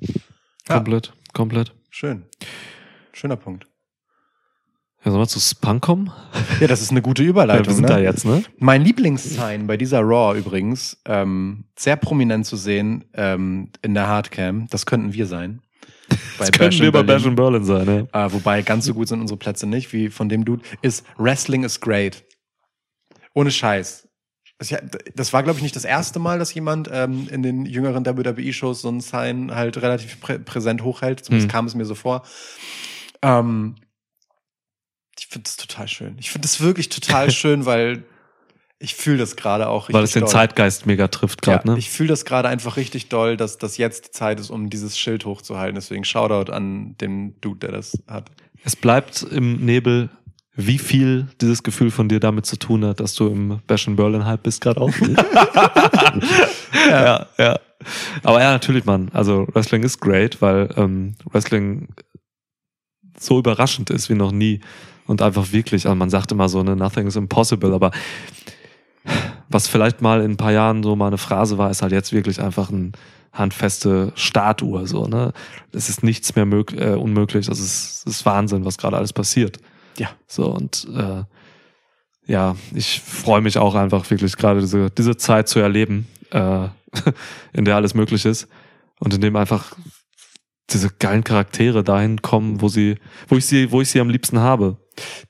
[0.69, 0.75] Ja.
[0.77, 1.73] komplett, komplett.
[1.89, 2.25] Schön.
[3.15, 3.67] Schöner Punkt.
[5.05, 6.13] Ja, sollen wir zu Spunk kommen?
[6.61, 7.67] Ja, das ist eine gute Ja, Überleitung.
[7.67, 7.89] wir sind ne?
[7.89, 8.45] da jetzt, ne?
[8.59, 14.67] Mein Lieblingssign bei dieser Raw übrigens, ähm, sehr prominent zu sehen ähm, in der Hardcam,
[14.69, 15.63] das könnten wir sein.
[16.39, 17.03] Bei Das können Bash wir bei.
[17.03, 18.27] Bash in Berlin sein, ja.
[18.27, 21.65] Äh, wobei ganz so gut sind unsere Plätze nicht, wie von dem Dude, ist Wrestling
[21.65, 22.25] is great.
[23.35, 24.09] Ohne Scheiß.
[25.17, 28.83] Das war, glaube ich, nicht das erste Mal, dass jemand ähm, in den jüngeren WWE-Shows
[28.83, 31.25] so ein Sign halt relativ prä präsent hochhält.
[31.25, 31.53] Zumindest Hm.
[31.53, 32.23] kam es mir so vor.
[33.23, 33.75] Ähm,
[35.19, 36.17] ich finde das total schön.
[36.21, 38.05] Ich finde das wirklich total schön, weil
[38.83, 40.31] ich fühle das gerade auch richtig Weil es den doll.
[40.31, 41.79] Zeitgeist mega trifft gerade, ja, ne?
[41.79, 44.99] Ich fühle das gerade einfach richtig doll, dass das jetzt die Zeit ist, um dieses
[44.99, 45.77] Schild hochzuhalten.
[45.77, 48.31] Deswegen Shoutout an den Dude, der das hat.
[48.65, 50.11] Es bleibt im Nebel,
[50.55, 53.97] wie viel dieses Gefühl von dir damit zu tun hat, dass du im Bash in
[53.97, 54.93] Berlin Hype bist gerade auch.
[56.91, 57.61] ja, ja.
[58.23, 59.11] Aber ja, natürlich, Mann.
[59.13, 61.89] Also Wrestling ist great, weil ähm, Wrestling
[63.19, 64.61] so überraschend ist wie noch nie
[65.07, 67.93] und einfach wirklich, also man sagt immer so, ne, nothing is impossible, aber
[69.53, 72.13] was vielleicht mal in ein paar Jahren so mal eine Phrase war, ist halt jetzt
[72.13, 72.93] wirklich einfach ein
[73.33, 75.33] handfeste Statue, so, ne.
[75.73, 79.13] Es ist nichts mehr mög äh, unmöglich, das ist, das ist Wahnsinn, was gerade alles
[79.13, 79.59] passiert.
[79.97, 80.11] Ja.
[80.27, 81.25] So, und äh,
[82.27, 86.69] ja, ich freue mich auch einfach wirklich gerade diese, diese Zeit zu erleben, äh,
[87.53, 88.49] in der alles möglich ist
[89.01, 89.77] und in dem einfach
[90.71, 92.97] diese geilen Charaktere dahin kommen, wo sie,
[93.29, 94.77] wo ich sie, wo ich sie am liebsten habe.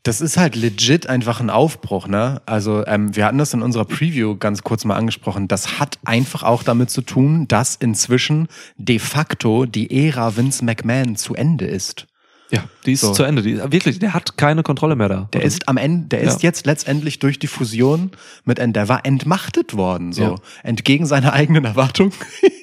[0.03, 2.43] Das ist halt legit einfach ein Aufbruch, ne?
[2.47, 5.49] Also ähm, wir hatten das in unserer Preview ganz kurz mal angesprochen.
[5.49, 11.17] Das hat einfach auch damit zu tun, dass inzwischen de facto die Ära Vince McMahon
[11.17, 12.07] zu Ende ist.
[12.53, 13.13] Ja, die ist So.
[13.15, 13.41] zu Ende.
[13.41, 15.29] Die, wirklich, der hat keine Kontrolle mehr da.
[15.33, 16.49] Der ist am Ende, der ist Ja.
[16.49, 18.11] jetzt letztendlich durch die Fusion
[18.45, 20.35] mit Endeavor entmachtet worden, so Ja.
[20.63, 22.13] entgegen seiner eigenen Erwartung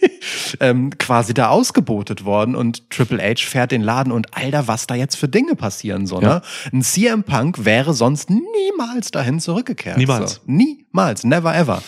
[0.60, 4.96] ähm, quasi da ausgebotet worden und Triple H fährt den Laden und Alter, was da
[4.96, 6.28] jetzt für Dinge passieren so, Ja.
[6.36, 6.42] ne?
[6.72, 9.98] Ein CM Punk wäre sonst niemals dahin zurückgekehrt.
[9.98, 10.36] Niemals.
[10.36, 10.42] So.
[10.46, 11.82] Niemals, never ever.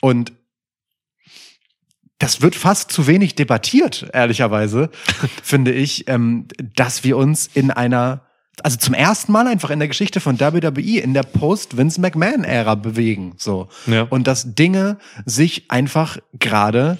[0.00, 0.32] Und
[2.18, 4.90] das wird fast zu wenig debattiert, ehrlicherweise,
[5.42, 6.46] finde ich, ähm,
[6.76, 8.22] dass wir uns in einer,
[8.62, 13.34] also zum ersten Mal einfach in der Geschichte von WWE in der Post-Vince McMahon-Ära bewegen.
[13.38, 13.68] So.
[13.86, 14.02] Ja.
[14.02, 16.98] Und dass Dinge sich einfach gerade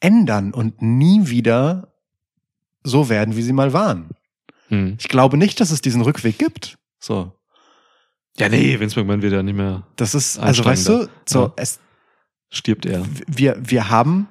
[0.00, 1.94] ändern und nie wieder
[2.82, 4.10] so werden, wie sie mal waren.
[4.68, 4.96] Hm.
[5.00, 6.76] Ich glaube nicht, dass es diesen Rückweg gibt.
[7.00, 7.32] So.
[8.38, 11.52] Ja, nee, Vince McMahon wird ja nicht mehr, Das ist, also weißt du, so, Ja.
[11.56, 11.80] es,
[12.50, 13.04] stirbt er.
[13.26, 14.28] wir, wir haben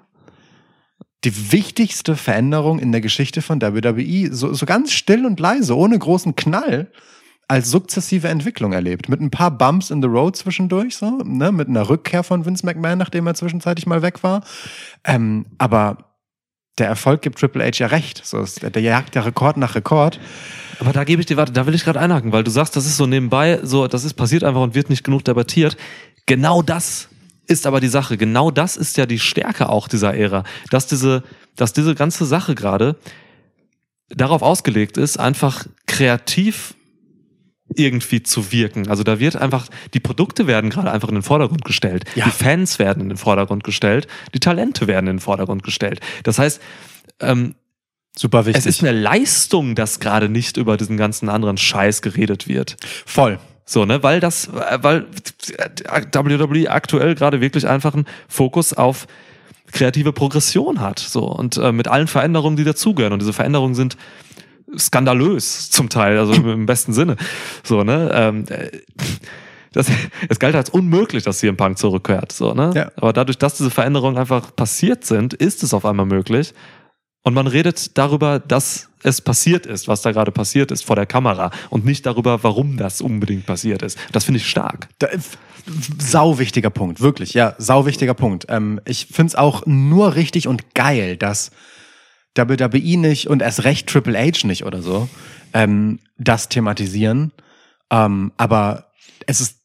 [1.23, 5.97] die wichtigste Veränderung in der Geschichte von WWE so, so ganz still und leise, ohne
[5.97, 6.91] großen Knall,
[7.47, 9.09] als sukzessive Entwicklung erlebt.
[9.09, 12.65] Mit ein paar Bumps in the road zwischendurch, so, ne, mit einer Rückkehr von Vince
[12.65, 14.43] McMahon, nachdem er zwischenzeitlich mal weg war.
[15.03, 15.97] Ähm, aber
[16.77, 18.25] der Erfolg gibt Triple H ja recht.
[18.25, 20.19] So, der jagt ja Rekord nach Rekord.
[20.79, 22.85] Aber da gebe ich dir, warte, da will ich gerade einhaken, weil du sagst, das
[22.85, 25.77] ist so nebenbei, so, das ist passiert einfach und wird nicht genug debattiert.
[26.25, 27.07] Genau das
[27.47, 28.17] ist aber die Sache.
[28.17, 31.23] Genau das ist ja die Stärke auch dieser Ära, dass diese,
[31.55, 32.97] dass diese ganze Sache gerade
[34.09, 36.75] darauf ausgelegt ist, einfach kreativ
[37.75, 38.87] irgendwie zu wirken.
[38.89, 42.05] Also da wird einfach, die Produkte werden gerade einfach in den Vordergrund gestellt.
[42.15, 42.25] Ja.
[42.25, 44.07] Die Fans werden in den Vordergrund gestellt.
[44.33, 45.99] Die Talente werden in den Vordergrund gestellt.
[46.23, 46.61] Das heißt,
[47.19, 47.55] ähm,
[48.17, 48.59] Super wichtig.
[48.59, 52.77] es ist eine Leistung, dass gerade nicht über diesen ganzen anderen Scheiß geredet wird.
[53.05, 53.39] voll.
[53.65, 59.07] So, ne, weil das, äh, weil WWE aktuell gerade wirklich einfach einen Fokus auf
[59.71, 60.99] kreative Progression hat.
[60.99, 63.13] So, und äh, mit allen Veränderungen, die dazugehören.
[63.13, 63.97] Und diese Veränderungen sind
[64.77, 67.15] skandalös zum Teil, also im besten Sinne.
[67.63, 68.11] So, ne?
[68.13, 68.71] Ähm, äh,
[69.71, 69.87] das,
[70.29, 72.31] es galt als unmöglich, dass CM Punk zurückkehrt.
[72.31, 72.71] So, ne?
[72.73, 72.91] Ja.
[72.95, 76.53] Aber dadurch, dass diese Veränderungen einfach passiert sind, ist es auf einmal möglich.
[77.23, 81.05] Und man redet darüber, dass es passiert ist, was da gerade passiert ist vor der
[81.05, 83.97] Kamera und nicht darüber, warum das unbedingt passiert ist.
[84.11, 84.89] Das finde ich stark.
[84.99, 85.07] Da,
[85.99, 88.45] sau wichtiger Punkt, wirklich, ja, sau wichtiger Punkt.
[88.49, 91.51] Ähm, ich find's auch nur richtig und geil, dass
[92.35, 95.07] WWE nicht und erst recht Triple H nicht oder so
[95.53, 97.31] ähm, das thematisieren.
[97.91, 98.91] Ähm, aber
[99.27, 99.59] es ist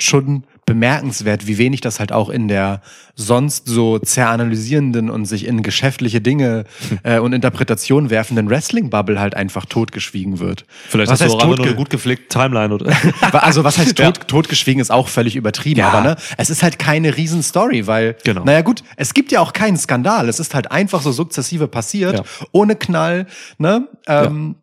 [0.00, 2.82] schon bemerkenswert, wie wenig das halt auch in der
[3.14, 6.64] sonst so zerranalysierenden und sich in geschäftliche Dinge
[7.04, 10.66] äh, und Interpretationen werfenden Wrestling-Bubble halt einfach totgeschwiegen wird.
[10.88, 12.92] Vielleicht Was hast du heißt einfach nur eine gut gepflegte Timeline oder.
[13.32, 14.10] also was heißt Ja.
[14.10, 15.88] tot, totgeschwiegen ist auch völlig übertrieben, Ja.
[15.90, 18.44] aber ne, es ist halt keine Riesenstory, weil, Genau.
[18.44, 22.18] naja gut, es gibt ja auch keinen Skandal, es ist halt einfach so sukzessive passiert,
[22.18, 22.24] Ja.
[22.52, 23.26] ohne Knall,
[23.58, 24.56] ne, ähm,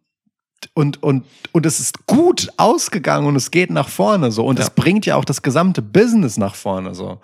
[0.76, 4.66] und, und, und es ist gut ausgegangen und es geht nach vorne so und Ja.
[4.66, 7.20] es bringt ja auch das gesamte Business nach vorne so.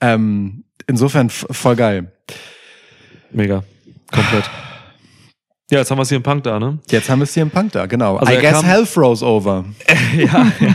[0.00, 2.12] Ähm, insofern voll geil.
[3.30, 3.62] Mega.
[4.10, 4.44] Komplett.
[5.70, 6.80] Ja, jetzt haben wir es hier im Punk da, ne?
[6.90, 8.16] Jetzt haben wir es hier im Punk da, genau.
[8.18, 9.64] Also I guess kam- Hell froze over.
[10.18, 10.74] ja, ja.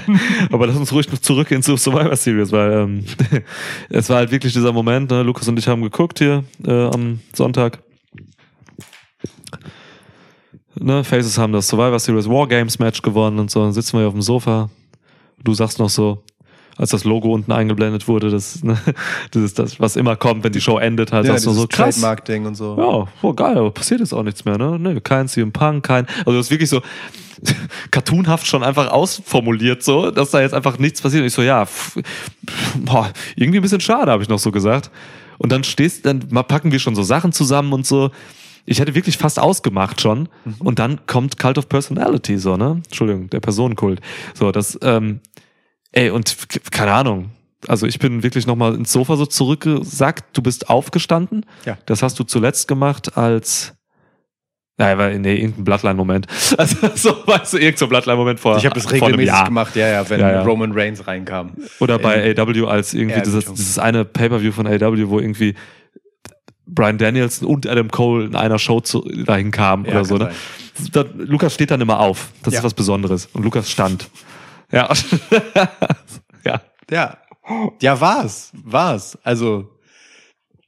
[0.52, 3.06] Aber lass uns ruhig noch zurück ins Survivor Series, weil ähm,
[3.90, 5.22] es war halt wirklich dieser Moment, ne?
[5.22, 7.78] Lukas und ich haben geguckt hier äh, am Sonntag.
[10.80, 13.64] Ne, Faces haben das Survivor Series Wargames Match gewonnen und so.
[13.64, 14.70] Dann sitzen wir hier auf dem Sofa.
[15.44, 16.24] Du sagst noch so,
[16.78, 18.78] als das Logo unten eingeblendet wurde, das, ne,
[19.32, 21.96] das ist das, was immer kommt, wenn die Show endet, halt sagst du so, krass.
[21.96, 22.78] Trademark-Ding und so.
[22.78, 24.78] Ja, voll geil, aber passiert jetzt auch nichts mehr, ne?
[24.80, 26.06] Nee, kein CM Punk, kein.
[26.20, 26.82] Also das ist wirklich so
[27.92, 31.22] cartoonhaft schon einfach ausformuliert, so, dass da jetzt einfach nichts passiert.
[31.22, 31.98] Und ich so, ja, pff,
[32.78, 34.92] boah, irgendwie ein bisschen schade, habe ich noch so gesagt.
[35.40, 38.12] Und dann stehst, dann packen wir schon so Sachen zusammen und so.
[38.70, 40.28] Ich hätte wirklich fast ausgemacht schon.
[40.60, 42.82] Und dann kommt Cult of Personality, so, ne?
[42.86, 44.02] Entschuldigung, der Personenkult.
[44.34, 45.22] So, das, ähm,
[45.94, 46.36] ey, und
[46.70, 47.32] keine Ahnung.
[47.68, 50.38] Also ich bin wirklich nochmal ins Sofa so zurückgesackt.
[50.38, 51.46] Du bist aufgestanden.
[51.66, 51.78] Ja.
[51.86, 53.74] Das hast du zuletzt gemacht als
[54.80, 56.28] Nein, weil, nee, irgendein Bloodline-Moment.
[56.58, 60.10] Also, so, weißt du, irgendein so Bloodline-Moment vor, Ich habe das regelmäßig gemacht, ja, ja,
[60.10, 60.42] wenn Ja, ja.
[60.44, 61.54] Roman Reigns reinkam.
[61.80, 65.56] Oder bei AW als irgendwie dieses, dieses eine Pay-Per-View von AW, wo irgendwie
[66.68, 70.18] Brian Danielson und Adam Cole in einer Show zu, dahin kamen Ja, oder so.
[70.18, 70.32] Ne?
[70.92, 72.30] Da, Lukas steht dann immer auf.
[72.44, 72.60] Das Ja.
[72.60, 73.28] ist was Besonderes.
[73.34, 74.10] Und Lukas stand.
[74.72, 74.90] Ja.
[76.46, 76.62] ja.
[76.90, 77.18] Ja.
[77.82, 78.52] Ja, war's.
[78.64, 79.18] War's.
[79.24, 79.70] Also,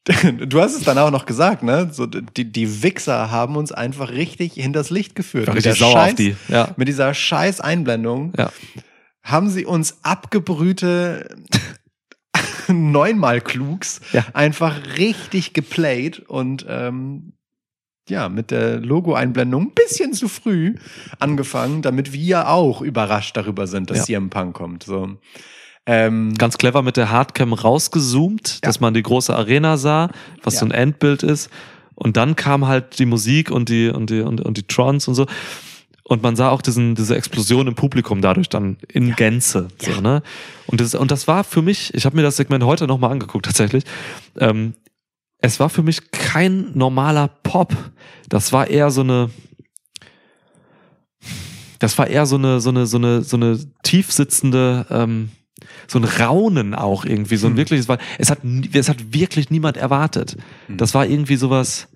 [0.47, 1.89] du hast es dann auch noch gesagt, ne?
[1.91, 5.53] So, die, die Wichser haben uns einfach richtig hinters Licht geführt.
[5.53, 6.35] Richtig sauer auf Scheiß- die.
[6.47, 6.69] Ja.
[6.77, 8.51] Mit dieser scheiß Einblendung Ja.
[9.23, 11.35] haben sie uns abgebrühte
[12.91, 14.25] neunmal Klugs Ja.
[14.33, 17.33] einfach richtig geplayt und ähm,
[18.07, 20.75] ja, mit der Logo-Einblendung ein bisschen zu früh
[21.19, 24.03] angefangen, damit wir auch überrascht darüber sind, dass Ja.
[24.05, 24.83] CM Punk kommt.
[24.83, 25.17] So.
[25.85, 30.09] Ähm, Ganz clever mit der Hardcam rausgezoomt, dass man die große Arena sah,
[30.43, 30.59] was Ja.
[30.61, 31.49] so ein Endbild ist.
[31.95, 35.15] Und dann kam halt die Musik und die, und die, und, und die Trons und
[35.15, 35.25] so.
[36.09, 39.67] Und man sah auch diesen, diese Explosion im Publikum dadurch dann in Gänze.
[39.77, 40.23] So, ne?
[40.65, 43.45] und, das, und das war für mich, ich habe mir das Segment heute nochmal angeguckt
[43.45, 43.83] tatsächlich.
[44.39, 44.73] Ähm,
[45.37, 47.77] es war für mich kein normaler Pop.
[48.27, 49.29] Das war eher so eine,
[51.77, 55.29] das war eher so eine, so eine, so eine, so eine tiefsitzende, ähm,
[55.87, 58.39] so ein Raunen auch irgendwie, so ein wirkliches, weil es hat,
[58.73, 60.37] es hat wirklich niemand erwartet.
[60.69, 61.87] Das war irgendwie sowas,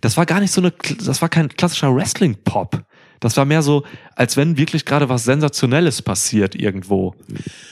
[0.00, 2.84] das war gar nicht so eine, das war kein klassischer Wrestling-Pop.
[3.22, 3.84] Das war mehr so,
[4.16, 7.14] als wenn wirklich gerade was Sensationelles passiert irgendwo.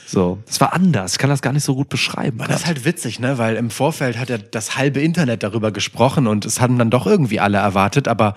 [0.07, 1.11] So, das war anders.
[1.11, 2.39] Ich kann das gar nicht so gut beschreiben.
[2.39, 3.37] Aber das ist halt witzig, ne?
[3.37, 7.05] Weil im Vorfeld hat ja das halbe Internet darüber gesprochen und es hatten dann doch
[7.05, 8.35] irgendwie alle erwartet, aber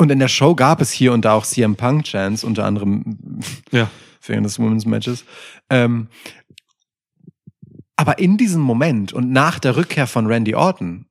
[0.00, 3.40] und in der Show gab es hier und da auch CM Punk Chance, unter anderem
[3.70, 3.88] ja.
[4.26, 5.24] während des Women's Matches.
[5.70, 6.08] Ähm,
[7.94, 11.07] aber in diesem Moment und nach der Rückkehr von Randy Orton,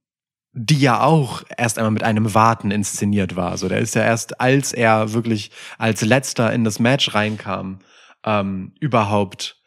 [0.59, 3.51] die ja auch erst einmal mit einem Warten inszeniert war.
[3.51, 7.79] Also der ist ja erst, als er wirklich als letzter in das Match reinkam,
[8.25, 9.61] ähm, überhaupt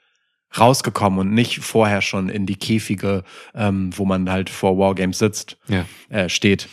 [0.58, 3.22] rausgekommen und nicht vorher schon in die Käfige,
[3.54, 5.84] ähm, wo man halt vor Wargames sitzt, Ja.
[6.08, 6.68] äh, steht.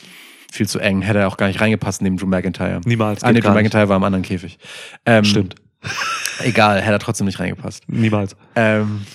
[0.52, 2.82] Viel zu eng, hätte er auch gar nicht reingepasst neben Drew McIntyre.
[2.86, 3.24] Niemals.
[3.24, 3.52] Ah, nee, Drew.
[3.54, 4.58] McIntyre war im anderen Käfig.
[5.06, 5.56] Ähm, Stimmt.
[6.40, 7.88] Egal, hätte er trotzdem nicht reingepasst.
[7.88, 8.36] Niemals.
[8.56, 9.06] Ähm,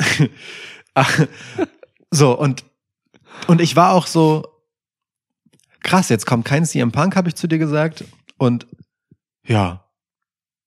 [2.10, 2.64] so, und,
[3.46, 4.46] und ich war auch so,
[5.80, 8.04] krass, jetzt kommt kein CM Punk, habe ich zu dir gesagt.
[8.38, 8.66] Und
[9.46, 9.82] ja,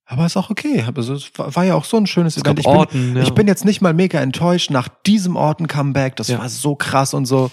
[0.08, 0.86] aber ist auch okay.
[0.96, 2.60] Also, es war, ja auch so ein schönes Es Event.
[2.60, 3.24] Ich bin, Orten, ja.
[3.24, 6.16] ich bin jetzt nicht mal mega enttäuscht nach diesem Orten-Comeback.
[6.16, 6.40] Das Ja.
[6.40, 7.50] war so krass und so.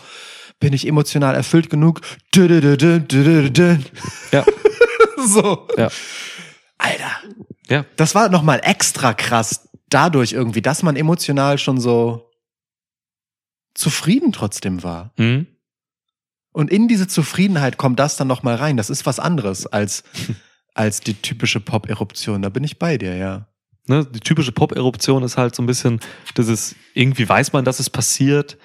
[0.60, 2.02] Bin ich emotional erfüllt genug?
[4.32, 4.44] Ja.
[5.26, 5.66] so.
[5.78, 5.88] Ja.
[6.76, 7.10] Alter.
[7.68, 7.84] Ja.
[7.96, 12.30] Das war nochmal extra krass dadurch irgendwie, dass man emotional schon so
[13.74, 15.12] zufrieden trotzdem war.
[15.16, 15.46] Mhm.
[16.52, 18.76] Und in diese Zufriedenheit kommt das dann nochmal rein.
[18.76, 20.04] Das ist was anderes als,
[20.74, 22.42] als die typische Pop-Eruption.
[22.42, 23.48] Da bin ich bei dir, ja.
[23.88, 25.98] Ne, die typische Pop-Eruption ist halt so ein bisschen,
[26.34, 28.56] das ist, irgendwie weiß man, dass es passiert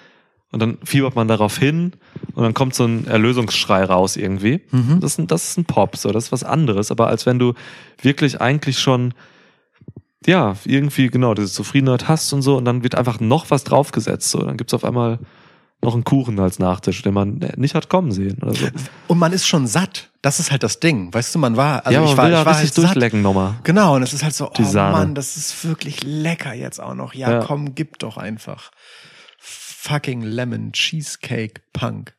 [0.52, 1.94] und dann fiebert man darauf hin
[2.34, 4.62] und dann kommt so ein Erlösungsschrei raus irgendwie.
[4.70, 5.00] Mhm.
[5.00, 7.40] Das, ist ein, das ist ein Pop, so, das ist was anderes, aber als wenn
[7.40, 7.54] du
[8.02, 9.16] wirklich eigentlich schon,
[10.26, 14.32] ja, irgendwie genau diese Zufriedenheit hast und so und dann wird einfach noch was draufgesetzt,
[14.32, 15.20] so, dann gibt's auf einmal
[15.82, 18.68] noch einen Kuchen als Nachtisch, den man nicht hat kommen sehen oder so.
[19.08, 20.10] Und man ist schon satt.
[20.24, 21.14] Das ist halt das Ding.
[21.14, 23.60] Weißt du, man war, also ja, ich war, will ich war richtig halt durchlecken nochmal.
[23.64, 24.62] Genau, und es ist halt so, oh.
[24.74, 27.14] Mann, das ist wirklich lecker jetzt auch noch.
[27.14, 27.44] Ja, Ja.
[27.46, 28.72] komm, gib doch einfach.
[29.40, 32.16] Fucking Lemon Cheesecake Punk.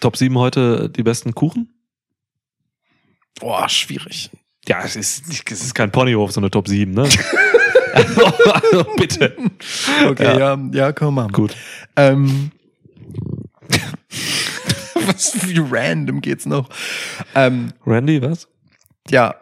[0.00, 1.70] Top 7 heute die besten Kuchen?
[3.40, 4.30] Boah, schwierig.
[4.68, 7.06] Ja, es ist, es ist kein Ponyhof, so eine Top 7, ne?
[7.92, 9.36] also, bitte.
[10.06, 11.28] Okay, ja, ja, komm mal.
[11.28, 11.54] Gut.
[11.96, 12.50] Ähm,
[15.06, 16.68] was, wie random geht's noch?
[17.34, 18.48] Ähm, Randy, was?
[19.10, 19.34] ja,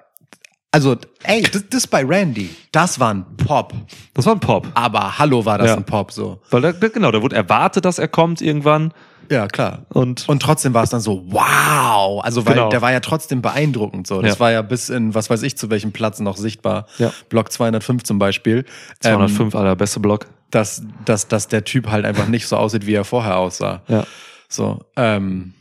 [0.74, 3.74] also, ey, das, das bei Randy, das war ein Pop.
[4.15, 4.69] Das war ein Pop.
[4.73, 5.77] Aber hallo war das Ja.
[5.77, 6.40] ein Pop, so.
[6.51, 8.93] Weil da- genau, da wurde erwartet, dass er kommt irgendwann.
[9.33, 9.87] Ja, klar.
[9.89, 12.23] Und, Und trotzdem war es dann so, wow.
[12.23, 12.69] Also, weil Genau.
[12.69, 14.21] der war ja trotzdem beeindruckend so.
[14.21, 14.41] Das Ja.
[14.41, 16.87] war ja bis in, was weiß ich, zu welchem Platz noch sichtbar.
[16.99, 17.13] Ja.
[17.31, 18.59] Block 205 zum Beispiel.
[18.59, 18.67] Ähm,
[19.01, 20.27] 205, Alter, beste Block.
[20.51, 23.81] dass, dass, dass der Typ halt einfach nicht so aussieht, wie er vorher aussah.
[23.89, 24.05] Ja.
[24.51, 25.55] So, ähm,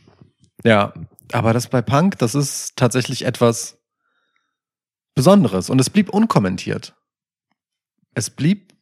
[0.64, 0.92] ja.
[1.32, 3.78] Aber das bei Punk, das ist tatsächlich etwas
[5.14, 5.70] Besonderes.
[5.70, 6.94] Und es blieb unkommentiert.
[8.14, 8.74] Es blieb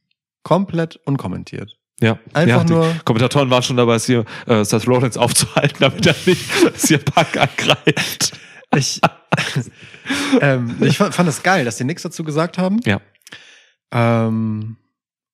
[0.42, 1.76] komplett unkommentiert.
[2.00, 2.18] Ja.
[2.32, 6.16] Einfach ja, nur- Kommentatoren waren schon dabei, es hier äh, Seth Rollins aufzuhalten, damit er
[6.26, 8.32] nicht dass hier Punk angreift.
[8.76, 9.00] Ich,
[10.40, 12.80] ähm, ich fand, fand es geil, dass die nichts dazu gesagt haben.
[12.84, 13.00] Ja.
[13.92, 14.76] Ähm,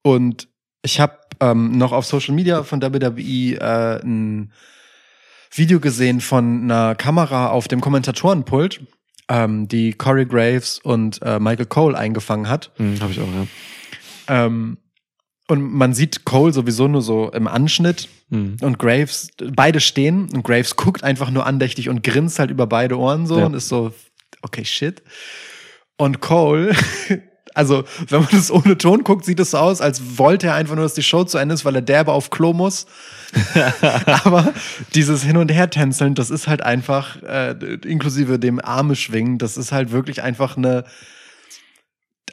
[0.02, 0.48] und
[0.82, 4.52] ich habe ähm, noch auf Social Media von WWE äh, ein
[5.52, 8.80] Video gesehen von einer Kamera auf dem Kommentatorenpult,
[9.28, 12.72] ähm, die Corey Graves und äh, Michael Cole eingefangen hat.
[12.76, 13.46] Hm, hab ich auch, ja.
[14.28, 14.78] Ähm,
[15.48, 18.56] und man sieht Cole sowieso nur so im Anschnitt Hm.
[18.60, 22.98] und Graves, beide stehen und Graves guckt einfach nur andächtig und grinst halt über beide
[22.98, 23.46] Ohren so Ja.
[23.46, 23.92] und ist so,
[24.42, 25.00] okay, shit.
[25.96, 26.74] Und Cole,
[27.54, 30.74] also wenn man das ohne Ton guckt, sieht es so aus, als wollte er einfach
[30.74, 32.86] nur, dass die Show zu Ende ist, weil er derbe auf Klo muss.
[34.24, 34.52] Aber
[34.94, 37.54] dieses Hin- und Her-Tänzeln, das ist halt einfach, äh,
[37.84, 40.84] inklusive dem Arme schwingen, das ist halt wirklich einfach eine,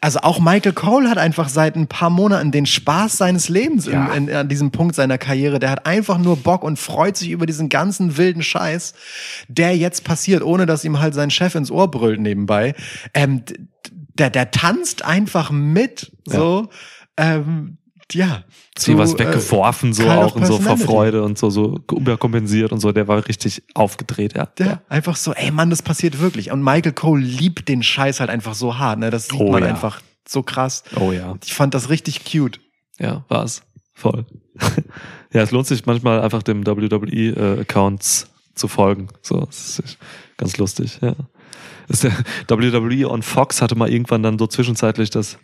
[0.04, 4.14] also auch Michael Cole hat einfach seit ein paar Monaten den Spaß seines Lebens Ja.
[4.14, 5.60] in, in, an diesem Punkt seiner Karriere.
[5.60, 8.94] Der hat einfach nur Bock und freut sich über diesen ganzen wilden Scheiß,
[9.48, 12.76] der jetzt passiert, ohne dass ihm halt sein Chef ins Ohr brüllt nebenbei.
[13.14, 13.44] Ähm,
[14.20, 16.68] der, der tanzt einfach mit, so.
[17.16, 17.78] Ähm,
[18.12, 18.44] ja.
[18.78, 20.78] Sie zu, was äh, weggeworfen, so auch und so vor.
[20.78, 22.92] Freude und so, so überkompensiert und so.
[22.92, 24.48] Der war richtig aufgedreht, ja.
[24.60, 26.52] Ja, einfach so, ey Mann, das passiert wirklich.
[26.52, 29.10] Und Michael Cole liebt den Scheiß halt einfach so hart, ne?
[29.10, 29.70] Das sieht Oh man ja.
[29.70, 30.84] einfach so krass.
[31.00, 31.36] Oh ja.
[31.44, 32.60] Ich fand das richtig cute.
[33.00, 33.64] Ja, war's.
[33.94, 34.26] voll.
[35.34, 39.08] ja, es lohnt sich manchmal einfach dem WWE-Accounts zu folgen.
[39.22, 39.98] So, das ist
[40.38, 41.16] ganz lustig, ja.
[41.88, 42.14] Das ist
[42.50, 45.38] der WWE on Fox hatte mal irgendwann dann so zwischenzeitlich das,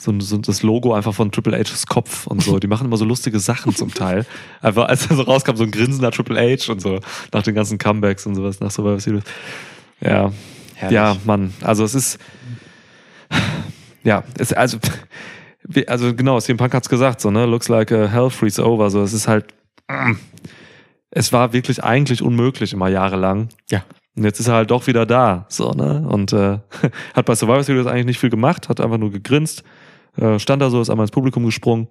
[0.00, 2.58] so, so das Logo einfach von Triple H's Kopf und so.
[2.58, 4.24] Die machen immer so lustige Sachen zum Teil.
[4.62, 7.00] Einfach als er so rauskam, so ein grinsender Triple H und so,
[7.32, 9.24] nach den ganzen Comebacks und sowas, nach Survivor Series.
[10.00, 10.32] Ja,
[10.74, 10.94] Herrlich.
[10.94, 11.52] ja, Mann.
[11.60, 12.18] Also es ist,
[14.02, 14.78] ja, es, also,
[15.86, 19.02] also genau, CM Punk hat's gesagt, so, ne, looks like a hell freeze over, so,
[19.02, 19.46] es ist halt,
[21.10, 23.48] es war wirklich eigentlich unmöglich immer jahrelang.
[23.70, 23.84] Ja.
[24.16, 26.58] Und jetzt ist er halt doch wieder da, so, ne, und äh,
[27.14, 29.62] hat bei Survivor Series eigentlich nicht viel gemacht, hat einfach nur gegrinst,
[30.16, 31.88] äh, stand da so, ist einmal ins Publikum gesprungen,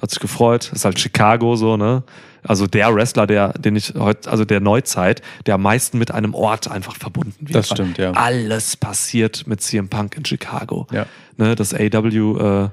[0.00, 2.04] hat sich gefreut, ist halt Chicago so, ne?
[2.42, 6.34] Also der Wrestler, der, den ich heute, also der Neuzeit, der am meisten mit einem
[6.34, 7.56] Ort einfach verbunden wird.
[7.56, 8.12] Das stimmt, ja.
[8.12, 10.86] Alles passiert mit CM Punk in Chicago.
[10.92, 11.06] Ja.
[11.36, 12.68] Ne, das AW äh,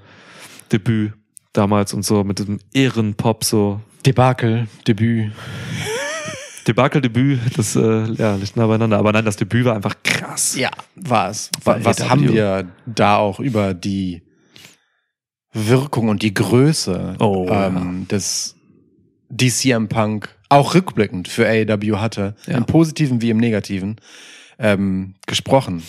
[0.72, 1.14] Debüt
[1.54, 3.82] damals und so mit dem Ehrenpop so.
[4.06, 5.32] Debakel, Debüt.
[6.68, 8.98] Debakel-Debüt, das äh, ja, liegt nah beieinander.
[8.98, 10.56] Aber nein, das Debüt war einfach krass.
[10.56, 11.52] Ja, war es.
[11.64, 12.10] Was AEW.
[12.10, 14.24] haben wir da auch über die
[15.56, 18.56] Wirkung und die Größe Oh, ähm, des
[19.30, 22.58] DCM Punk auch rückblickend für AEW hatte, Ja.
[22.58, 23.96] im Positiven wie im Negativen,
[24.60, 25.82] ähm, gesprochen.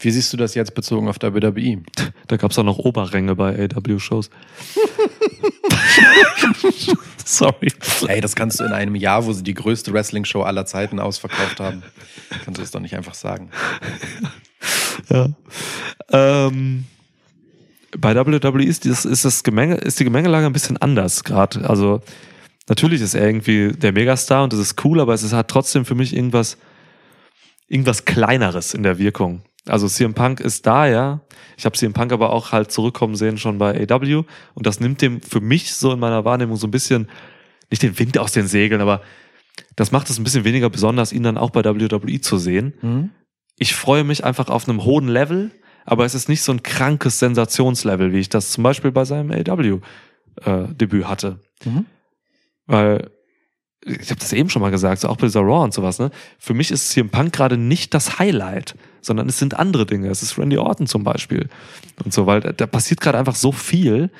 [0.00, 1.78] Wie siehst du das jetzt bezogen auf WWE?
[2.26, 4.28] Da gab's auch noch Oberränge bei AW-Shows.
[7.24, 7.72] Sorry.
[8.08, 11.60] Ey, das kannst du in einem Jahr, wo sie die größte Wrestling-Show aller Zeiten ausverkauft
[11.60, 11.82] haben,
[12.44, 13.50] kannst du das doch nicht einfach sagen.
[15.10, 15.28] Ja.
[16.10, 16.84] Ähm,
[17.96, 21.68] bei WWE ist, das, ist, das Gemenge, ist die Gemengelage ein bisschen anders gerade.
[21.68, 22.00] Also
[22.68, 25.94] natürlich ist er irgendwie der Megastar und das ist cool, aber es halt trotzdem für
[25.94, 26.58] mich irgendwas,
[27.66, 29.42] irgendwas Kleineres in der Wirkung.
[29.66, 31.20] Also CM Punk ist da, ja.
[31.56, 34.24] Ich habe CM Punk aber auch halt zurückkommen sehen schon bei AW
[34.54, 37.08] und das nimmt dem für mich so in meiner Wahrnehmung so ein bisschen,
[37.70, 39.02] nicht den Wind aus den Segeln, aber
[39.76, 43.12] das macht es ein bisschen weniger besonders, ihn dann auch bei WWE zu sehen
[43.58, 45.50] ich freue mich einfach auf einem hohen Level,
[45.88, 49.30] aber es ist nicht so ein krankes Sensationslevel, wie ich das zum Beispiel bei seinem
[49.30, 51.40] AW-Debüt hatte.
[51.64, 51.86] Mhm.
[52.66, 53.10] Weil,
[53.86, 56.10] ich habe das eben schon mal gesagt, so auch bei dieser Raw und sowas, ne?
[56.38, 60.10] Für mich ist CM Punk gerade nicht das Highlight, sondern es sind andere Dinge.
[60.10, 61.48] Es ist Randy Orton zum Beispiel
[62.04, 64.10] und so, weil da, da passiert gerade einfach so viel.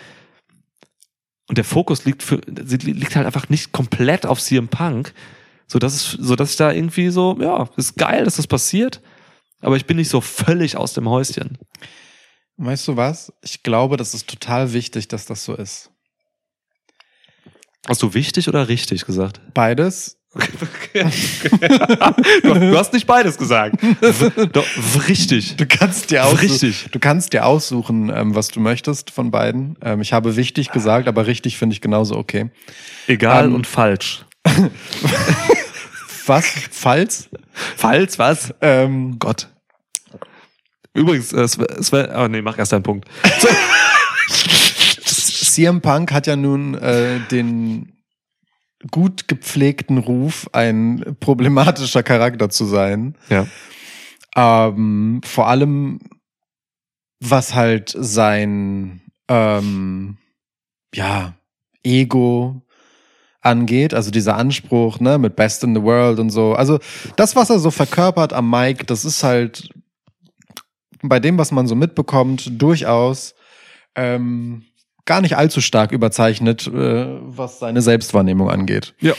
[1.49, 5.13] Und der Fokus liegt für, liegt halt einfach nicht komplett auf CM Punk,
[5.67, 9.03] so dass es, so dass ich da irgendwie so, ja, ist geil, dass das passiert,
[9.61, 11.59] aber ich bin nicht so völlig aus dem Häuschen.
[12.57, 13.33] Weißt du was?
[13.43, 15.91] Ich glaube, das ist total wichtig, dass das so ist.
[17.87, 19.41] Hast du wichtig oder richtig gesagt?
[19.55, 20.17] Beides.
[20.35, 20.41] du,
[22.43, 23.77] du hast nicht beides gesagt.
[24.53, 24.67] Doch,
[25.09, 25.57] richtig.
[25.57, 26.89] Du kannst dir aussuchen, Richtig.
[26.93, 29.77] Du kannst dir aussuchen, was du möchtest von beiden.
[29.81, 32.51] Ähm, ich habe wichtig gesagt, aber richtig finde ich genauso okay.
[33.07, 34.25] Egal Ähm, und falsch.
[36.29, 36.47] Was?
[36.71, 37.31] Falls?
[37.77, 38.55] Falsch, was?
[38.61, 39.49] Ähm, Gott.
[40.93, 41.49] Übrigens, äh,
[41.93, 43.09] wär, oh nee, mach erst deinen Punkt.
[45.05, 47.93] CM Punk hat ja nun äh, den
[48.91, 53.17] gut gepflegten Ruf, ein problematischer Charakter zu sein.
[53.29, 53.47] Ja.
[54.37, 56.01] Ähm, vor allem,
[57.21, 60.19] was halt sein ähm,
[60.95, 61.35] ja,
[61.83, 62.63] Ego
[63.49, 66.53] angeht, also dieser Anspruch, ne, mit Best in the World und so.
[66.55, 66.79] Also
[67.17, 69.71] das, was er so verkörpert am Mic, das ist halt
[71.03, 73.35] bei dem, was man so mitbekommt, durchaus
[73.95, 74.65] ähm,
[75.05, 78.95] gar nicht allzu stark überzeichnet, äh, was seine Selbstwahrnehmung angeht.
[79.01, 79.15] Ja.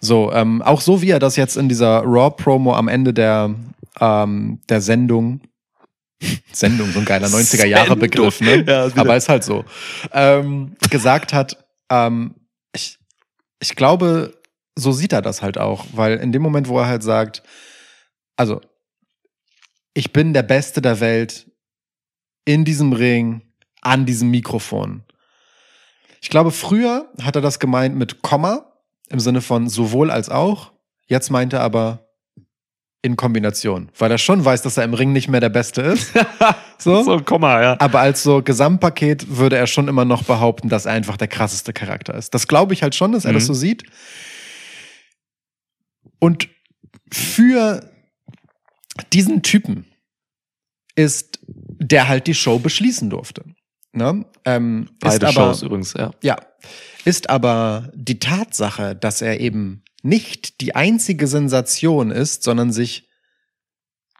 [0.00, 3.54] So, ähm, auch so wie er das jetzt in dieser Raw-Promo am Ende der,
[4.00, 5.40] ähm, der Sendung,
[6.52, 8.64] Sendung, so ein geiler 90er-Jahre-Begriff, ne?
[8.66, 9.64] Ja, Aber ist halt so,
[10.12, 11.56] ähm, gesagt hat,
[11.90, 12.34] ähm,
[13.60, 14.40] ich glaube,
[14.74, 17.42] so sieht er das halt auch, weil in dem Moment, wo er halt sagt,
[18.36, 18.60] also,
[19.94, 21.50] ich bin der Beste der Welt
[22.44, 23.42] in diesem Ring,
[23.82, 25.04] an diesem Mikrofon.
[26.22, 28.72] Ich glaube, früher hat er das gemeint mit Komma,
[29.08, 30.72] im Sinne von sowohl als auch.
[31.06, 32.09] Jetzt meint er aber
[33.02, 36.12] in Kombination, weil er schon weiß, dass er im Ring nicht mehr der Beste ist.
[36.82, 37.02] So.
[37.02, 37.76] So ein Komma, ja.
[37.78, 41.74] Aber als so Gesamtpaket würde er schon immer noch behaupten, dass er einfach der krasseste
[41.74, 42.32] Charakter ist.
[42.32, 43.34] Das glaube ich halt schon, dass er Mhm.
[43.34, 43.82] das so sieht.
[46.18, 46.48] Und
[47.12, 47.90] für
[49.12, 49.84] diesen Typen
[50.94, 53.44] ist, der halt die Show beschließen durfte.
[53.92, 54.24] Ne?
[54.44, 56.12] Ähm, Beide ist aber, Shows übrigens, ja.
[56.22, 56.36] ja,
[57.04, 63.08] ist aber die Tatsache, dass er eben nicht die einzige Sensation ist, sondern sich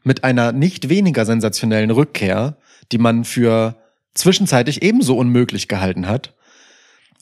[0.03, 2.57] mit einer nicht weniger sensationellen Rückkehr,
[2.93, 3.77] die man für
[4.15, 6.35] zwischenzeitlich ebenso unmöglich gehalten hat,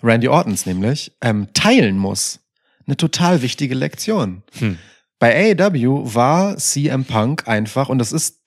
[0.03, 2.41] Randy Ortons nämlich, ähm, teilen muss.
[2.87, 4.43] Eine total wichtige Lektion.
[4.59, 4.79] Hm.
[5.19, 8.39] Bei AEW war CM Punk einfach, und das ist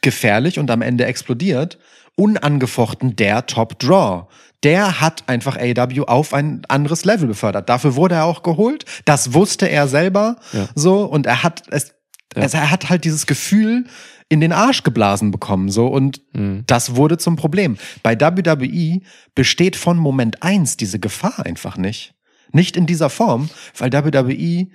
[0.00, 1.78] gefährlich und am Ende explodiert,
[2.16, 4.26] unangefochten der Top Draw.
[4.64, 7.68] Der hat einfach AEW auf ein anderes Level befördert.
[7.68, 8.84] Dafür wurde er auch geholt.
[9.04, 10.68] Das wusste er selber Ja.
[10.74, 11.94] so und er hat es,
[12.36, 12.42] Ja.
[12.42, 13.84] also er hat halt dieses Gefühl
[14.28, 16.64] in den Arsch geblasen bekommen so und Mhm.
[16.66, 17.78] das wurde zum Problem.
[18.02, 19.00] Bei WWE
[19.34, 22.14] besteht von Moment eins diese Gefahr einfach nicht.
[22.52, 24.66] Nicht in dieser Form, weil WWE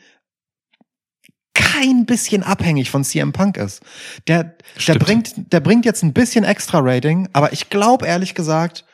[1.54, 3.82] kein bisschen abhängig von CM Punk ist.
[4.28, 4.56] Der,
[4.88, 8.86] der bringt, der bringt jetzt ein bisschen extra Rating, aber ich glaube ehrlich gesagt,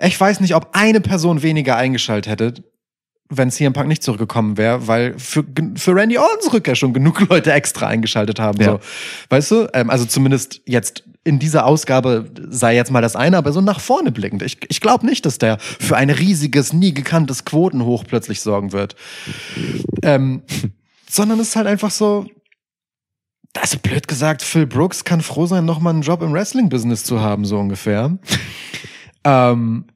[0.00, 2.54] ich weiß nicht, ob eine Person weniger eingeschaltet hätte,
[3.30, 5.44] wenn CM Punk nicht zurückgekommen wäre, weil für,
[5.76, 8.60] für Randy Ortons Rückkehr schon genug Leute extra eingeschaltet haben.
[8.60, 8.72] Ja.
[8.72, 8.80] So.
[9.28, 9.68] Weißt du?
[9.74, 13.80] Ähm, also zumindest jetzt in dieser Ausgabe sei jetzt mal das eine, aber so nach
[13.80, 14.42] vorne blickend.
[14.42, 18.96] Ich, ich glaube nicht, dass der für ein riesiges, nie gekanntes Quotenhoch plötzlich sorgen wird.
[20.02, 20.42] Ähm,
[21.10, 22.26] sondern es ist halt einfach so,
[23.60, 27.44] also blöd gesagt, Phil Brooks kann froh sein, nochmal einen Job im Wrestling-Business zu haben,
[27.44, 28.18] so ungefähr.
[29.24, 29.86] ähm,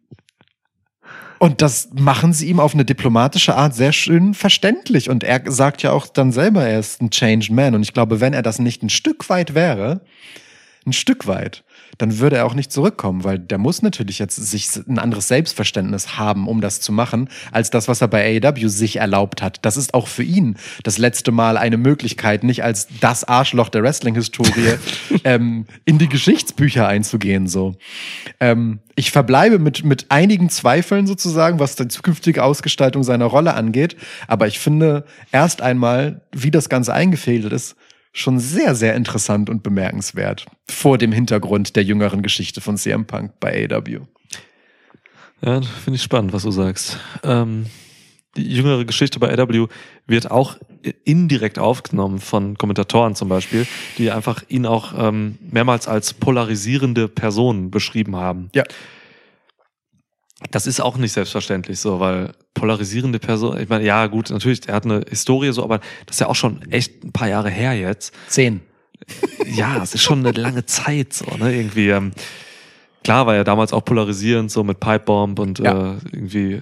[1.43, 5.11] und das machen sie ihm auf eine diplomatische Art sehr schön verständlich.
[5.11, 7.75] Und er sagt ja auch dann selber, er ist ein Changed Man.
[7.75, 10.03] Und ich glaube, wenn er das nicht ein Stück weit wäre,
[10.87, 11.65] ein Stück weit,
[11.99, 16.19] dann würde er auch nicht zurückkommen, weil der muss natürlich jetzt sich ein anderes Selbstverständnis
[16.19, 19.65] haben, um das zu machen, als das, was er bei AEW sich erlaubt hat.
[19.65, 23.83] Das ist auch für ihn das letzte Mal eine Möglichkeit, nicht als das Arschloch der
[23.83, 24.79] Wrestling-Historie
[25.25, 27.47] ähm, in die Geschichtsbücher einzugehen.
[27.47, 27.77] So,
[28.41, 33.97] ähm, ich verbleibe mit mit einigen Zweifeln sozusagen, was die zukünftige Ausgestaltung seiner Rolle angeht.
[34.29, 37.77] Aber ich finde erst einmal, wie das Ganze eingefädelt ist,
[38.13, 43.33] schon sehr, sehr interessant und bemerkenswert vor dem Hintergrund der jüngeren Geschichte von CM Punk
[43.41, 44.01] bei AEW.
[45.41, 46.99] Ja, finde ich spannend, was du sagst.
[47.25, 47.67] Ähm,
[48.37, 49.67] die jüngere Geschichte bei AW
[50.07, 50.57] wird auch
[51.05, 53.67] indirekt aufgenommen von Kommentatoren zum Beispiel,
[53.99, 58.51] die einfach ihn auch ähm, mehrmals als polarisierende Person beschrieben haben.
[58.55, 58.65] Ja.
[60.51, 64.75] Das ist auch nicht selbstverständlich so, weil polarisierende Person, ich meine, ja gut, natürlich, er
[64.75, 67.73] hat eine Historie so, aber das ist ja auch schon echt ein paar Jahre her
[67.75, 68.13] jetzt.
[68.29, 68.61] Zehn.
[69.47, 71.55] Ja, es ist schon eine lange Zeit so, ne?
[71.55, 72.13] Irgendwie, ähm,
[73.03, 75.95] klar war er damals auch polarisierend, so mit Pipebomb und Ja.
[75.95, 76.61] äh, irgendwie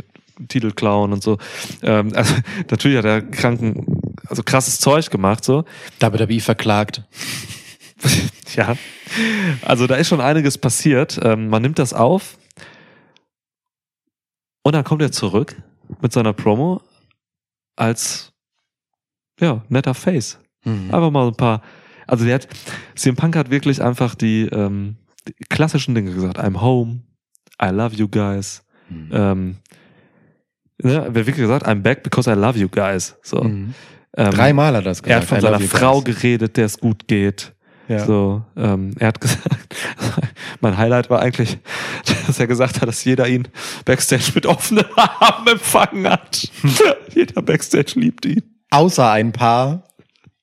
[0.49, 1.39] Titelclown und so.
[1.83, 2.35] Ähm, also
[2.71, 3.85] natürlich hat er kranken,
[4.27, 5.65] also krasses Zeug gemacht, so.
[6.01, 7.03] WWE verklagt.
[8.57, 8.75] Ja.
[9.63, 11.21] Also da ist schon einiges passiert.
[11.23, 12.37] Ähm, man nimmt das auf
[14.63, 15.57] und dann kommt er zurück
[16.01, 16.81] mit seiner Promo
[17.77, 18.33] als
[19.41, 20.39] ja, netter Face.
[20.65, 20.93] Mhm.
[20.93, 21.63] Einfach mal ein paar.
[22.07, 22.49] Also der hat,
[22.95, 24.97] CM Punk hat wirklich einfach die, ähm,
[25.27, 26.39] die klassischen Dinge gesagt.
[26.39, 27.03] I'm home,
[27.63, 28.63] I love you guys.
[28.89, 29.09] Mhm.
[29.13, 29.57] Ähm,
[30.83, 33.17] ne, er hat wirklich gesagt, I'm back because I love you guys.
[33.23, 33.43] So.
[33.43, 33.75] Mhm.
[34.17, 35.29] Ähm, Dreimal hat er das Er hat gesagt.
[35.29, 36.17] von I seiner Frau guys.
[36.17, 37.55] geredet, der es gut geht.
[37.91, 38.07] Ja.
[38.07, 39.75] So, ähm, er hat gesagt,
[40.61, 41.59] mein Highlight war eigentlich,
[42.27, 43.49] dass er gesagt hat, dass jeder ihn
[43.85, 46.49] Backstage mit offenen Armen empfangen hat.
[47.13, 48.43] jeder Backstage liebt ihn.
[48.71, 49.83] Außer ein paar.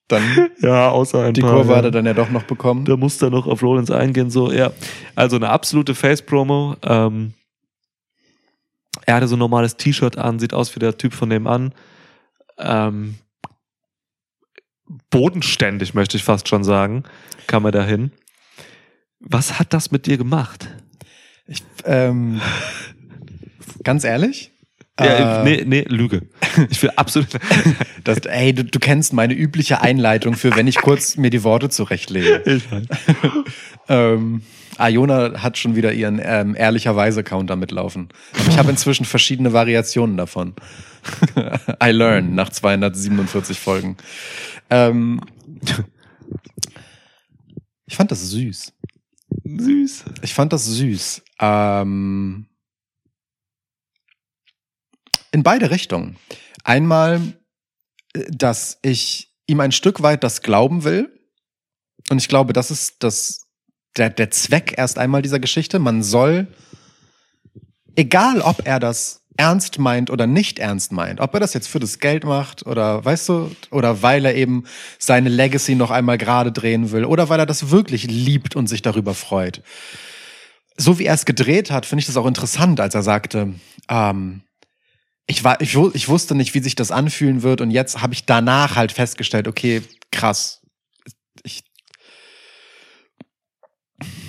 [0.09, 0.23] Dann
[0.59, 1.53] Ja, außer ein die paar.
[1.53, 1.77] Kurve ja.
[1.77, 2.83] hat er dann ja doch noch bekommen.
[2.83, 4.71] Da muss er noch auf Rollins eingehen, so, ja.
[5.15, 6.75] Also eine absolute Face-Promo.
[6.83, 7.33] Ähm,
[9.05, 11.73] er hatte so ein normales T-Shirt an, sieht aus wie der Typ von nebenan.
[12.57, 13.15] Ähm,
[15.09, 17.03] bodenständig, möchte ich fast schon sagen,
[17.47, 18.11] kam er dahin.
[19.19, 20.67] Was hat das mit dir gemacht?
[21.47, 22.41] Ich, ähm,
[23.83, 24.51] ganz ehrlich?
[24.99, 26.23] Ja, Äh, nee, nee, Lüge.
[26.69, 27.27] Ich will absolut.
[28.03, 31.67] Das, ey, du, du kennst meine übliche Einleitung für, wenn ich kurz mir die Worte
[31.69, 32.41] zurechtlege.
[32.45, 32.85] Ich weiß.
[33.89, 34.41] Ähm,
[34.79, 38.09] Iona hat schon wieder ihren ähm, ehrlicherweise Counter mitlaufen.
[38.33, 40.53] Aber ich habe inzwischen verschiedene Variationen davon.
[41.83, 43.97] I learn nach 247 Folgen.
[44.69, 45.21] Ähm,
[47.85, 48.73] ich fand das süß.
[49.43, 50.05] Süß.
[50.21, 51.23] Ich fand das süß.
[51.39, 52.47] Ähm,
[55.31, 56.17] in beide Richtungen.
[56.63, 57.21] Einmal,
[58.13, 61.13] äh, dass ich ihm ein Stück weit das glauben will.
[62.09, 63.46] Und ich glaube, das ist das,
[63.97, 65.79] der, der Zweck erst einmal dieser Geschichte.
[65.79, 66.47] Man soll,
[67.95, 71.79] egal ob er das ernst meint oder nicht ernst meint, ob er das jetzt für
[71.79, 74.63] das Geld macht oder weißt du, oder weil er eben
[74.97, 78.81] seine Legacy noch einmal gerade drehen will oder weil er das wirklich liebt und sich
[78.81, 79.61] darüber freut.
[80.75, 83.53] So wie er es gedreht hat, finde ich das auch interessant, als er sagte,
[83.89, 84.41] ähm,
[85.27, 88.25] ich, war, ich, ich wusste nicht, wie sich das anfühlen wird und jetzt habe ich
[88.25, 90.61] danach halt festgestellt, okay, krass,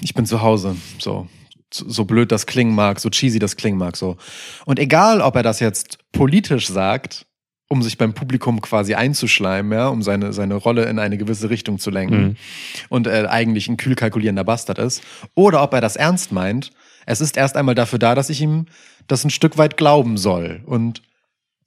[0.02, 1.28] ich, bin zu Hause, so.
[1.70, 4.16] so blöd das klingen mag, so cheesy das klingen mag, so.
[4.64, 7.26] Und egal, ob er das jetzt politisch sagt,
[7.68, 11.78] um sich beim Publikum quasi einzuschleimen, ja, um seine, seine Rolle in eine gewisse Richtung
[11.78, 12.36] zu lenken Mhm.
[12.88, 15.02] und er eigentlich ein kühl kalkulierender Bastard ist,
[15.34, 16.70] oder ob er das ernst meint,
[17.04, 18.66] es ist erst einmal dafür da, dass ich ihm
[19.06, 20.62] das ein Stück weit glauben soll.
[20.64, 21.02] Und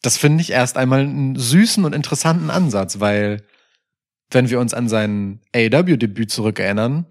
[0.02, 3.44] das finde ich erst einmal einen süßen und interessanten Ansatz, weil
[4.32, 7.06] wenn wir uns an sein AEW-Debüt zurückerinnern,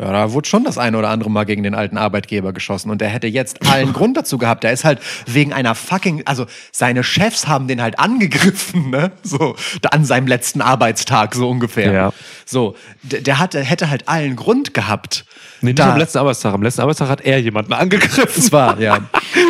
[0.00, 3.02] ja, da wurde schon das eine oder andere Mal gegen den alten Arbeitgeber geschossen und
[3.02, 4.64] er hätte jetzt allen Grund dazu gehabt.
[4.64, 9.12] Der ist halt wegen einer fucking, also seine Chefs haben den halt angegriffen, ne?
[9.22, 9.56] So,
[9.90, 11.92] an seinem letzten Arbeitstag, so ungefähr.
[11.92, 12.12] Ja.
[12.46, 15.24] So, der, der hatte, hätte halt allen Grund gehabt.
[15.60, 16.54] Nee, nicht am letzten Arbeitstag.
[16.54, 18.24] Am letzten Arbeitstag hat er jemanden angegriffen.
[18.36, 18.98] Es war, ja.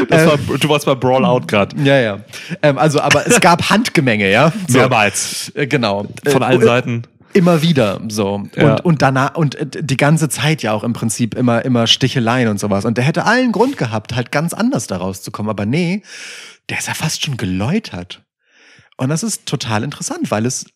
[0.09, 1.75] Das war, du warst bei Brawl Out gerade.
[1.83, 2.21] Ja, ja.
[2.63, 4.53] Ähm, also, aber es gab Handgemenge, ja?
[4.69, 4.79] So.
[4.79, 5.53] Mehrmals.
[5.55, 6.07] Äh, Genau.
[6.27, 7.03] Von Äh, allen äh, Seiten.
[7.33, 8.45] Immer wieder so.
[8.57, 8.73] Ja.
[8.73, 12.49] Und, und danach, und äh, die ganze Zeit ja auch im Prinzip immer, immer Sticheleien
[12.49, 12.85] und sowas.
[12.85, 15.51] Und der hätte allen Grund gehabt, halt ganz anders da rauszukommen.
[15.51, 16.03] Aber nee,
[16.69, 18.25] der ist ja fast schon geläutert.
[18.97, 20.67] Und das ist total interessant, weil es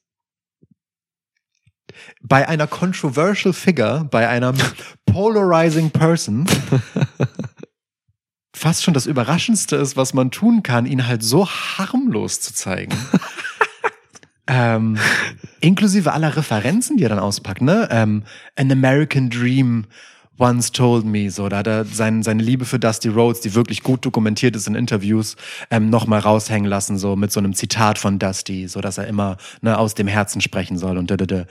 [2.23, 4.55] bei einer controversial figure, bei einer
[5.07, 6.47] polarizing person
[8.55, 12.97] fast schon das Überraschendste ist, was man tun kann, ihn halt so harmlos zu zeigen.
[14.47, 14.99] ähm,
[15.61, 17.89] inklusive aller Referenzen, die er dann auspackt, ne?
[17.91, 18.23] Ähm,
[18.57, 19.87] An American Dream
[20.37, 23.85] once told me, so, da hat er sein, seine Liebe für Dusty Rhodes, die wirklich
[23.85, 25.37] gut dokumentiert ist in Interviews,
[25.71, 29.37] ähm, nochmal raushängen lassen, so mit so einem Zitat von Dusty, so dass er immer
[29.63, 31.45] ne, aus dem Herzen sprechen soll und da, da, da.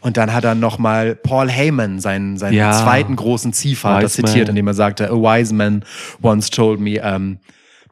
[0.00, 2.72] Und dann hat er nochmal Paul Heyman, seinen, seinen Ja.
[2.82, 4.56] zweiten großen Ziehvater, zitiert, man.
[4.56, 5.84] indem er sagte, a wise man
[6.22, 7.36] once told me, um,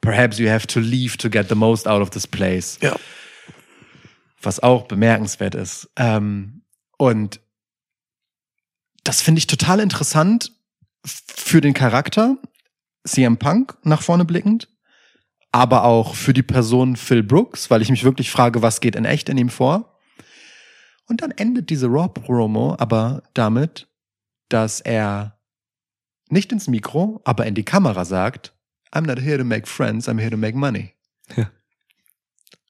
[0.00, 2.96] perhaps you have to leave to get the most out of this place Ja.
[4.40, 5.90] Was auch bemerkenswert ist.
[5.96, 6.62] Ähm,
[6.96, 7.40] und
[9.04, 10.52] das finde ich total interessant
[11.04, 12.36] für den Charakter
[13.06, 14.68] CM Punk nach vorne blickend,
[15.52, 19.04] aber auch für die Person Phil Brooks, weil ich mich wirklich frage, was geht in
[19.04, 19.98] echt in ihm vor.
[21.06, 23.88] Und dann endet diese Raw-Promo aber damit,
[24.50, 25.38] dass er
[26.28, 28.54] nicht ins Mikro, aber in die Kamera sagt,
[28.92, 30.94] I'm not here to make friends, I'm here to make money.
[31.34, 31.50] Ja.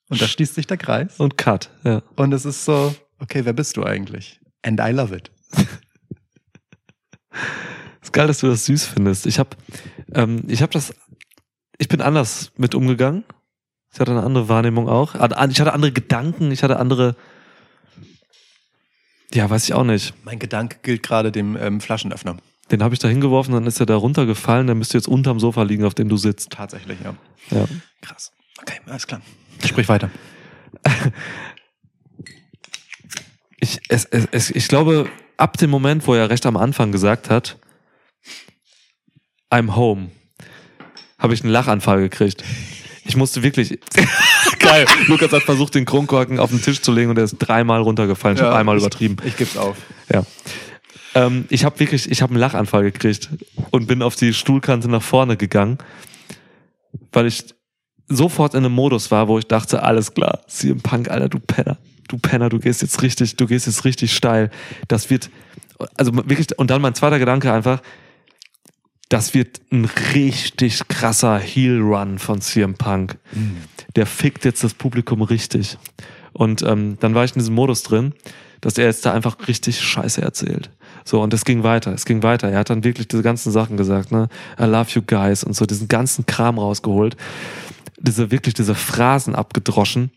[0.09, 1.19] Und da schließt sich der Kreis.
[1.19, 1.71] Und Cut.
[1.85, 2.03] Ja.
[2.17, 4.41] Und es ist so, okay, wer bist du eigentlich?
[4.63, 5.31] And I love it.
[8.03, 9.27] Ist geil, dass du das süß findest.
[9.27, 9.51] Ich habe
[10.15, 10.95] ähm, ich hab das,
[11.77, 13.25] ich bin anders mit umgegangen.
[13.93, 15.15] Ich hatte eine andere Wahrnehmung auch.
[15.15, 17.17] Ich hatte andere Gedanken, ich hatte andere,
[19.33, 20.15] ja, weiß ich auch nicht.
[20.25, 22.39] Mein Gedanke gilt gerade dem ähm, Flaschenöffner.
[22.71, 25.63] Den habe ich da hingeworfen, dann ist er da runtergefallen, der müsste jetzt unterm Sofa
[25.63, 26.51] liegen, auf dem du sitzt.
[26.51, 27.15] Tatsächlich, ja.
[27.51, 27.67] Ja.
[28.03, 28.33] Krass.
[28.61, 29.23] Okay, alles klar.
[29.65, 30.11] Sprich weiter.
[33.61, 37.29] Ich, es, es, es, ich glaube, ab dem Moment, wo er recht am Anfang gesagt
[37.29, 37.59] hat,
[39.51, 40.11] I'm home,
[41.19, 42.45] habe ich einen Lachanfall gekriegt.
[43.05, 43.81] Ich musste wirklich.
[44.59, 44.87] Geil.
[45.07, 48.37] Lukas hat versucht, den Kronkorken auf den Tisch zu legen und er ist dreimal runtergefallen.
[48.37, 49.17] Ich habe einmal übertrieben.
[49.25, 49.79] Ich geb's auf.
[50.13, 50.25] Ja.
[51.15, 53.31] Ähm, ich habe wirklich, ich habe einen Lachanfall gekriegt
[53.71, 55.79] und bin auf die Stuhlkante nach vorne gegangen,
[57.13, 57.45] weil ich
[58.09, 61.79] sofort in einem Modus war, wo ich dachte, alles klar, CM Punk, Alter, du Penner,
[62.09, 64.51] du Penner, du gehst jetzt richtig, du gehst jetzt richtig steil.
[64.89, 65.31] Das wird,
[65.97, 67.83] also wirklich, und dann mein zweiter Gedanke einfach,
[69.09, 73.19] das wird ein richtig krasser Heel-Run von CM Punk.
[73.97, 75.79] Der fickt jetzt das Publikum richtig.
[76.33, 78.13] Und ähm, dann war ich in diesem Modus drin,
[78.61, 80.71] dass er jetzt da einfach richtig Scheiße erzählt.
[81.05, 82.51] So, und es ging weiter, es ging weiter.
[82.51, 84.29] Er hat dann wirklich diese ganzen Sachen gesagt, ne?
[84.61, 87.17] I love you guys und so diesen ganzen Kram rausgeholt.
[88.01, 90.11] Diese, wirklich diese Phrasen abgedroschen.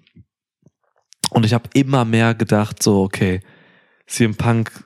[1.32, 3.42] Und ich habe immer mehr gedacht, so, okay,
[4.08, 4.86] CM Punk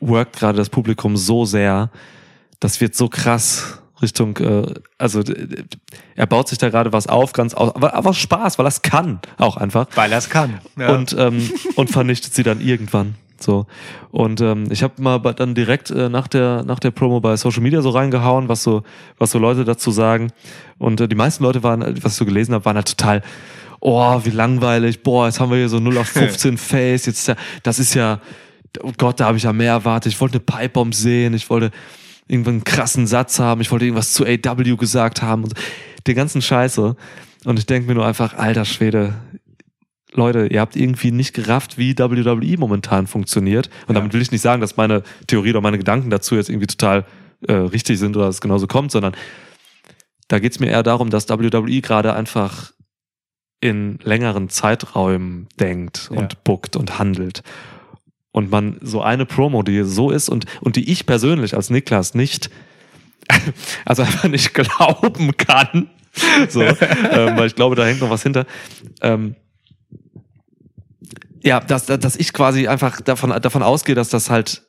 [0.00, 1.90] workt gerade das Publikum so sehr,
[2.60, 5.22] das wird so krass Richtung, äh, also
[6.14, 8.82] er baut sich da gerade was auf, ganz aus, aber, aber Spaß, weil er es
[8.82, 9.88] kann, auch einfach.
[9.94, 10.60] Weil er es kann.
[10.78, 10.94] Ja.
[10.94, 13.16] Und, ähm, und vernichtet sie dann irgendwann.
[13.40, 13.66] So.
[14.10, 17.62] Und ähm, ich habe mal dann direkt äh, nach der nach der Promo bei Social
[17.62, 18.82] Media so reingehauen, was so
[19.18, 20.32] was so Leute dazu sagen.
[20.78, 23.22] Und äh, die meisten Leute waren, äh, was ich so gelesen habe, waren halt total,
[23.80, 27.28] oh wie langweilig, boah jetzt haben wir hier so 0 auf 15 Face, jetzt ist
[27.28, 28.20] ja, das ist ja,
[28.82, 30.12] oh Gott, da habe ich ja mehr erwartet.
[30.12, 31.70] Ich wollte eine Pipebomb sehen, ich wollte
[32.26, 35.54] irgendwann einen krassen Satz haben, ich wollte irgendwas zu AW gesagt haben und
[36.06, 36.96] den ganzen Scheiße.
[37.44, 39.14] Und ich denke mir nur einfach, alter Schwede,
[40.12, 43.68] Leute, ihr habt irgendwie nicht gerafft, wie WWE momentan funktioniert.
[43.86, 44.00] Und Ja.
[44.00, 47.04] damit will ich nicht sagen, dass meine Theorie oder meine Gedanken dazu jetzt irgendwie total
[47.46, 49.14] äh, richtig sind oder dass es genauso kommt, sondern
[50.28, 52.72] da geht's mir eher darum, dass WWE gerade einfach
[53.60, 56.38] in längeren Zeiträumen denkt und Ja.
[56.44, 57.42] bookt und handelt.
[58.30, 62.14] und man so eine Promo, die so ist und, und die ich persönlich als Niklas
[62.14, 62.50] nicht,
[63.84, 65.90] also einfach nicht glauben kann,
[66.48, 68.46] so, ähm, weil ich glaube, da hängt noch was hinter.
[69.00, 69.34] Ähm,
[71.42, 74.62] ja, dass, dass ich quasi einfach davon, davon ausgehe, dass das halt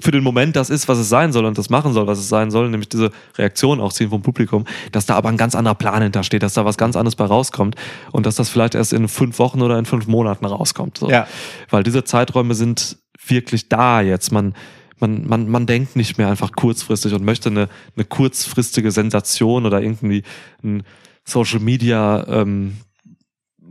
[0.00, 2.28] für den Moment das ist, was es sein soll und das machen soll, was es
[2.28, 5.74] sein soll, nämlich diese Reaktion auch ziehen vom Publikum, dass da aber ein ganz anderer
[5.74, 7.74] Plan hintersteht, dass da was ganz anderes bei rauskommt
[8.12, 10.98] und dass das vielleicht erst in fünf Wochen oder in fünf Monaten rauskommt.
[10.98, 11.10] So.
[11.10, 11.26] Ja.
[11.70, 14.30] Weil diese Zeiträume sind wirklich da jetzt.
[14.32, 14.54] Man,
[15.00, 19.82] man, man, man denkt nicht mehr einfach kurzfristig und möchte eine, eine kurzfristige Sensation oder
[19.82, 20.22] irgendwie
[20.62, 20.84] ein
[21.24, 22.76] Social Media ähm,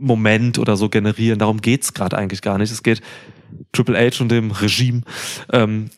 [0.00, 1.38] Moment oder so generieren.
[1.38, 2.72] Darum geht's gerade eigentlich gar nicht.
[2.72, 3.00] Es geht
[3.72, 5.02] Triple H und dem Regime
[5.52, 5.90] ähm,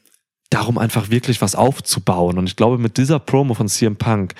[0.50, 2.38] darum, einfach wirklich was aufzubauen.
[2.38, 4.34] Und ich glaube, mit dieser Promo von CM Punk,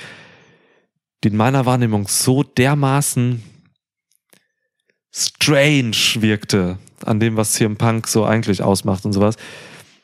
[1.24, 3.42] die in meiner Wahrnehmung so dermaßen
[5.14, 9.36] strange wirkte an dem, was CM Punk so eigentlich ausmacht und sowas,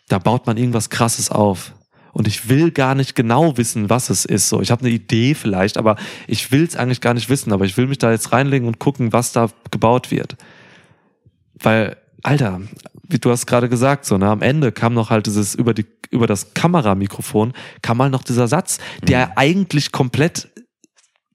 [0.08, 1.72] da baut man irgendwas Krasses auf.
[2.12, 4.48] Und ich will gar nicht genau wissen, was es ist.
[4.48, 7.52] So, ich habe eine Idee vielleicht, aber ich will es eigentlich gar nicht wissen.
[7.52, 10.36] Aber ich will mich da jetzt reinlegen und gucken, was da gebaut wird.
[11.54, 12.60] Weil, Alter,
[13.08, 15.86] wie du hast gerade gesagt, so, ne, am Ende kam noch halt dieses über die
[16.10, 17.52] über das Kameramikrofon
[17.82, 20.48] kam mal noch dieser Satz, der eigentlich komplett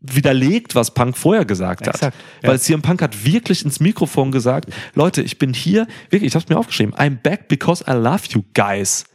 [0.04, 1.96] widerlegt, was Punk vorher gesagt hat.
[1.96, 2.50] Exakt, ja.
[2.50, 6.50] Weil CM Punk hat wirklich ins Mikrofon gesagt, Leute, ich bin hier, wirklich, ich hab's
[6.50, 9.06] mir aufgeschrieben, I'm back because I love you guys.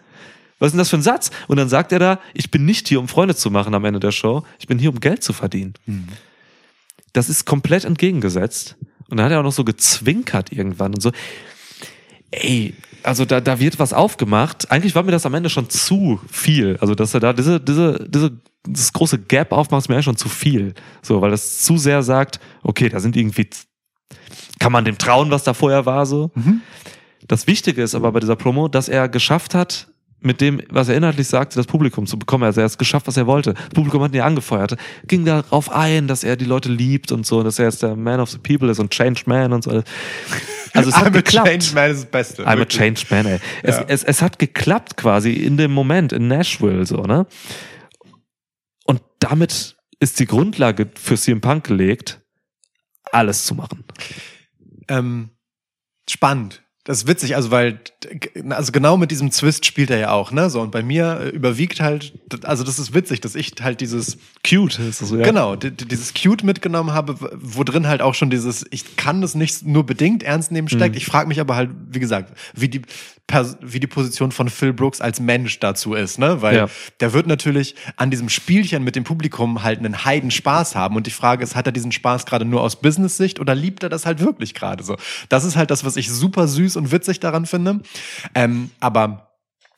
[0.59, 1.31] Was ist denn das für ein Satz?
[1.47, 4.01] Und dann sagt er da, ich bin nicht hier, um Freunde zu machen am Ende
[4.01, 5.75] der Show, ich bin hier, um Geld zu verdienen.
[7.13, 8.77] Das ist komplett entgegengesetzt.
[9.09, 11.13] Und dann hat er auch noch so gezwinkert irgendwann und so.
[12.31, 14.71] Ey, also da, da wird was aufgemacht.
[14.71, 16.77] Eigentlich war mir das am Ende schon zu viel.
[16.81, 20.17] Also, dass er da diese, diese, diese, dieses große Gap aufmacht, ist mir eigentlich schon
[20.17, 20.75] zu viel.
[21.01, 23.49] So, weil das zu sehr sagt, okay, da sind irgendwie,
[24.59, 26.31] kann man dem trauen, was da vorher war, so.
[27.27, 29.89] Das Wichtige ist aber bei dieser Promo, dass er geschafft hat,
[30.21, 32.45] mit dem, was er inhaltlich sagte, das Publikum zu bekommen.
[32.45, 33.55] Also er hat es geschafft, was er wollte.
[33.55, 34.77] Das Publikum hat ihn ja angefeuert.
[35.07, 38.19] Ging darauf ein, dass er die Leute liebt und so, dass er jetzt der Man
[38.21, 39.71] of the People ist und Changed Man und so.
[40.75, 41.47] Also es hat I'm a geklappt.
[41.49, 42.43] changed man ist das Beste.
[42.45, 42.79] I'm a Wirklich.
[42.79, 43.39] changed man, ey.
[43.63, 43.85] Es, Ja.
[43.89, 47.27] es, es hat geklappt quasi in dem Moment in Nashville, so, ne?
[48.85, 52.21] Und damit ist die Grundlage für CM Punk gelegt,
[53.13, 53.85] alles zu machen.
[54.89, 55.31] Ähm,
[56.09, 56.63] spannend.
[56.89, 57.81] Das ist witzig, also weil,
[58.49, 60.49] also genau mit diesem Twist spielt er ja auch, ne?
[60.49, 64.17] So, und bei mir äh, überwiegt halt, also das ist witzig, dass ich halt dieses,
[64.43, 65.25] Cute ist das so, ja.
[65.25, 69.21] genau, di- di- dieses Cute mitgenommen habe, wo drin halt auch schon dieses, ich kann
[69.21, 70.97] das nicht nur bedingt ernst nehmen steckt.
[70.97, 72.81] Ich frage mich aber halt, wie gesagt, wie die,
[73.61, 76.41] wie die Position von Phil Brooks als Mensch dazu ist, ne?
[76.41, 76.69] Weil Ja.
[77.01, 80.97] der wird natürlich an diesem Spielchen mit dem Publikum halt einen Heiden Spaß haben.
[80.97, 83.91] Und die Frage ist, hat er diesen Spaß gerade nur aus Business-Sicht oder liebt er
[83.91, 84.97] das halt wirklich gerade so?
[85.29, 87.81] Das ist halt das, was ich super süß und witzig daran finde.
[88.35, 89.35] Ähm, aber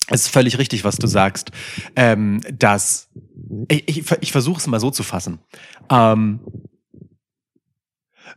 [0.09, 1.51] es ist völlig richtig, was du sagst,
[1.97, 3.09] ähm, dass
[3.69, 5.39] ich, ich, ich versuche es mal so zu fassen.
[5.89, 6.41] Ähm,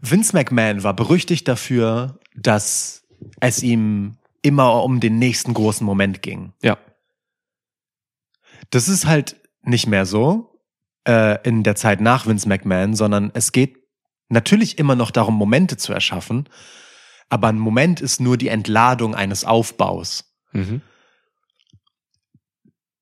[0.02, 3.04] Vince McMahon war berüchtigt dafür, dass
[3.40, 6.54] es ihm immer um den nächsten großen Moment ging.
[6.62, 6.78] Ja.
[8.70, 10.60] Das ist halt nicht mehr so
[11.08, 13.78] äh, in der Zeit nach Vince McMahon, sondern es geht
[14.30, 16.50] natürlich immer noch darum, Momente zu erschaffen,
[17.30, 20.34] aber ein Moment ist nur die Entladung eines Aufbaus.
[20.52, 20.82] Mhm.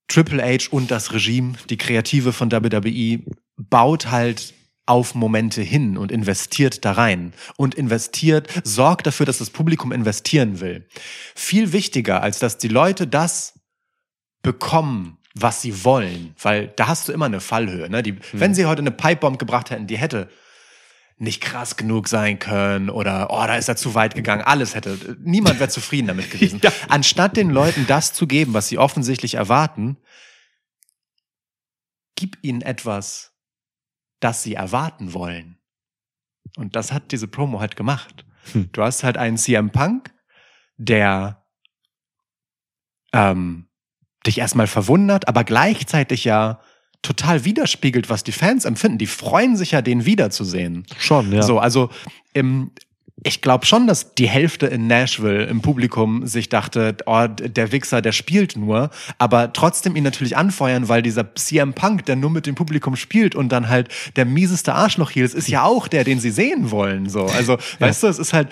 [0.07, 3.19] Triple H und das Regime, die Kreative von WWE,
[3.57, 4.53] baut halt
[4.85, 10.59] auf Momente hin und investiert da rein und investiert, sorgt dafür, dass das Publikum investieren
[10.59, 10.87] will.
[11.33, 13.53] Viel wichtiger, als dass die Leute das
[14.41, 17.89] bekommen, was sie wollen, weil da hast du immer eine Fallhöhe.
[17.89, 18.03] Ne?
[18.03, 20.29] Die, Wenn sie heute eine Pipebomb gebracht hätten, die hätte
[21.21, 24.41] nicht krass genug sein können oder oh, da ist er zu weit gegangen.
[24.41, 25.17] Alles hätte.
[25.19, 26.59] Niemand wäre zufrieden damit gewesen.
[26.89, 29.97] Anstatt den Leuten das zu geben, was sie offensichtlich erwarten,
[32.15, 33.33] gib ihnen etwas,
[34.19, 35.59] das sie erwarten wollen.
[36.57, 38.25] Und das hat diese Promo halt gemacht.
[38.51, 38.69] Hm.
[38.71, 40.11] Du hast halt einen CM Punk,
[40.77, 41.45] der
[43.13, 43.67] ähm,
[44.25, 46.61] dich erstmal verwundert, aber gleichzeitig ja
[47.01, 48.97] total widerspiegelt, was die Fans empfinden.
[48.97, 50.85] Die freuen sich ja, den wiederzusehen.
[50.99, 51.41] Schon, ja.
[51.41, 51.89] So, also
[52.33, 52.71] im,
[53.23, 58.01] ich glaube schon, dass die Hälfte in Nashville im Publikum sich dachte, oh, der Wichser,
[58.01, 58.89] der spielt nur,
[59.19, 63.35] aber trotzdem ihn natürlich anfeuern, weil dieser CM Punk, der nur mit dem Publikum spielt
[63.35, 66.71] und dann halt der mieseste Arschloch hier ist, ist ja auch der, den sie sehen
[66.71, 67.09] wollen.
[67.09, 68.49] So, also, weißt du, es ist halt,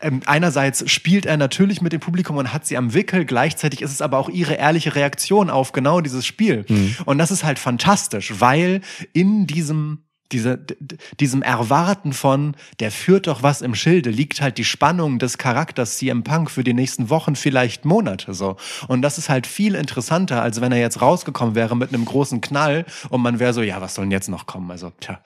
[0.00, 3.92] ähm, einerseits spielt er natürlich mit dem Publikum und hat sie am Wickel, gleichzeitig ist
[3.92, 6.64] es aber auch ihre ehrliche Reaktion auf genau dieses Spiel.
[7.04, 8.80] Und das ist halt fantastisch, weil
[9.12, 14.40] in diesem diese, d- d- diesem Erwarten von, der führt doch was im Schilde, liegt
[14.40, 18.56] halt die Spannung des Charakters CM Punk für die nächsten Wochen, vielleicht Monate so.
[18.88, 22.40] Und das ist halt viel interessanter, als wenn er jetzt rausgekommen wäre mit einem großen
[22.40, 24.70] Knall und man wäre so, ja, was soll denn jetzt noch kommen?
[24.70, 25.20] Also, tja,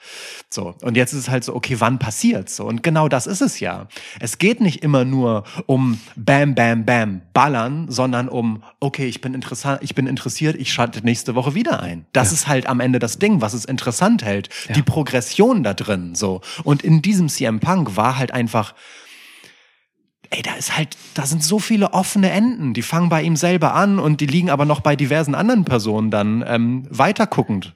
[0.48, 0.74] so.
[0.82, 2.56] Und jetzt ist es halt so, okay, wann passiert's?
[2.56, 2.64] So.
[2.66, 3.88] Und genau das ist es ja.
[4.20, 9.34] Es geht nicht immer nur um Bam, Bam, Bam, ballern, sondern um, okay, ich bin
[9.34, 12.04] interessant, ich bin interessiert, ich schalte nächste Woche wieder ein.
[12.12, 14.48] Das ist halt am Ende das Ding, was es interessant hält.
[14.74, 16.40] Die Progression da drin, so.
[16.64, 18.74] Und in diesem CM Punk war halt einfach,
[20.30, 22.74] ey, da ist halt, da sind so viele offene Enden.
[22.74, 26.10] Die fangen bei ihm selber an und die liegen aber noch bei diversen anderen Personen
[26.10, 27.74] dann ähm, weiterguckend.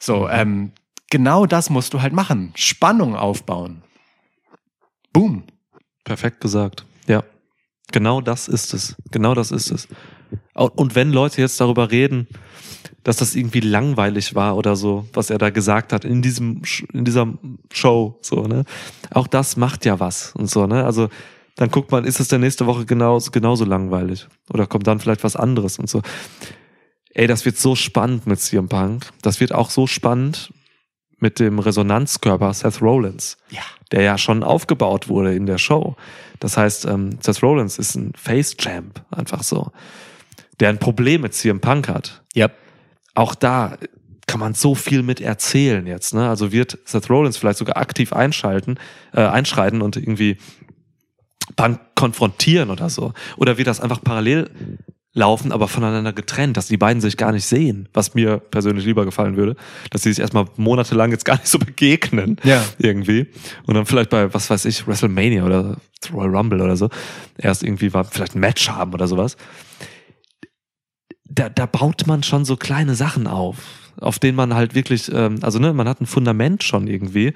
[0.00, 0.72] So, ähm,
[1.10, 2.52] genau das musst du halt machen.
[2.54, 3.82] Spannung aufbauen.
[5.12, 5.44] Boom.
[6.04, 6.86] Perfekt gesagt.
[7.06, 7.22] Ja.
[7.92, 8.96] Genau das ist es.
[9.10, 9.88] Genau das ist es.
[10.54, 12.26] Und wenn Leute jetzt darüber reden,
[13.06, 16.62] dass das irgendwie langweilig war oder so, was er da gesagt hat in diesem,
[16.92, 17.28] in dieser
[17.72, 18.64] Show, so, ne?
[19.12, 20.84] Auch das macht ja was und so, ne?
[20.84, 21.08] Also,
[21.54, 24.26] dann guckt man, ist es der nächste Woche genauso, genauso langweilig?
[24.52, 26.02] Oder kommt dann vielleicht was anderes und so?
[27.14, 29.06] Ey, das wird so spannend mit CM Punk.
[29.22, 30.52] Das wird auch so spannend
[31.20, 33.62] mit dem Resonanzkörper Seth Rollins Ja.
[33.92, 35.94] der ja schon aufgebaut wurde in der Show.
[36.40, 39.70] Das heißt, ähm, Seth Rollins ist ein Face-Champ, einfach so,
[40.58, 42.24] der ein Problem mit CM Punk hat.
[42.36, 42.65] Yep.
[43.16, 43.76] Auch da
[44.28, 46.14] kann man so viel mit erzählen jetzt.
[46.14, 46.28] Ne?
[46.28, 48.76] Also wird Seth Rollins vielleicht sogar aktiv einschalten,
[49.12, 50.36] äh, einschreiten und irgendwie
[51.54, 53.12] Punk konfrontieren oder so.
[53.36, 54.50] Oder wird das einfach parallel
[55.12, 59.04] laufen, aber voneinander getrennt, dass die beiden sich gar nicht sehen, was mir persönlich lieber
[59.06, 59.56] gefallen würde,
[59.90, 62.62] dass sie sich erstmal monatelang jetzt gar nicht so begegnen, Ja.
[62.78, 63.28] irgendwie.
[63.64, 65.76] Und dann vielleicht bei, was weiß ich, WrestleMania oder
[66.12, 66.90] Royal Rumble oder so,
[67.38, 69.38] erst irgendwie war vielleicht ein Match haben oder sowas.
[71.28, 73.56] Da, da baut man schon so kleine Sachen auf,
[74.00, 77.34] auf denen man halt wirklich, ähm, also ne, man hat ein Fundament schon irgendwie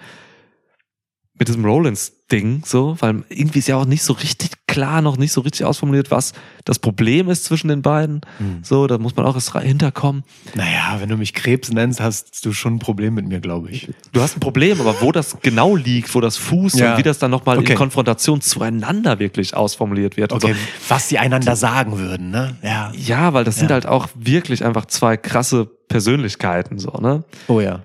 [1.41, 5.33] mit diesem Rollins-Ding, so, weil irgendwie ist ja auch nicht so richtig klar, noch nicht
[5.33, 6.35] so richtig ausformuliert, was
[6.67, 8.21] das Problem ist zwischen den beiden.
[8.63, 10.23] So, da muss man auch erst hinterkommen.
[10.55, 13.89] Naja, wenn du mich Krebs nennst, hast du schon ein Problem mit mir, glaube ich.
[14.13, 16.93] Du hast ein Problem, aber wo das genau liegt, wo das fußt Ja.
[16.93, 17.73] und wie das dann nochmal Okay.
[17.73, 20.33] in Konfrontation zueinander wirklich ausformuliert wird.
[20.35, 20.59] Okay, So.
[20.95, 22.55] was die einander sagen würden, ne?
[22.63, 22.93] Ja.
[22.95, 23.75] Ja, weil das sind Ja.
[23.75, 27.25] halt auch wirklich einfach zwei krasse Persönlichkeiten, so, ne?
[27.49, 27.81] Oh ja.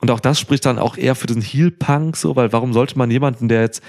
[0.00, 3.10] Und auch das spricht dann auch eher für diesen Heel-Punk, so, weil warum sollte man
[3.10, 3.82] jemanden, der jetzt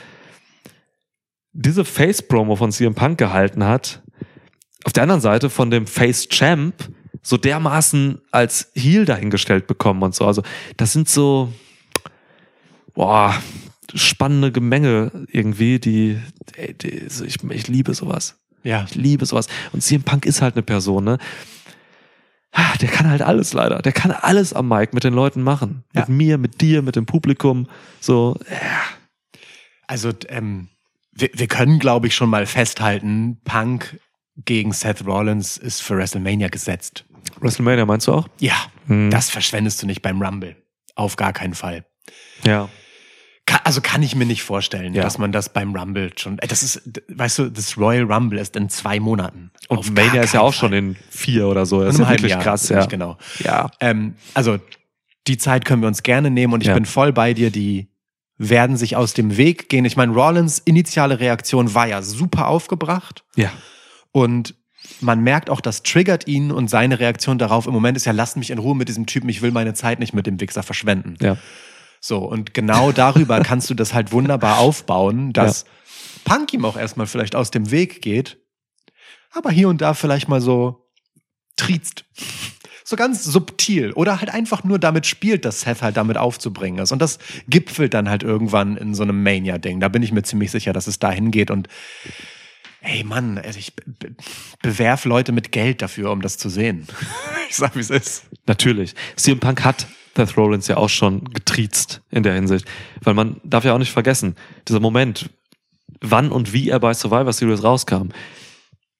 [1.54, 4.02] diese Face-Promo von CM Punk gehalten hat,
[4.86, 6.90] auf der anderen Seite von dem Face-Champ
[7.22, 10.26] so dermaßen als Heel dahingestellt bekommen und so.
[10.26, 10.42] Also,
[10.78, 11.52] das sind so,
[12.94, 13.36] boah,
[13.94, 16.20] spannende Gemenge irgendwie, die,
[16.82, 18.40] die so, ich, ich liebe sowas.
[18.64, 18.86] Ja.
[18.90, 19.48] Ich liebe sowas.
[19.72, 21.18] Und CM Punk ist halt eine Person, ne?
[22.82, 23.80] Der kann halt alles leider.
[23.82, 25.84] Der kann alles am Mic mit den Leuten machen.
[25.94, 26.02] Ja.
[26.02, 27.68] Mit mir, mit dir, mit dem Publikum.
[28.00, 28.38] So,
[29.88, 30.70] Also, ähm,
[31.12, 34.00] wir, wir können, glaube ich, schon mal festhalten, Punk
[34.46, 37.06] gegen Seth Rollins ist für WrestleMania gesetzt.
[37.42, 38.28] WrestleMania meinst du auch?
[38.40, 38.56] Ja,
[38.88, 39.10] Hm.
[39.12, 40.56] das verschwendest du nicht beim Rumble.
[40.96, 41.86] Auf gar keinen Fall.
[42.44, 42.70] Ja.
[43.50, 45.02] Ka- Also kann ich mir nicht vorstellen, Ja.
[45.02, 46.38] dass man das beim Rumble schon.
[46.40, 49.50] äh, Das ist, weißt du, das Royal Rumble ist in zwei Monaten.
[49.68, 50.78] Und Auf Mania ist ja auch schon Fall.
[50.78, 51.84] in vier oder so.
[51.84, 52.86] Das ist ja wirklich Jahr, krass, ja.
[52.86, 53.18] Genau.
[53.44, 53.72] Ja.
[53.80, 54.60] Ähm, also
[55.28, 56.74] die Zeit können wir uns gerne nehmen und ich Ja.
[56.76, 57.50] bin voll bei dir.
[57.52, 57.90] Die
[58.38, 59.84] werden sich aus dem Weg gehen.
[59.86, 63.52] Ich meine, Rollins initiale Reaktion war ja super aufgebracht Ja.
[64.12, 64.56] und
[65.02, 68.38] man merkt auch, das triggert ihn und seine Reaktion darauf im Moment ist ja, lasst
[68.38, 71.16] mich in Ruhe mit diesem Typen, ich will meine Zeit nicht mit dem Wichser verschwenden.
[71.22, 71.38] Ja.
[72.02, 75.66] So, und genau darüber kannst du das halt wunderbar aufbauen, dass
[76.24, 78.38] Punk ihm auch erstmal vielleicht aus dem Weg geht,
[79.32, 80.90] aber hier und da vielleicht mal so
[81.56, 82.06] triezt.
[82.84, 86.92] So ganz subtil oder halt einfach nur damit spielt, dass Seth halt damit aufzubringen ist.
[86.92, 89.80] Und das gipfelt dann halt irgendwann in so einem Mania-Ding.
[89.80, 91.68] Da bin ich mir ziemlich sicher, dass es dahin geht und
[92.82, 94.16] Ey Mann, also ich be
[94.62, 96.88] bewerf Leute mit Geld dafür, um das zu sehen.
[97.50, 98.24] ich sag, wie es ist.
[98.48, 98.96] Natürlich.
[99.18, 99.86] CM Punk hat
[100.16, 102.66] Seth Rollins ja auch schon getriezt in der Hinsicht.
[103.02, 104.36] Weil man darf ja auch nicht vergessen,
[104.68, 105.30] dieser Moment,
[106.02, 108.10] wann und wie er bei Survivor Series rauskam.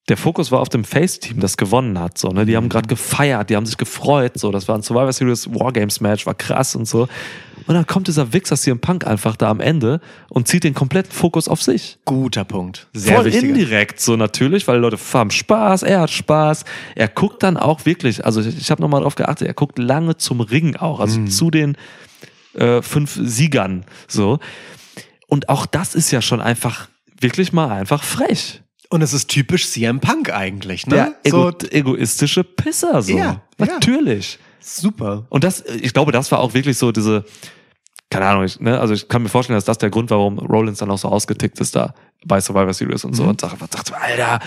[0.08, 2.18] Der Fokus war auf dem Face-Team, das gewonnen hat.
[2.18, 2.46] So, ne?
[2.46, 4.40] Die haben gerade gefeiert, die haben sich gefreut.
[4.40, 7.08] So, das war ein Survivor Series Wargames-Match, war krass und so.
[7.70, 11.12] Und dann kommt dieser Wichser CM Punk einfach da am Ende und zieht den kompletten
[11.12, 12.00] Fokus auf sich.
[12.04, 12.88] Guter Punkt.
[12.94, 13.48] Sehr Voll wichtiger.
[13.48, 16.66] indirekt so natürlich, weil Leute haben Spaß, er hat Spaß.
[16.96, 20.18] Er guckt dann auch wirklich, also ich, ich habe nochmal drauf geachtet, er guckt lange
[20.18, 21.78] zum Ring auch, also zu den
[22.56, 24.40] äh, fünf Siegern so.
[25.28, 26.90] Und auch das ist ja schon einfach
[27.22, 28.64] wirklich mal einfach frech.
[28.90, 30.96] Und es ist typisch CM Punk eigentlich, ne?
[30.96, 33.16] Der ego so, egoistische Pisser so.
[33.16, 33.42] Ja, ja.
[33.60, 34.40] Natürlich.
[34.60, 35.28] super.
[35.30, 37.26] Und das, ich glaube, das war auch wirklich so diese,
[38.10, 40.40] keine Ahnung, ich, ne, also ich kann mir vorstellen, dass das der Grund war, warum
[40.40, 41.94] Rollins dann auch so ausgetickt ist da
[42.26, 43.30] bei Survivor Series und so Mhm.
[43.30, 44.40] und sagt, sagt, Alter,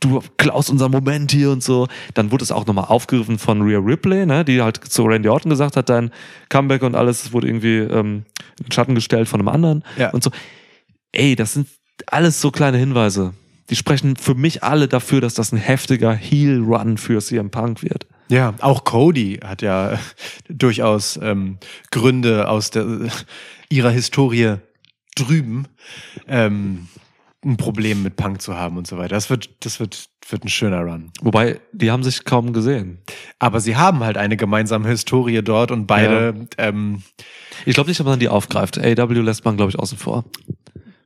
[0.00, 1.86] du klaust unseren Moment hier und so.
[2.14, 5.50] Dann wurde es auch nochmal aufgegriffen von Rhea Ripley, ne, die halt zu Randy Orton
[5.50, 6.10] gesagt hat, dein
[6.48, 8.24] Comeback und alles, es wurde irgendwie ähm,
[8.58, 10.10] in den Schatten gestellt von einem anderen Ja.
[10.10, 10.30] und so.
[11.12, 11.68] Ey, das sind
[12.06, 13.34] alles so kleine Hinweise.
[13.68, 18.06] Die sprechen für mich alle dafür, dass das ein heftiger Heel-Run für CM Punk wird.
[18.30, 19.98] Ja, auch Cody hat ja
[20.48, 21.58] durchaus ähm,
[21.90, 22.86] Gründe aus der,
[23.68, 24.56] ihrer Historie
[25.16, 25.66] drüben,
[26.28, 26.86] ähm,
[27.44, 29.16] ein Problem mit Punk zu haben und so weiter.
[29.16, 31.10] Das wird, das wird, wird ein schöner Run.
[31.22, 32.98] Wobei, die haben sich kaum gesehen.
[33.40, 37.02] Aber sie haben halt eine gemeinsame Historie dort und beide, ähm,
[37.64, 38.78] Ich glaube nicht, dass man die aufgreift.
[38.78, 40.24] AW lässt man, glaube ich, außen vor.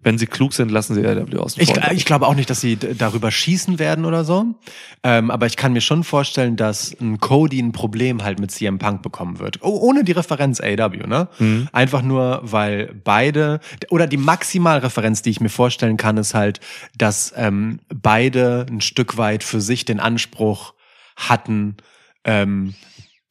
[0.05, 1.79] Wenn sie klug sind, lassen sie AW außen ich, vor.
[1.79, 4.55] glaub ich glaube auch nicht, dass sie darüber schießen werden oder so.
[5.03, 8.79] Ähm, aber ich kann mir schon vorstellen, dass ein Cody ein Problem halt mit CM
[8.79, 9.59] Punk bekommen wird.
[9.63, 11.29] Oh, ohne die Referenz AW, ne?
[11.39, 11.69] Mhm.
[11.73, 16.61] Einfach nur, weil beide, oder die Maximalreferenz, die ich mir vorstellen kann, ist halt,
[16.97, 20.75] dass ähm, beide ein Stück weit für sich den Anspruch
[21.17, 21.77] hatten,
[22.25, 22.75] ähm,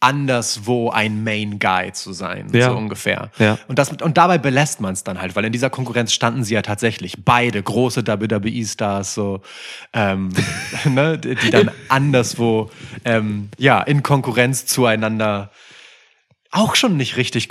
[0.03, 2.69] anderswo ein Main Guy zu sein, Ja.
[2.69, 3.31] so ungefähr.
[3.39, 3.57] Ja.
[3.67, 6.53] Und, das, und dabei belässt man es dann halt, weil in dieser Konkurrenz standen sie
[6.53, 9.41] ja tatsächlich beide große WWE-Stars, so,
[9.93, 10.29] ähm,
[10.85, 12.69] ne, die dann anderswo,
[13.05, 15.51] ähm, ja, in Konkurrenz zueinander
[16.51, 17.49] auch schon nicht richtig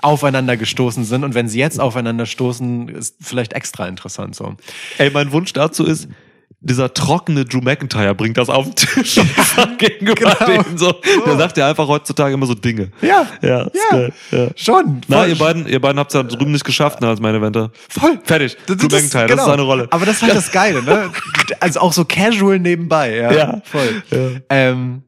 [0.00, 1.22] aufeinander gestoßen sind.
[1.24, 4.56] Und wenn sie jetzt aufeinander stoßen, ist vielleicht extra interessant so.
[4.98, 6.08] Ey, mein Wunsch dazu ist,
[6.60, 10.62] dieser trockene Drew McIntyre bringt das auf den Tisch sagt gegenüber Genau.
[10.62, 10.94] dem so.
[11.24, 12.90] Der sagt ja einfach heutzutage immer so Dinge.
[13.02, 14.08] Ja, Ja, Ja.
[14.32, 14.48] Ja.
[14.56, 15.00] schon.
[15.06, 17.70] Na, ihr beiden, ihr beiden habt es ja drüben nicht geschafft, ne, als meine Eventer.
[17.88, 18.18] Voll.
[18.24, 18.56] Fertig.
[18.66, 19.42] Das- Drew das- McIntyre, das genau.
[19.42, 19.86] ist seine Rolle.
[19.90, 21.10] Aber das ist halt das Geile, ne?
[21.60, 23.32] Also auch so casual nebenbei, ja.
[23.32, 23.62] Ja.
[23.64, 24.02] Voll.
[24.10, 24.40] Ja.
[24.50, 25.02] Ähm,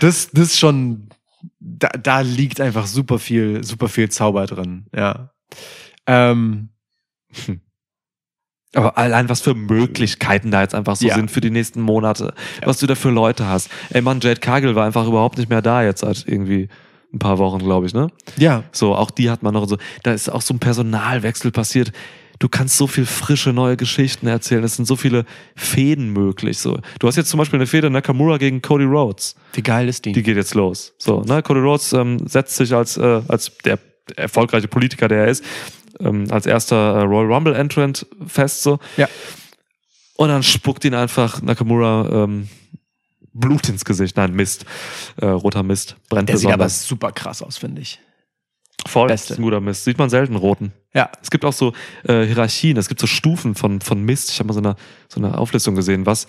[0.00, 1.08] das, das ist schon,
[1.58, 5.30] da, da liegt einfach super viel, super viel Zauber drin, ja.
[6.06, 6.68] Ähm,
[8.74, 11.14] Aber allein was für Möglichkeiten da jetzt einfach so Ja.
[11.14, 12.32] sind für die nächsten Monate.
[12.64, 13.68] Was du da für Leute hast.
[13.90, 16.68] Ey Mann, Jade Cargill war einfach überhaupt nicht mehr da jetzt seit irgendwie
[17.12, 18.08] ein paar Wochen, glaube ich, ne?
[18.38, 18.64] ja.
[18.72, 19.76] So, auch die hat man noch so.
[20.02, 21.92] Da ist auch so ein Personalwechsel passiert.
[22.38, 24.64] Du kannst so viel frische neue Geschichten erzählen.
[24.64, 26.58] Es sind so viele Fäden möglich.
[26.58, 29.36] So, du hast jetzt zum Beispiel eine Fehde Nakamura gegen Cody Rhodes.
[29.52, 30.12] Wie geil ist die?
[30.12, 30.94] Die geht jetzt los.
[30.98, 31.42] So, ne?
[31.42, 33.78] Cody Rhodes ähm, setzt sich als äh, als der
[34.16, 35.44] erfolgreiche Politiker, der er ist,
[36.02, 38.62] ähm, als erster äh, Royal Rumble Entrant fest.
[38.62, 38.78] So.
[38.96, 39.08] Ja.
[40.16, 42.48] Und dann spuckt ihn einfach Nakamura ähm,
[43.32, 44.16] Blut ins Gesicht.
[44.16, 44.66] Nein, Mist.
[45.16, 45.96] Äh, roter Mist.
[46.08, 46.86] Brennt Der sieht aber besonders.
[46.86, 47.98] super krass aus, finde ich.
[48.86, 49.08] Voll.
[49.08, 49.34] Beste.
[49.34, 49.84] Ist ein guter Mist.
[49.84, 50.72] Sieht man selten roten.
[50.92, 51.10] Ja.
[51.22, 51.72] Es gibt auch so
[52.04, 54.30] äh, Hierarchien, es gibt so Stufen von, von Mist.
[54.30, 54.76] Ich habe mal so eine,
[55.08, 56.26] so eine Auflistung gesehen, was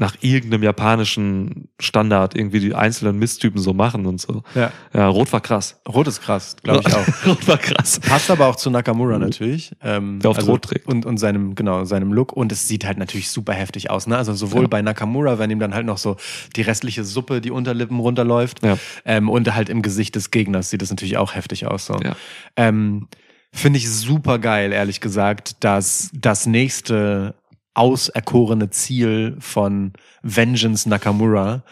[0.00, 4.44] nach irgendeinem japanischen Standard irgendwie die einzelnen Misttypen so machen und so.
[4.54, 4.70] Ja.
[4.94, 5.80] Ja, Rot war krass.
[5.88, 7.26] Rot ist krass, glaube ich auch.
[7.26, 7.98] Rot war krass.
[7.98, 9.72] Passt aber auch zu Nakamura natürlich.
[9.82, 10.86] Ähm, Der oft rot trägt.
[10.86, 12.32] Und, und seinem, genau, seinem Look.
[12.32, 14.06] Und es sieht halt natürlich super heftig aus.
[14.06, 14.16] Ne?
[14.16, 14.68] Also sowohl Ja.
[14.68, 16.16] bei Nakamura, wenn ihm dann halt noch so
[16.54, 18.62] die restliche Suppe, die Unterlippen runterläuft.
[18.64, 18.78] Ja.
[19.04, 21.86] Ähm, und halt im Gesicht des Gegners sieht das natürlich auch heftig aus.
[21.86, 21.98] So.
[22.00, 22.14] Ja.
[22.54, 23.08] Ähm,
[23.50, 27.34] Finde ich super geil, ehrlich gesagt, dass das nächste
[27.78, 29.92] auserkorene Ziel von
[30.22, 31.64] Vengeance Nakamura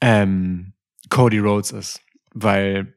[0.00, 0.72] ähm,
[1.10, 2.00] Cody Rhodes ist.
[2.34, 2.94] Weil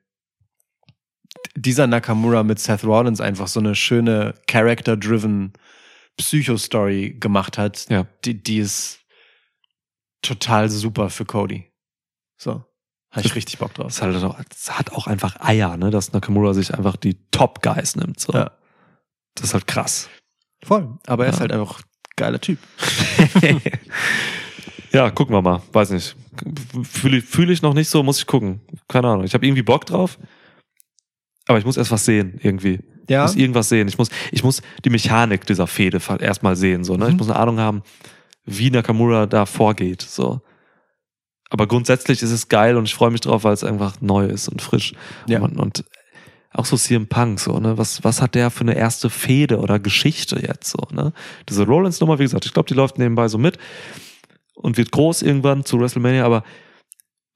[1.56, 5.54] dieser Nakamura mit Seth Rollins einfach so eine schöne Character-driven
[6.18, 8.06] Psycho-Story gemacht hat, Ja.
[8.26, 9.00] die, die ist
[10.22, 11.72] total super für Cody.
[12.38, 12.64] So.
[13.12, 14.00] Habe ich richtig Bock drauf.
[14.02, 18.20] Halt auch, das hat auch einfach Eier, ne, dass Nakamura sich einfach die Top-Guys nimmt.
[18.20, 18.32] So.
[18.34, 18.52] Ja.
[19.36, 20.10] Das ist halt krass.
[20.64, 20.98] Voll.
[21.08, 21.42] Aber er ist Ja.
[21.42, 21.82] halt einfach
[22.16, 22.60] geiler Typ.
[24.94, 25.62] Ja, gucken wir mal.
[25.72, 26.16] Weiß nicht.
[26.84, 28.60] Fühle ich, fühl ich noch nicht so, muss ich gucken.
[28.90, 29.24] Keine Ahnung.
[29.24, 30.20] Ich habe irgendwie Bock drauf.
[31.48, 32.80] Aber ich muss erst was sehen, irgendwie.
[33.06, 33.22] Ich Ja.
[33.24, 33.88] muss irgendwas sehen.
[33.88, 36.84] Ich muss, ich muss die Mechanik dieser Fehde erstmal sehen.
[36.84, 37.06] So, ne?
[37.06, 37.18] Ich Mhm.
[37.20, 37.84] muss eine Ahnung haben,
[38.46, 40.02] wie Nakamura da vorgeht.
[40.02, 40.42] So.
[41.50, 44.50] Aber grundsätzlich ist es geil und ich freue mich drauf, weil es einfach neu ist
[44.50, 44.94] und frisch.
[45.28, 45.40] Ja.
[45.40, 45.86] Und, und
[46.54, 47.78] auch so CM Punk, so, ne?
[47.78, 51.14] Was, was hat der für eine erste Fehde oder Geschichte jetzt so, ne?
[51.50, 53.58] Diese Rollins-Nummer, wie gesagt, ich glaube, die läuft nebenbei so mit
[54.56, 56.44] und wird groß irgendwann zu WrestleMania, aber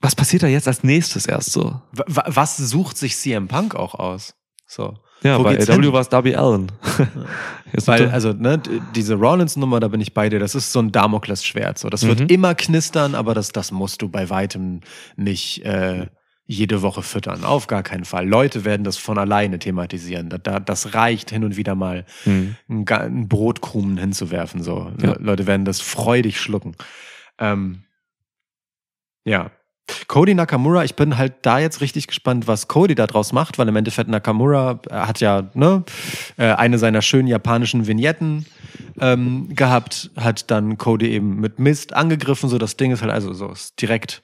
[0.02, 1.82] was passiert da jetzt als nächstes erst so?
[1.94, 4.36] Wa- wa- Was sucht sich CM Punk auch aus?
[4.68, 4.96] So.
[5.24, 6.72] Ja, Wo bei AW war es Darby Allen.
[7.86, 8.62] Weil, also, ne,
[8.94, 11.80] diese Rollins-Nummer, da bin ich bei dir, das ist so ein Damoklesschwert.
[11.80, 11.90] So.
[11.90, 12.08] Das Mhm.
[12.10, 14.82] wird immer knistern, aber das, das musst du bei weitem
[15.16, 16.08] nicht äh,
[16.48, 17.44] jede Woche füttern.
[17.44, 18.28] Auf gar keinen Fall.
[18.28, 20.30] Leute werden das von alleine thematisieren.
[20.30, 22.56] Da, da, das reicht hin und wieder mal, Hm.
[22.68, 24.62] einen, Brotkrumen hinzuwerfen.
[24.62, 24.92] So.
[25.02, 25.12] Ja.
[25.14, 26.76] Le- Leute werden das freudig schlucken.
[27.40, 27.84] Ähm,
[29.26, 29.52] ja.
[30.08, 33.68] Cody Nakamura, ich bin halt da jetzt richtig gespannt, was Cody da draus macht, weil
[33.68, 35.84] im Endeffekt Nakamura äh, hat ja ne,
[36.38, 38.48] äh, eine seiner schönen japanischen Vignetten
[39.00, 43.34] ähm, gehabt, hat dann Cody eben mit Mist angegriffen, so das Ding ist halt also
[43.34, 44.24] so ist direkt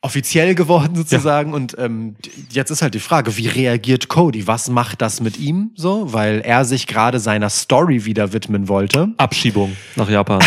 [0.00, 2.16] offiziell geworden sozusagen und ähm,
[2.50, 4.46] jetzt ist halt die Frage, wie reagiert Cody?
[4.46, 6.12] Was macht das mit ihm so?
[6.12, 9.08] Weil er sich gerade seiner Story wieder widmen wollte.
[9.16, 10.40] Abschiebung nach Japan.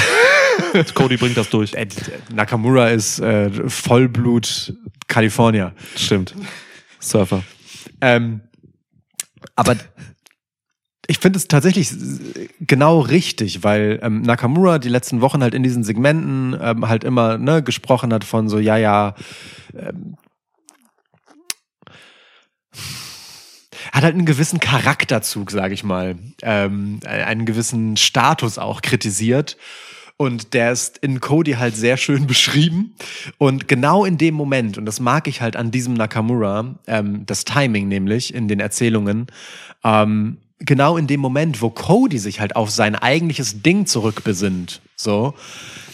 [0.94, 1.74] Cody bringt das durch.
[1.74, 1.88] Äh,
[2.34, 4.74] Nakamura ist äh, Vollblut
[5.08, 5.74] Kalifornier.
[5.98, 6.34] Stimmt.
[7.00, 7.44] Surfer.
[8.00, 8.42] Ähm,
[9.56, 9.76] aber
[11.12, 11.92] ich finde es tatsächlich
[12.62, 17.38] genau richtig, weil ähm, Nakamura die letzten Wochen halt in diesen Segmenten ähm, halt immer
[17.38, 19.16] ne, gesprochen hat von so, ja, ja,
[19.78, 20.16] ähm,
[23.92, 29.58] hat halt einen gewissen Charakterzug, sage ich mal, ähm, einen gewissen Status auch kritisiert.
[30.16, 32.96] Und der ist in Cody halt sehr schön beschrieben.
[33.38, 37.44] Und genau in dem Moment, und das mag ich halt an diesem Nakamura, ähm, das
[37.44, 39.28] Timing nämlich in den Erzählungen,
[39.84, 45.34] ähm, genau in dem Moment, wo Cody sich halt auf sein eigentliches Ding zurückbesinnt, so,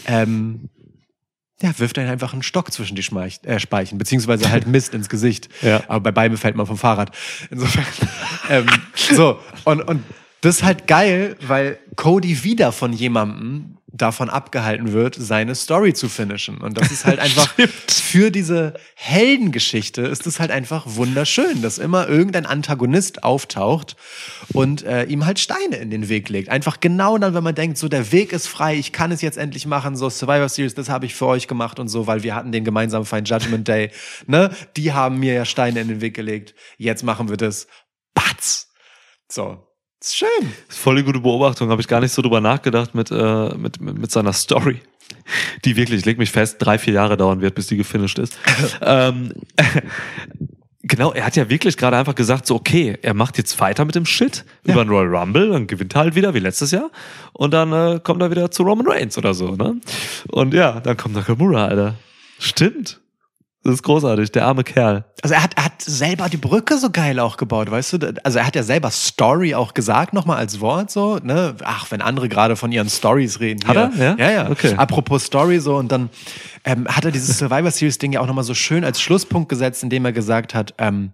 [0.06, 0.68] ähm,
[1.60, 5.08] ja, wirft er einfach einen Stock zwischen die Schmeich äh, Speichen, beziehungsweise halt Mist ins
[5.08, 5.48] Gesicht.
[5.62, 5.82] Ja.
[5.88, 7.10] Aber bei beiden fällt man vom Fahrrad.
[7.50, 7.84] Insofern,
[8.48, 10.04] ähm, so, und, und
[10.40, 16.08] das ist halt geil, weil Cody wieder von jemandem davon abgehalten wird, seine Story zu
[16.08, 16.58] finishen.
[16.58, 17.52] Und das ist halt einfach
[17.90, 23.96] für diese Heldengeschichte ist es halt einfach wunderschön, dass immer irgendein Antagonist auftaucht
[24.52, 26.48] und äh, ihm halt Steine in den Weg legt.
[26.48, 29.36] Einfach genau dann, wenn man denkt, so der Weg ist frei, ich kann es jetzt
[29.36, 32.34] endlich machen, so Survivor Series, das habe ich für euch gemacht und so, weil wir
[32.34, 33.90] hatten den gemeinsamen Feind Judgment Day,
[34.26, 34.50] ne?
[34.76, 36.54] Die haben mir ja Steine in den Weg gelegt.
[36.78, 37.66] Jetzt machen wir das.
[38.14, 38.68] Batz.
[39.30, 39.67] So.
[40.00, 40.28] Ist schön.
[40.68, 41.70] Das ist voll die gute Beobachtung.
[41.70, 44.80] Habe ich gar nicht so drüber nachgedacht mit, äh, mit, mit, mit seiner Story.
[45.64, 48.38] Die wirklich, ich leg mich fest, drei, vier Jahre dauern wird, bis die gefinisht ist.
[48.80, 49.32] ähm,
[50.82, 53.94] genau, er hat ja wirklich gerade einfach gesagt, so, okay, er macht jetzt weiter mit
[53.94, 56.90] dem Shit über den Royal Rumble, dann gewinnt er halt wieder, wie letztes Jahr.
[57.32, 59.80] Und dann äh, kommt er wieder zu Roman Reigns oder so, ne?
[60.28, 61.94] Und ja, dann kommt Nakamura, Alter.
[62.38, 63.00] Stimmt.
[63.64, 65.04] Das ist großartig, der arme Kerl.
[65.22, 68.14] Also er hat, er hat selber die Brücke so geil auch gebaut, weißt du?
[68.22, 71.56] Also er hat ja selber Story auch gesagt, nochmal als Wort so, ne?
[71.64, 73.66] Ach, wenn andere gerade von ihren Stories reden.
[73.66, 73.92] Hat hier.
[73.98, 74.16] er?
[74.16, 74.28] Ja?
[74.28, 74.50] Ja, ja.
[74.50, 74.74] Okay.
[74.76, 76.08] Apropos Story so und dann
[76.64, 79.82] ähm, hat er dieses Survivor Series Ding ja auch nochmal so schön als Schlusspunkt gesetzt,
[79.82, 81.12] indem er gesagt hat, ähm,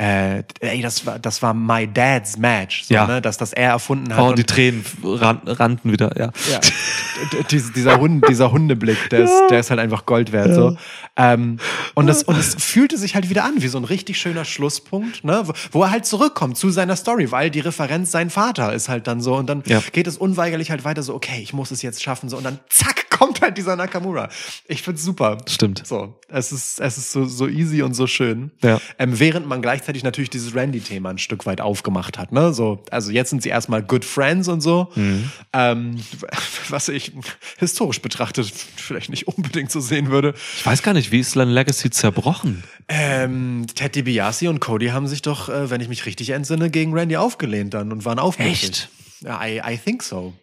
[0.00, 3.06] äh, ey, das war, das war my dad's match, so, Ja.
[3.06, 3.20] ne?
[3.20, 4.20] dass das er erfunden hat.
[4.20, 6.30] Oh, und- die Tränen ran, rannten wieder, ja.
[6.52, 6.60] ja.
[7.50, 10.54] Dies- dieser, Hund, dieser Hundeblick, der ist, der ist halt einfach Gold wert.
[10.54, 10.76] So.
[11.16, 11.58] Ähm,
[11.94, 15.24] und, das, und es fühlte sich halt wieder an wie so ein richtig schöner Schlusspunkt,
[15.24, 15.42] ne?
[15.46, 19.08] wo, wo er halt zurückkommt zu seiner Story, weil die Referenz sein Vater ist halt
[19.08, 19.34] dann so.
[19.34, 19.82] Und dann Ja.
[19.92, 22.28] geht es unweigerlich halt weiter so, okay, ich muss es jetzt schaffen.
[22.28, 22.36] So.
[22.36, 24.28] Und dann zack, kommt halt dieser Nakamura.
[24.66, 25.38] Ich find's super.
[25.46, 25.82] Stimmt.
[25.84, 28.52] So, es ist, es ist so, so easy und so schön.
[28.62, 28.80] Ja.
[28.98, 32.32] Ähm, während man gleichzeitig natürlich dieses Randy-Thema ein Stück weit aufgemacht hat.
[32.32, 32.52] Ne?
[32.52, 34.88] So, also jetzt sind sie erstmal Good Friends und so.
[34.94, 35.30] Mhm.
[35.52, 36.00] Ähm,
[36.68, 37.12] was ich
[37.58, 40.34] historisch betrachtet vielleicht nicht unbedingt so sehen würde.
[40.56, 42.62] Ich weiß gar nicht, wie ist Len Legacy zerbrochen?
[42.88, 46.94] Ähm, Ted DiBiase und Cody haben sich doch, äh, wenn ich mich richtig entsinne, gegen
[46.94, 48.62] Randy aufgelehnt dann und waren aufmüpfig.
[48.62, 48.88] Echt?
[49.20, 50.34] Ja, I, I think so.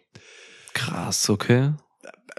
[0.74, 1.72] Krass, okay.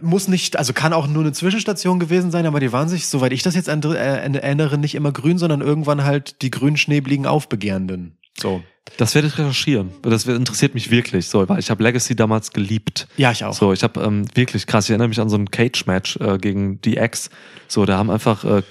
[0.02, 3.34] Muss nicht, also kann auch nur eine Zwischenstation gewesen sein, aber die waren sich, soweit
[3.34, 8.18] ich das jetzt äh, erinnere, nicht immer grün, sondern irgendwann halt die grün-schneebligen Aufbegehrenden.
[8.40, 8.62] So.
[8.96, 9.92] Das werde ich recherchieren.
[10.02, 13.08] Das interessiert mich wirklich so, weil ich habe Legacy damals geliebt.
[13.18, 13.54] Ja, ich auch.
[13.54, 16.80] So, ich habe ähm, wirklich krass, ich erinnere mich an so ein Cage-Match äh, gegen
[16.82, 17.30] DX.
[17.68, 18.62] So, da haben einfach äh,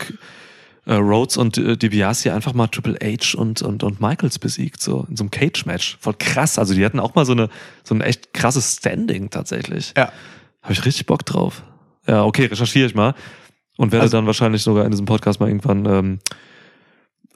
[0.87, 5.07] äh, Rhodes und äh, DiBiase einfach mal Triple H und, und, und Michaels besiegt, so
[5.11, 5.99] in so einem Cage-Match.
[6.01, 6.59] Voll krass.
[6.59, 7.49] Also die hatten auch mal so eine
[7.85, 9.93] so ein echt krasses Standing tatsächlich.
[9.97, 10.13] Ja.
[10.67, 11.63] Habe ich richtig Bock drauf.
[12.09, 13.15] Ja, okay, recherchiere ich mal.
[13.77, 16.19] Und werde Also- dann wahrscheinlich sogar in diesem Podcast mal irgendwann ähm,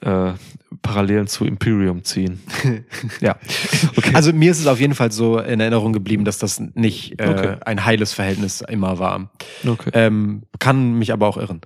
[0.01, 0.33] äh,
[0.81, 2.41] Parallelen zu Imperium ziehen.
[3.21, 3.35] ja.
[3.95, 4.11] Okay.
[4.13, 7.27] Also mir ist es auf jeden Fall so in Erinnerung geblieben, dass das nicht äh,
[7.27, 7.55] Okay.
[7.65, 9.29] ein heiles Verhältnis immer war.
[9.67, 9.91] okay.
[9.93, 11.61] Ähm, kann mich aber auch irren.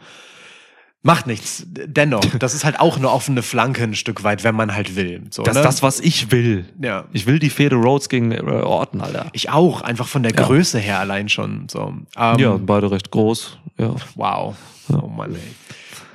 [1.06, 1.64] Macht nichts.
[1.68, 5.22] Dennoch, das ist halt auch eine offene Flanke ein Stück weit, wenn man halt will.
[5.30, 5.60] So, das ne?
[5.60, 6.65] ist das, was ich will.
[6.82, 7.06] Ja.
[7.14, 9.27] Ich will die Fehde Rhodes gegen äh, Orton, Alter.
[9.32, 10.44] Ich auch, einfach von der Ja.
[10.44, 11.69] Größe her allein schon.
[11.69, 11.94] So.
[12.18, 13.60] Ähm, ja, beide recht groß.
[13.77, 14.56] Ja, Wow.
[14.90, 15.41] Oh Mann, ey.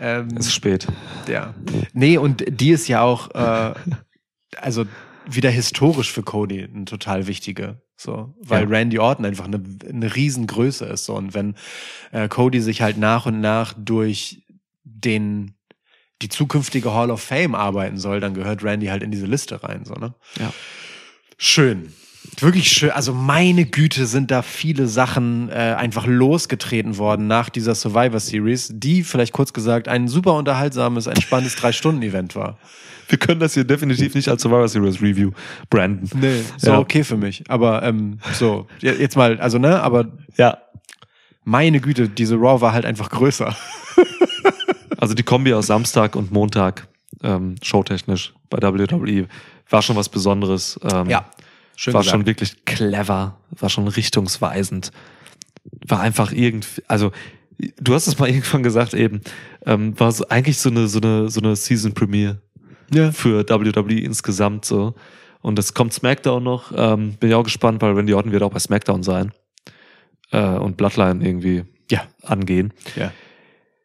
[0.01, 0.89] Ähm, es ist spät.
[1.29, 1.55] Ja.
[1.93, 3.75] Nee, und die ist ja auch, äh,
[4.61, 4.87] also
[5.25, 7.81] wieder historisch für Cody eine total wichtige.
[7.97, 8.69] So, weil Ja.
[8.71, 11.05] Randy Orton einfach eine, eine Riesengröße ist.
[11.05, 11.15] So.
[11.15, 11.55] Und wenn
[12.11, 14.43] äh, Cody sich halt nach und nach durch
[14.85, 15.55] den
[16.23, 19.85] die zukünftige Hall of Fame arbeiten soll, dann gehört Randy halt in diese Liste rein.
[19.87, 20.15] So, ne?
[20.39, 20.53] Ja.
[21.39, 21.93] Schön.
[22.39, 22.91] Wirklich schön.
[22.91, 28.71] Also meine Güte sind da viele Sachen äh, einfach losgetreten worden nach dieser Survivor Series,
[28.75, 32.59] die vielleicht kurz gesagt ein super unterhaltsames, entspanntes Drei-Stunden-Event war.
[33.09, 35.31] Wir können das hier definitiv nicht als Survivor Series Review
[35.71, 36.11] branden.
[36.21, 36.79] Nee, so Ja.
[36.79, 37.43] okay für mich.
[37.49, 40.59] Aber ähm, so, je- jetzt mal, also ne, aber Ja.
[41.45, 43.57] meine Güte, diese Raw war halt einfach größer.
[45.01, 46.87] Also die Kombi aus Samstag und Montag,
[47.23, 49.29] ähm, showtechnisch bei WWE,
[49.71, 50.79] war schon was Besonderes.
[50.83, 51.09] Ähm,
[51.75, 52.07] schön war gesagt.
[52.07, 54.93] schon wirklich clever, war schon richtungsweisend.
[55.89, 57.13] War einfach irgendwie, also
[57.79, 59.23] du hast es mal irgendwann gesagt eben,
[59.65, 62.43] ähm, war so eigentlich so eine, so eine, so eine Season Premiere
[62.93, 63.11] ja.
[63.11, 64.95] für WWE insgesamt so.
[65.41, 68.53] Und es kommt SmackDown noch, ähm, bin ich auch gespannt, weil Randy Orton wird auch
[68.53, 69.33] bei SmackDown sein
[70.33, 72.03] äh, und Bloodline irgendwie Ja.
[72.23, 72.75] angehen.
[72.97, 73.13] ja.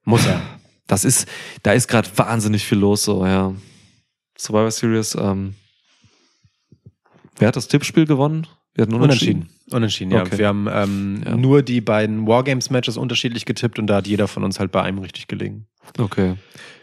[0.04, 0.42] Muss er.
[0.88, 1.28] Das ist,
[1.64, 3.54] da ist gerade wahnsinnig viel los, so, ja.
[4.38, 5.56] Survivor Series, ähm,
[7.38, 8.48] wer hat das Tippspiel gewonnen?
[8.74, 9.50] Wir hatten unentschieden.
[9.72, 10.22] Unentschieden, ja.
[10.22, 10.38] Okay.
[10.38, 11.36] Wir haben ähm, Ja.
[11.38, 15.00] nur die beiden Wargames-Matches unterschiedlich getippt und da hat jeder von uns halt bei einem
[15.00, 15.68] richtig gelegen.
[15.98, 16.36] Okay.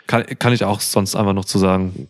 [0.07, 2.09] Kann, kann ich auch sonst einfach noch zu sagen.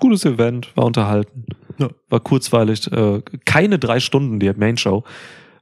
[0.00, 1.44] Gutes Event, war unterhalten,
[1.78, 1.90] Ja.
[2.08, 5.04] war kurzweilig, äh, keine drei Stunden, die Main Show.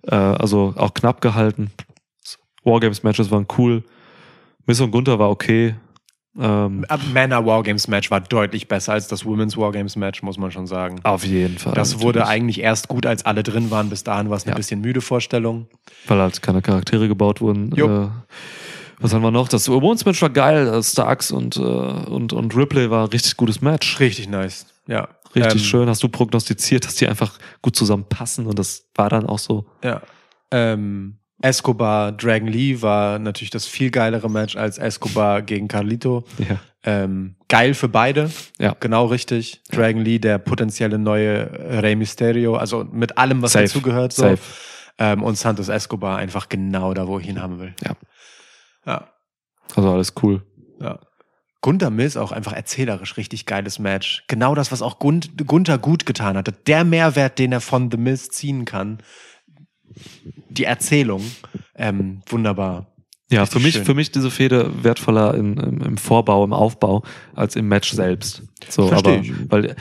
[0.03, 1.73] Äh, also auch knapp gehalten.
[2.65, 3.83] Wargames-Matches waren cool.
[4.69, 5.75] Miss und Gunther war okay.
[6.39, 10.53] Ähm, Äh, Männer Wargames Match war deutlich besser als das Women's Wargames Match, muss man
[10.53, 11.01] schon sagen.
[11.03, 11.73] auf jeden Fall.
[11.75, 12.37] Das wurde natürlich.
[12.37, 13.89] eigentlich erst gut, als alle drin waren.
[13.91, 14.57] Bis dahin war es eine Ja.
[14.57, 15.67] bisschen müde Vorstellung.
[16.07, 17.73] weil halt keine Charaktere gebaut wurden.
[17.77, 18.09] Äh,
[19.01, 19.49] was haben wir noch?
[19.49, 20.69] Das Women's Match war geil.
[20.69, 23.99] äh, Starks und, äh, und, und Ripley war ein richtig gutes Match.
[23.99, 24.67] Richtig nice.
[24.87, 25.09] Ja.
[25.35, 25.89] Richtig Ähm, schön.
[25.89, 29.67] Hast du prognostiziert, dass die einfach gut zusammenpassen und das war dann auch so.
[29.83, 30.03] Ja.
[30.51, 36.25] Ähm, Escobar, Dragon Lee war natürlich das viel geilere Match als Escobar gegen Carlito.
[36.39, 36.59] Ja.
[36.85, 38.31] Ähm, geil für beide.
[38.59, 38.75] Ja.
[38.81, 39.63] Genau richtig.
[39.71, 41.51] Dragon Lee, der potenzielle neue
[41.83, 43.65] Rey Mysterio, also mit allem, was Safe.
[43.67, 44.13] dazugehört.
[44.13, 44.23] So.
[44.23, 44.43] Safe.
[44.99, 47.75] Ähm, und Santos Escobar einfach genau da, wo ich ihn haben will.
[47.85, 47.93] Ja.
[48.87, 49.09] Ja.
[49.77, 50.43] Also alles cool.
[50.81, 50.99] ja.
[51.61, 54.23] Gunther Mills auch einfach erzählerisch richtig geiles Match.
[54.29, 56.53] Genau das, was auch Gun Gunther gut getan hatte.
[56.53, 58.99] Der Mehrwert, den er von The Miz ziehen kann.
[60.51, 61.23] Die Erzählung.
[61.75, 62.87] Ähm, wunderbar.
[63.31, 63.85] Ja, Richtig für mich, schön.
[63.85, 67.05] für mich diese Fehde wertvoller in, im, im Vorbau, im Aufbau,
[67.35, 68.43] als im Match selbst.
[68.69, 69.33] So, Versteh aber, ich.
[69.51, 69.77] weil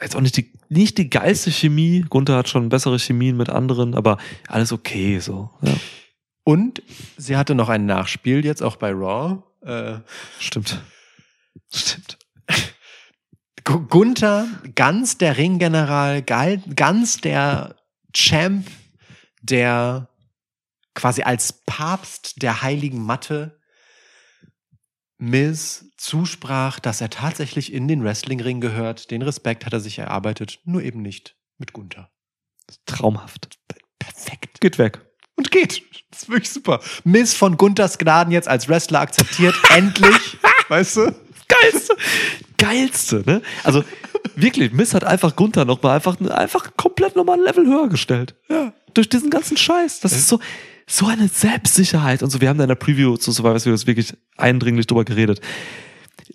[0.00, 2.04] jetzt auch nicht die, nicht die geilste Chemie.
[2.08, 5.50] Gunther hat schon bessere Chemien mit anderen, aber alles okay, so.
[5.62, 5.74] Ja,
[6.44, 6.80] Und
[7.16, 9.42] sie hatte noch ein Nachspiel jetzt auch bei Raw.
[9.62, 9.98] Äh,
[10.38, 10.80] stimmt.
[11.74, 12.18] Stimmt.
[13.64, 17.74] Gu- Gunther, ganz der Ringgeneral, ganz der
[18.12, 18.66] Champ,
[19.40, 20.08] der
[20.94, 23.60] quasi als Papst der heiligen Matte
[25.18, 29.10] Miz zusprach, dass er tatsächlich in den Wrestlingring gehört.
[29.10, 32.10] Den Respekt hat er sich erarbeitet, nur eben nicht mit Gunther.
[32.86, 33.58] Traumhaft.
[33.98, 34.60] Perfekt.
[34.60, 35.00] Geht weg.
[35.36, 35.82] Und geht.
[36.10, 36.80] Das ist wirklich super.
[37.04, 39.54] Miz von Gunthers Gnaden jetzt als Wrestler akzeptiert.
[39.70, 40.38] Endlich.
[40.68, 41.14] Weißt du?
[41.48, 41.96] Geilste.
[42.56, 43.42] Geilste, ne?
[43.64, 43.84] Also,
[44.36, 48.34] wirklich, Miss hat einfach Gunther nochmal einfach, einfach komplett nochmal ein Level höher gestellt.
[48.48, 48.72] Ja.
[48.94, 50.00] Durch diesen ganzen Scheiß.
[50.00, 50.40] Das ist so,
[50.86, 52.40] so eine Selbstsicherheit und so.
[52.40, 55.40] Wir haben da in der Preview zu Survivor Series wirklich eindringlich drüber geredet.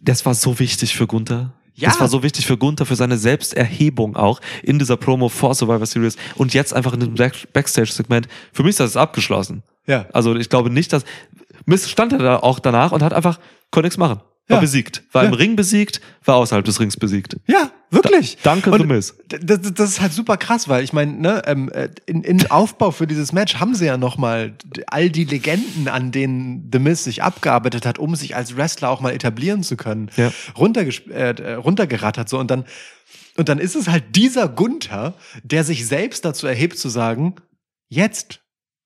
[0.01, 1.53] Das war so wichtig für Gunther.
[1.73, 1.89] Ja.
[1.89, 5.85] Das war so wichtig für Gunther, für seine Selbsterhebung auch in dieser Promo vor Survivor
[5.85, 8.29] Series und jetzt einfach in dem Back- Backstage-Segment.
[8.53, 9.61] Für mich ist das abgeschlossen.
[9.85, 10.05] Ja.
[10.13, 11.03] Also ich glaube nicht, dass
[11.65, 13.39] Miss stand er da auch danach und hat einfach
[13.71, 14.21] konnte nichts machen.
[14.47, 14.61] War Ja.
[14.61, 15.03] besiegt.
[15.11, 15.37] War im Ja.
[15.37, 17.35] Ring besiegt, war außerhalb des Rings besiegt.
[17.47, 18.35] Ja, wirklich.
[18.43, 19.15] Da- danke, Und The Miz.
[19.27, 22.91] Das, das ist halt super krass, weil ich meine, ne, ähm, äh, in, in Aufbau
[22.91, 26.77] für dieses Match haben sie ja noch mal d- all die Legenden, an denen The
[26.77, 30.31] Miz sich abgearbeitet hat, um sich als Wrestler auch mal etablieren zu können, Ja.
[30.55, 32.65] äh, äh, runtergerattert so und dann
[33.37, 35.13] und dann ist es halt dieser Gunther,
[35.43, 37.35] der sich selbst dazu erhebt zu sagen,
[37.89, 38.41] jetzt,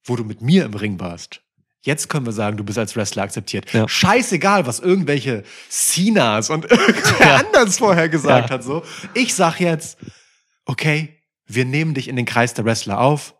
[0.05, 1.41] wo du mit mir im Ring warst.
[1.81, 3.71] Jetzt können wir sagen, du bist als Wrestler akzeptiert.
[3.73, 3.87] Ja.
[3.87, 8.55] Scheißegal, was irgendwelche Cenas und irgendwer anders vorher gesagt Ja.
[8.55, 8.63] hat.
[8.63, 8.83] So,
[9.13, 9.97] ich sag jetzt,
[10.65, 11.15] okay,
[11.47, 13.33] wir nehmen dich in den Kreis der Wrestler auf,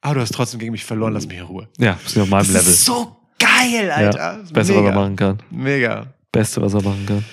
[0.00, 1.68] aber du hast trotzdem gegen mich verloren, lass mich in Ruhe.
[1.78, 2.72] Ja, bist du auf meinem Das Level.
[2.72, 4.18] ist so geil, Alter.
[4.18, 5.42] ja, das Beste, was er machen kann.
[5.50, 6.06] Mega.
[6.30, 7.24] Beste, was er machen kann.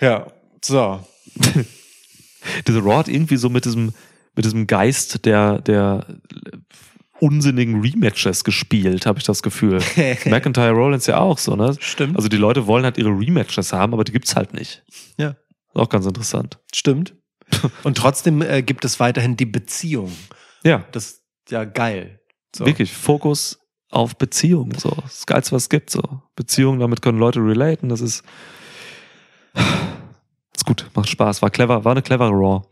[0.00, 0.26] Ja,
[0.64, 1.06] so.
[2.66, 3.92] Diese Raw hat irgendwie so mit diesem,
[4.34, 6.06] mit diesem Geist der, der
[7.20, 9.80] unsinnigen Rematches gespielt, habe ich das Gefühl.
[10.26, 11.76] McIntyre Rollins ja auch so, ne?
[11.80, 12.16] Stimmt.
[12.16, 14.84] Also die Leute wollen halt ihre Rematches haben, aber die gibt's halt nicht.
[15.16, 15.30] Ja.
[15.30, 16.58] Ist auch ganz interessant.
[16.74, 17.14] Stimmt.
[17.82, 20.12] Und trotzdem äh, gibt es weiterhin die Beziehung.
[20.64, 22.20] Ja, Das ist ja geil.
[22.54, 22.66] So.
[22.66, 22.92] wirklich.
[22.92, 23.58] Fokus
[23.90, 24.76] auf Beziehungen.
[24.78, 24.90] So.
[24.90, 25.90] Das Geilste, was es gibt.
[25.90, 26.02] So.
[26.36, 27.88] Beziehungen, damit können Leute relaten.
[27.88, 28.22] Das ist,
[30.54, 31.42] ist gut, macht Spaß.
[31.42, 32.62] War clever, war eine clevere Raw.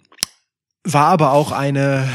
[0.85, 2.09] War aber auch eine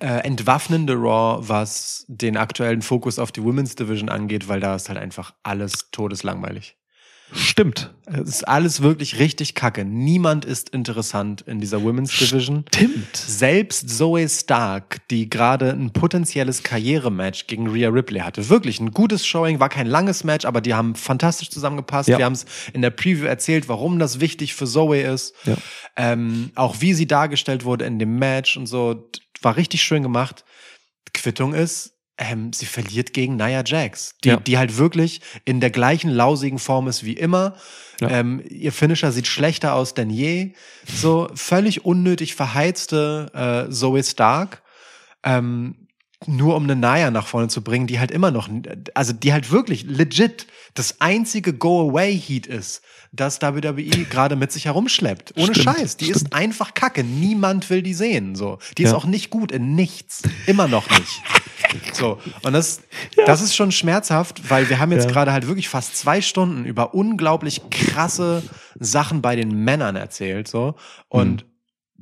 [0.00, 4.88] äh, entwaffnende Raw, was den aktuellen Fokus auf die Women's Division angeht, weil da ist
[4.88, 6.77] halt einfach alles todeslangweilig.
[7.32, 7.94] Stimmt.
[8.06, 9.84] Es ist alles wirklich richtig kacke.
[9.84, 12.64] Niemand ist interessant in dieser Women's Division.
[12.74, 13.14] Stimmt.
[13.14, 18.48] Selbst Zoe Stark, die gerade ein potenzielles Karrierematch gegen Rhea Ripley hatte.
[18.48, 22.08] Wirklich ein gutes Showing, war kein langes Match, aber die haben fantastisch zusammengepasst.
[22.08, 22.18] Ja.
[22.18, 25.34] Wir haben es in der Preview erzählt, warum das wichtig für Zoe ist.
[25.44, 25.56] Ja.
[25.96, 29.10] Ähm, auch wie sie dargestellt wurde in dem Match und so.
[29.42, 30.44] War richtig schön gemacht.
[31.12, 34.36] Quittung ist, ähm, sie verliert gegen Nia Jax, die, Ja.
[34.36, 37.54] die halt wirklich in der gleichen lausigen Form ist wie immer.
[38.00, 38.10] Ja.
[38.10, 40.52] Ähm, ihr Finisher sieht schlechter aus denn je.
[40.92, 44.62] So völlig unnötig verheizte äh, Zoe Stark.
[45.24, 45.88] Ähm,
[46.26, 48.48] nur um eine Naya nach vorne zu bringen, die halt immer noch,
[48.94, 52.82] also die halt wirklich legit das einzige Go-Away-Heat ist,
[53.12, 53.72] das WWE
[54.04, 55.32] gerade mit sich herumschleppt.
[55.36, 55.96] Ohne Stimmt, Scheiß.
[55.96, 57.02] Die ist einfach kacke.
[57.04, 58.34] Niemand will die sehen.
[58.36, 58.58] So.
[58.76, 58.96] Die ist Ja.
[58.96, 60.22] auch nicht gut in nichts.
[60.46, 61.22] Immer noch nicht.
[61.92, 62.18] So.
[62.42, 62.82] Und das,
[63.26, 65.10] das ist schon schmerzhaft, weil wir haben jetzt Ja.
[65.10, 68.42] gerade halt wirklich fast zwei Stunden über unglaublich krasse
[68.78, 70.48] Sachen bei den Männern erzählt.
[70.48, 70.76] So.
[71.08, 71.44] Und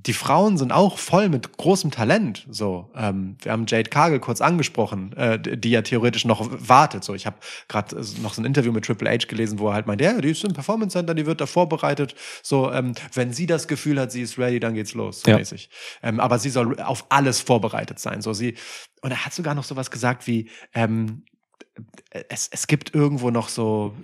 [0.06, 2.46] die Frauen sind auch voll mit großem Talent.
[2.48, 7.02] So, ähm, wir haben Jade Cargill kurz angesprochen, äh, die ja theoretisch noch wartet.
[7.02, 7.36] So, ich habe
[7.68, 10.30] gerade noch so ein Interview mit Triple H gelesen, wo er halt meint, ja, die
[10.30, 12.14] ist im Performance Center, die wird da vorbereitet.
[12.42, 15.22] So, ähm, wenn sie das Gefühl hat, sie ist ready, dann geht's los.
[15.22, 15.38] So Ja.
[15.38, 15.70] mäßig.
[16.02, 18.22] Ähm, aber sie soll auf alles vorbereitet sein.
[18.22, 18.54] So, sie
[19.02, 21.22] und er hat sogar noch sowas gesagt wie ähm,
[22.28, 23.94] es, es gibt irgendwo noch so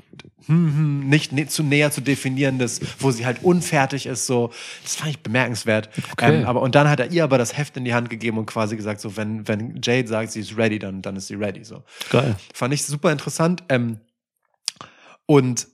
[0.47, 4.27] hm, hm, nicht ne, zu näher zu definierendes, wo sie halt unfertig ist.
[4.27, 4.51] So,
[4.83, 5.89] das fand ich bemerkenswert.
[6.13, 6.41] Okay.
[6.41, 8.47] Ähm, aber und dann hat er ihr aber das Heft in die Hand gegeben und
[8.47, 11.65] quasi gesagt, so wenn wenn Jade sagt, sie ist ready, dann dann ist sie ready.
[11.65, 12.37] So, Geil.
[12.53, 13.63] fand ich super interessant.
[13.69, 14.01] Ähm,
[15.27, 15.69] und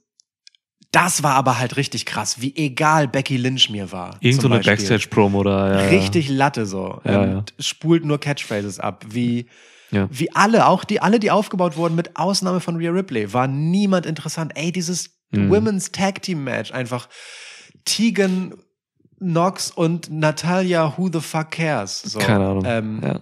[0.90, 4.16] das war aber halt richtig krass, wie egal Becky Lynch mir war.
[4.20, 4.60] Irgend so eine.
[4.60, 5.44] Backstage-Promo.
[5.44, 5.88] Ja, ja.
[5.88, 7.00] Richtig Latte so.
[7.04, 7.44] Ja, ähm, ja.
[7.58, 9.04] Spult nur Catchphrases ab.
[9.08, 9.46] Wie,
[9.90, 10.06] Ja.
[10.10, 14.04] wie alle, auch die, alle, die aufgebaut wurden, mit Ausnahme von Rhea Ripley, war niemand
[14.06, 14.52] interessant.
[14.54, 15.50] Ey, dieses Mhm.
[15.50, 17.06] Women's Tag Team Match, einfach
[17.84, 18.54] Tegan
[19.18, 22.00] Knox und Natalia Who the fuck cares?
[22.02, 22.64] So, Keine Ahnung.
[22.66, 23.20] Ähm, ja.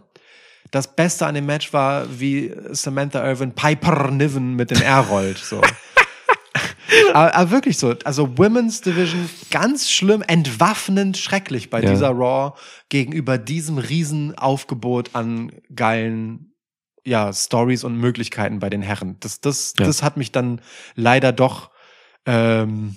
[0.70, 5.38] Das Beste an dem Match war, wie Samantha Irvin Piper Niven mit dem R rollt.
[5.38, 5.60] So.
[7.14, 7.94] aber, aber wirklich so.
[8.04, 11.90] Also Women's Division ganz schlimm, entwaffnend schrecklich bei Ja.
[11.90, 16.52] dieser Raw gegenüber diesem Riesenaufgebot an geilen
[17.06, 19.16] ja, Stories und Möglichkeiten bei den Herren.
[19.20, 19.86] Das, das, Ja.
[19.86, 20.60] das hat mich dann
[20.94, 21.70] leider doch,
[22.26, 22.96] ähm,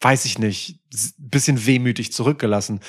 [0.00, 0.80] weiß ich nicht,
[1.18, 2.80] bisschen wehmütig zurückgelassen.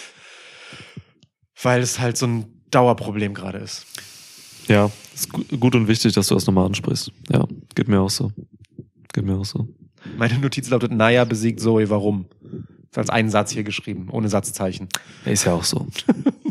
[1.62, 3.86] Weil es halt so ein Dauerproblem gerade ist.
[4.68, 7.12] Ja, ist gu- gut und wichtig, dass du das nochmal ansprichst.
[7.32, 8.32] Ja, geht mir auch so.
[9.14, 9.68] Geht mir auch so.
[10.18, 12.28] Meine Notiz lautet, Naya besiegt Zoe, warum?
[12.92, 14.88] Ist als einen Satz hier geschrieben, ohne Satzzeichen.
[15.26, 15.88] Ist ja auch so.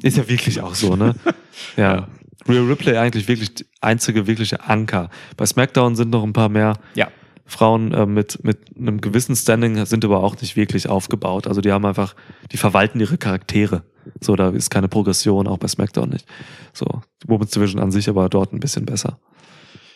[0.03, 1.15] ist ja wirklich auch so, ne?
[1.77, 2.09] Ja.
[2.49, 5.11] Real Ripley eigentlich wirklich die einzige wirkliche Anker.
[5.37, 7.09] Bei SmackDown sind noch ein paar mehr Ja.
[7.47, 11.47] Frauen äh, mit, mit einem gewissen Standing, sind aber auch nicht wirklich aufgebaut.
[11.47, 12.15] Also die haben einfach,
[12.53, 13.83] die verwalten ihre Charaktere.
[14.21, 16.27] So, da ist keine Progression, auch bei SmackDown nicht.
[16.73, 16.87] So,
[17.27, 19.19] Women's Division an sich aber dort ein bisschen besser.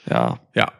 [0.08, 0.72] Ja, Ja.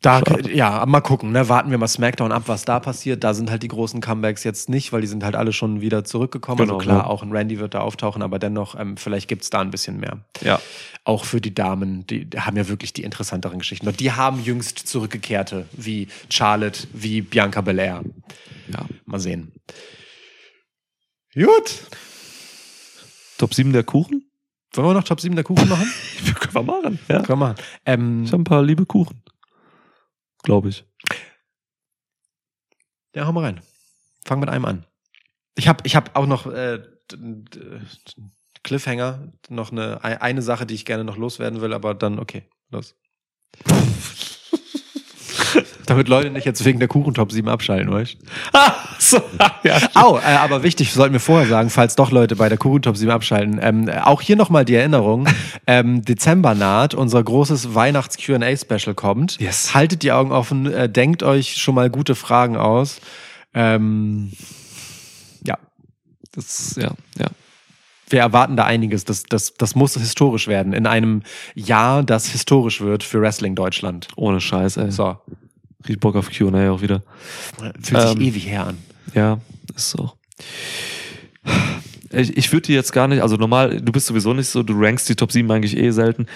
[0.00, 0.52] Da, Schade.
[0.54, 1.48] ja, mal gucken, ne?
[1.48, 3.24] Warten wir mal Smackdown ab, was da passiert.
[3.24, 6.04] Da sind halt die großen Comebacks jetzt nicht, weil die sind halt alle schon wieder
[6.04, 6.58] zurückgekommen.
[6.58, 7.04] Genau, also klar, ja.
[7.06, 10.18] auch ein Randy wird da auftauchen, aber dennoch, ähm, vielleicht gibt's da ein bisschen mehr.
[10.40, 10.60] ja.
[11.04, 13.88] Auch für die Damen, die haben ja wirklich die interessanteren Geschichten.
[13.88, 18.02] Und die haben jüngst Zurückgekehrte, wie Charlotte, wie Bianca Belair.
[18.70, 18.84] ja.
[19.06, 19.52] Mal sehen.
[21.34, 21.82] Gut.
[23.38, 24.30] Top 7 der Kuchen?
[24.74, 25.90] Wollen wir noch Top 7 der Kuchen machen?
[26.40, 26.98] Können wir machen.
[27.08, 27.16] Ja.
[27.22, 27.54] Können wir machen.
[27.86, 29.22] Ähm, Ich habe ein paar liebe Kuchen.
[30.42, 30.84] Glaube ich.
[33.14, 33.60] Ja, hau mal rein.
[34.24, 34.86] Fang mit einem an.
[35.56, 36.82] Ich habe ich hab auch noch äh,
[38.62, 42.48] Cliffhanger, noch eine, ei- eine Sache, die ich gerne noch loswerden will, aber dann, okay,
[42.70, 42.94] los.
[45.86, 48.18] Damit Leute nicht jetzt wegen der Kuchentop 7 abschalten, weißt du?
[48.98, 49.20] so,
[49.64, 49.78] ja.
[49.94, 53.10] Au, äh, aber wichtig, sollten wir vorher sagen, falls doch Leute bei der Kuchentop 7
[53.10, 53.58] abschalten.
[53.62, 55.28] Ähm, äh, auch hier nochmal die Erinnerung,
[55.66, 59.38] ähm, Dezember naht, unser großes Weihnachts-Q&A-Special kommt.
[59.40, 59.74] Yes.
[59.74, 63.00] Haltet die Augen offen, äh, denkt euch schon mal gute Fragen aus.
[63.54, 64.32] Ähm,
[65.44, 65.56] ja,
[66.32, 67.28] Das, ja, ja.
[68.10, 69.04] wir erwarten da einiges.
[69.04, 71.22] Das, das, das muss historisch werden in einem
[71.54, 74.08] Jahr, das historisch wird für Wrestling Deutschland.
[74.16, 74.90] Ohne Scheiß, ey.
[74.90, 75.16] So,
[75.88, 77.02] Richtig Bock auf Q&A auch wieder.
[77.80, 78.78] fühlt sich Ähm, ewig her an.
[79.14, 79.40] Ja,
[79.74, 80.12] ist so.
[82.10, 84.74] Ich, ich würde die jetzt gar nicht, also normal, du bist sowieso nicht so, du
[84.76, 86.26] rankst die Top 7 eigentlich eh selten.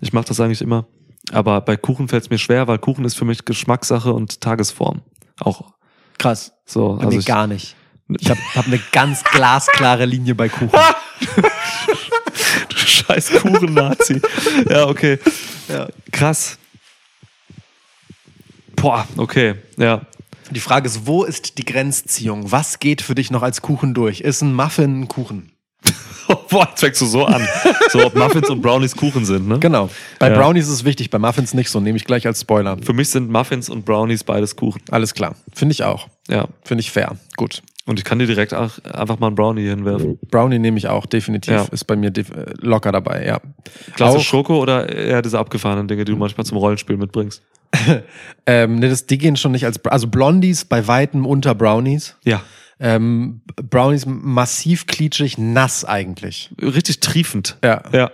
[0.00, 0.86] Ich mache das eigentlich immer.
[1.30, 5.02] Aber bei Kuchen fällt es mir schwer, weil Kuchen ist für mich Geschmackssache und Tagesform.
[5.40, 5.72] Auch
[6.18, 6.52] Krass.
[6.64, 6.96] so.
[6.96, 7.76] Bei Also mir gar nicht.
[8.18, 10.70] Ich habe hab eine ganz glasklare Linie bei Kuchen.
[12.68, 14.20] du scheiß Kuchen-Nazi.
[14.68, 15.18] ja, okay.
[15.68, 15.88] Ja.
[16.10, 16.58] Krass.
[18.82, 19.54] Boah, okay.
[19.78, 20.02] Ja.
[20.50, 22.52] Die Frage ist, wo ist die Grenzziehung?
[22.52, 24.20] Was geht für dich noch als Kuchen durch?
[24.20, 25.52] Ist ein Muffin ein Kuchen?
[26.50, 27.46] Boah, jetzt fängst du so an.
[27.90, 29.58] So, ob Muffins und Brownies Kuchen sind, ne?
[29.58, 29.88] Genau.
[30.18, 30.36] Bei Ja.
[30.36, 32.76] Brownies ist es wichtig, bei Muffins nicht so, nehme ich gleich als Spoiler.
[32.82, 34.82] Für mich sind Muffins und Brownies beides Kuchen.
[34.90, 35.34] Alles klar.
[35.54, 36.08] Finde ich auch.
[36.28, 36.46] Ja.
[36.64, 37.16] Finde ich fair.
[37.36, 37.62] Gut.
[37.92, 40.18] Und ich kann dir direkt auch einfach mal einen Brownie hinwerfen.
[40.30, 41.52] Brownie nehme ich auch, definitiv.
[41.52, 41.66] Ja.
[41.70, 42.10] Ist bei mir
[42.62, 43.38] locker dabei, ja.
[43.94, 47.42] Klasse Auch- Schoko oder eher diese abgefahrenen Dinge, die du manchmal zum Rollenspiel mitbringst?
[48.46, 52.16] Ähm, ne, das, die gehen schon nicht als, also Blondies bei Weitem unter Brownies.
[52.24, 52.42] Ja.
[52.80, 56.50] Ähm, Brownies massiv klitschig, nass eigentlich.
[56.60, 57.58] Richtig triefend.
[57.62, 57.82] Ja.
[57.92, 58.10] Ja.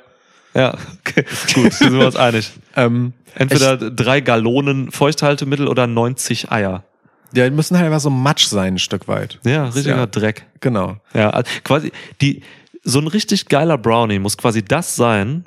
[0.55, 1.25] Ja, okay.
[1.55, 2.51] Gut, sind wir uns einig.
[2.75, 6.83] Ähm, Entweder drei Gallonen Feuchthaltemittel oder 90 Eier.
[7.33, 9.39] Die müssen halt einfach so matsch sein, ein Stück weit.
[9.45, 10.07] Ja, richtiger Ja.
[10.07, 10.47] Dreck.
[10.61, 10.97] Genau.
[11.15, 12.43] Ja, also quasi die
[12.85, 15.45] so ein richtig geiler Brownie muss quasi das sein,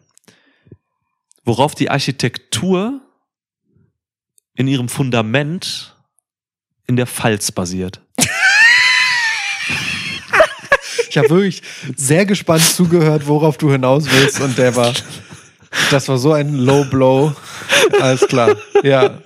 [1.43, 3.01] worauf die Architektur
[4.53, 5.95] in ihrem Fundament
[6.87, 8.01] in der Pfalz basiert.
[11.09, 11.61] Ich habe wirklich
[11.97, 14.93] sehr gespannt zugehört, worauf du hinaus willst und der war,
[15.89, 17.33] das war so ein Low Blow.
[17.99, 18.55] Alles klar.
[18.83, 19.17] Ja.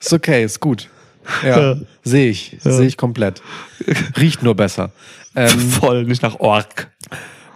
[0.00, 0.88] Ist okay, ist gut.
[1.44, 1.76] Ja.
[2.04, 2.56] Sehe ich.
[2.60, 3.42] Sehe ich komplett.
[4.18, 4.92] Riecht nur besser.
[5.36, 6.90] Ähm, Voll, nicht nach Ork.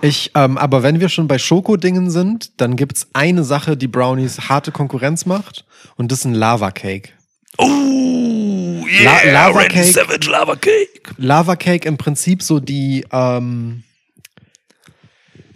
[0.03, 4.49] ich, ähm, aber wenn wir schon bei Schokodingen sind, dann gibt's eine Sache, die Brownies
[4.49, 5.65] harte Konkurrenz macht
[5.97, 7.11] und das ist ein Lava Cake.
[7.59, 9.93] Oh, La- Lava Randy Cake.
[9.93, 11.15] Savage Lava Cake.
[11.17, 13.83] Lava Cake im Prinzip so die, ähm,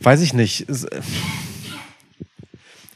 [0.01, 0.63] weiß ich nicht.
[0.69, 0.87] ist-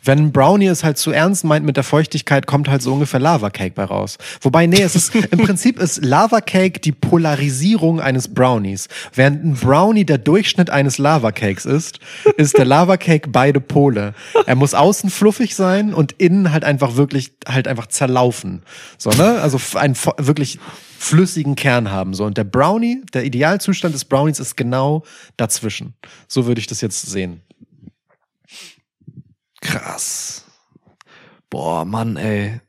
[0.02, 3.20] Wenn ein Brownie es halt zu ernst meint mit der Feuchtigkeit, kommt halt so ungefähr
[3.20, 4.16] Lava Cake bei raus.
[4.40, 8.88] Wobei, nee, es ist, im Prinzip ist Lava Cake die Polarisierung eines Brownies.
[9.14, 11.98] Während ein Brownie der Durchschnitt eines Lava Cakes ist,
[12.36, 14.14] ist der Lava Cake beide Pole.
[14.46, 18.62] Er muss außen fluffig sein und innen halt einfach wirklich, halt einfach zerlaufen.
[18.96, 19.40] So, ne?
[19.40, 20.58] Also einen wirklich
[20.98, 22.14] flüssigen Kern haben.
[22.14, 22.24] So.
[22.24, 25.02] Und der Brownie, der Idealzustand des Brownies ist genau
[25.36, 25.94] dazwischen.
[26.28, 27.40] So würde ich das jetzt sehen.
[29.60, 30.44] Krass.
[31.48, 32.60] Boah, Mann, ey.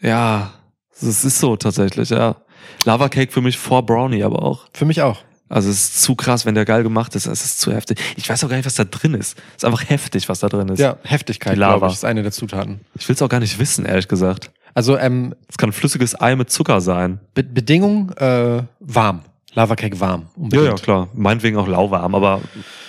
[0.00, 0.52] Ja,
[1.00, 2.36] das ist so tatsächlich, ja.
[2.84, 4.66] Lava Cake für mich vor Brownie aber auch.
[4.72, 5.18] Für mich auch.
[5.48, 7.26] Also es ist zu krass, wenn der geil gemacht ist.
[7.26, 8.00] Es ist zu heftig.
[8.16, 9.38] Ich weiß auch gar nicht, was da drin ist.
[9.50, 10.80] Es ist einfach heftig, was da drin ist.
[10.80, 11.76] Ja, Heftigkeit, Die Lava.
[11.78, 12.80] glaube ich, ist eine der Zutaten.
[12.94, 14.50] Ich will es auch gar nicht wissen, ehrlich gesagt.
[14.74, 17.20] Also ähm, Es kann flüssiges Ei mit Zucker sein.
[17.34, 19.22] Be Bedingung äh, warm.
[19.54, 20.22] Lava Cake warm.
[20.22, 20.66] Ja, Unbedingt.
[20.66, 21.08] ja, klar.
[21.14, 22.40] Meinetwegen auch lauwarm, aber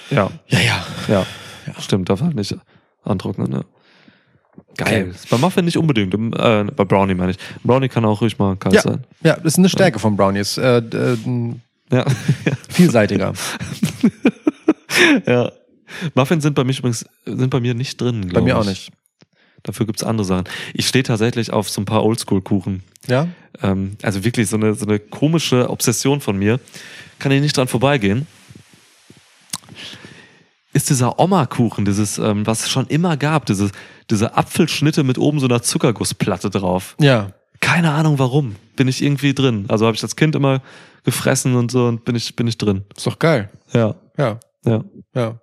[0.10, 0.84] ja, Ja, ja.
[1.08, 1.26] ja.
[1.80, 2.56] Stimmt, darf halt nicht
[3.08, 3.66] antrocknen, ne?
[4.78, 5.10] Geil.
[5.10, 5.20] Okay.
[5.30, 6.14] Bei Muffin nicht unbedingt.
[6.14, 7.38] Äh, bei Brownie meine ich.
[7.64, 9.04] Brownie kann auch ruhig mal kalt Ja, sein.
[9.24, 10.58] ja, das ist eine Stärke von Brownies.
[10.58, 11.18] Äh, äh,
[11.92, 12.06] Ja.
[12.70, 13.34] vielseitiger.
[15.26, 15.52] ja.
[16.16, 18.54] Muffins sind bei mir übrigens sind bei mir nicht drin, Bei glaube ich.
[18.54, 18.92] mir auch nicht.
[19.64, 20.46] Dafür gibt's andere Sachen.
[20.74, 22.84] Ich stehe tatsächlich auf so ein paar Oldschool-Kuchen.
[23.08, 23.28] Ja?
[23.62, 26.60] Ähm, also wirklich so eine, so eine komische Obsession von mir.
[27.20, 28.28] Kann ich nicht dran vorbeigehen.
[30.78, 33.72] Ist dieser Oma-Kuchen, dieses, ähm, was es schon immer gab, dieses,
[34.12, 36.96] diese Apfelschnitte mit oben so einer Zuckergussplatte drauf.
[37.00, 37.32] Ja.
[37.62, 38.58] Keine Ahnung warum.
[38.76, 39.66] Bin ich irgendwie drin.
[39.70, 40.62] Also habe ich als Kind immer
[41.04, 42.84] gefressen und so und bin ich, bin ich drin.
[42.96, 43.50] Ist doch geil.
[43.74, 43.96] Ja.
[44.20, 44.40] Ja.
[44.66, 44.84] Ja.
[45.16, 45.40] Ja.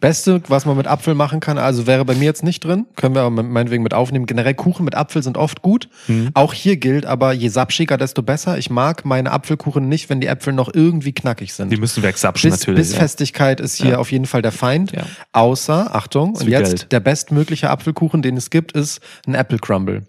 [0.00, 3.14] Beste, was man mit Apfel machen kann, also wäre bei mir jetzt nicht drin, können
[3.14, 4.26] wir aber meinetwegen mit aufnehmen.
[4.26, 5.88] Generell Kuchen mit Apfel sind oft gut.
[6.06, 6.30] Mhm.
[6.34, 8.58] Auch hier gilt aber, je sapschiger, desto besser.
[8.58, 11.70] Ich mag meine Apfelkuchen nicht, wenn die Äpfel noch irgendwie knackig sind.
[11.70, 12.88] Die müssen wegsapschen Bis, natürlich.
[12.88, 13.98] Bissfestigkeit ist hier Ja.
[13.98, 14.92] auf jeden Fall der Feind.
[14.92, 15.04] Ja.
[15.32, 16.92] Außer, Achtung, und jetzt Geld.
[16.92, 20.04] der bestmögliche Apfelkuchen, den es gibt, ist ein Apple Crumble.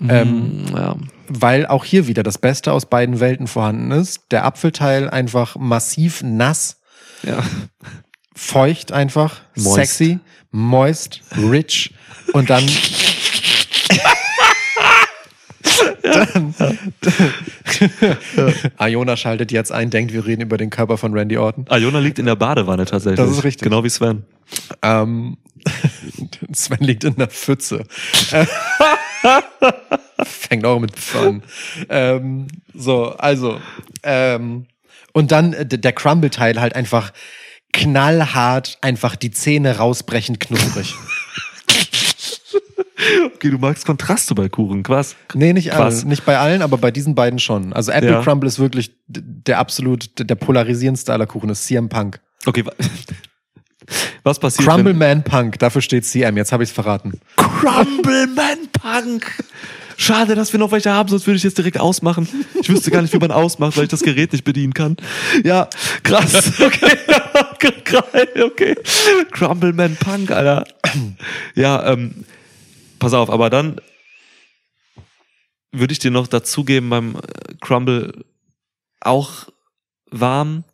[0.00, 0.24] ja.
[0.24, 0.96] Mhm, ja.
[1.32, 4.22] Weil auch hier wieder das Beste aus beiden Welten vorhanden ist.
[4.32, 6.80] Der Apfelteil einfach massiv nass,
[7.22, 7.38] ja.
[8.34, 9.74] Feucht einfach, Moist.
[9.74, 10.18] sexy,
[10.50, 11.92] moist, rich
[12.32, 12.66] und dann.
[12.66, 14.00] dann
[18.78, 21.66] Iona schaltet jetzt ein, denkt, wir reden über den Körper von Randy Orton.
[21.70, 23.18] Iona liegt in der Badewanne tatsächlich.
[23.18, 23.64] Das ist richtig.
[23.64, 24.24] Genau wie Sven.
[24.82, 25.36] Ähm,
[26.52, 27.84] Sven liegt in der Pfütze.
[30.24, 31.42] Fängt auch mit Pf an.
[31.88, 33.60] Ähm, so, also.
[34.02, 34.66] Ähm,
[35.12, 37.12] und dann äh, der Crumble-Teil halt einfach
[37.72, 40.94] knallhart, einfach die Zähne rausbrechend knusprig.
[43.34, 45.16] Okay, du magst Kontraste bei Kuchen, krass.
[45.32, 46.00] Nee, nicht Krass.
[46.00, 47.72] allen, nicht bei allen, aber bei diesen beiden schon.
[47.72, 48.22] Also Apple Ja.
[48.22, 52.20] Crumble ist wirklich der absolut, der polarisierendste aller Kuchen, ist CM Punk.
[52.44, 52.72] Okay, wa-
[54.22, 54.92] was passiert, Crumble.
[54.92, 57.20] Man Punk, dafür steht CM, jetzt habe ich es verraten.
[57.36, 59.32] Crumble Man Punk!
[60.00, 62.26] Schade, dass wir noch welche haben, sonst würde ich jetzt direkt ausmachen.
[62.58, 64.96] Ich wüsste gar nicht, wie man ausmacht, weil ich das Gerät nicht bedienen kann.
[65.44, 65.68] Ja,
[66.02, 66.52] krass.
[67.62, 68.74] Okay, okay.
[69.32, 70.64] Crumbleman Punk, Alter.
[71.54, 72.24] Ja, ähm,
[72.98, 73.76] pass auf, aber dann
[75.70, 78.24] würde ich dir noch dazugeben beim äh, Crumble
[79.00, 79.48] auch
[80.10, 80.64] warm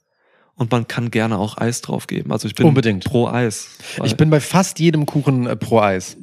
[0.54, 2.30] und man kann gerne auch Eis drauf geben.
[2.30, 3.04] Also ich bin Unbedingt.
[3.04, 3.78] pro Eis.
[4.04, 6.16] Ich bin bei fast jedem Kuchen äh, pro Eis.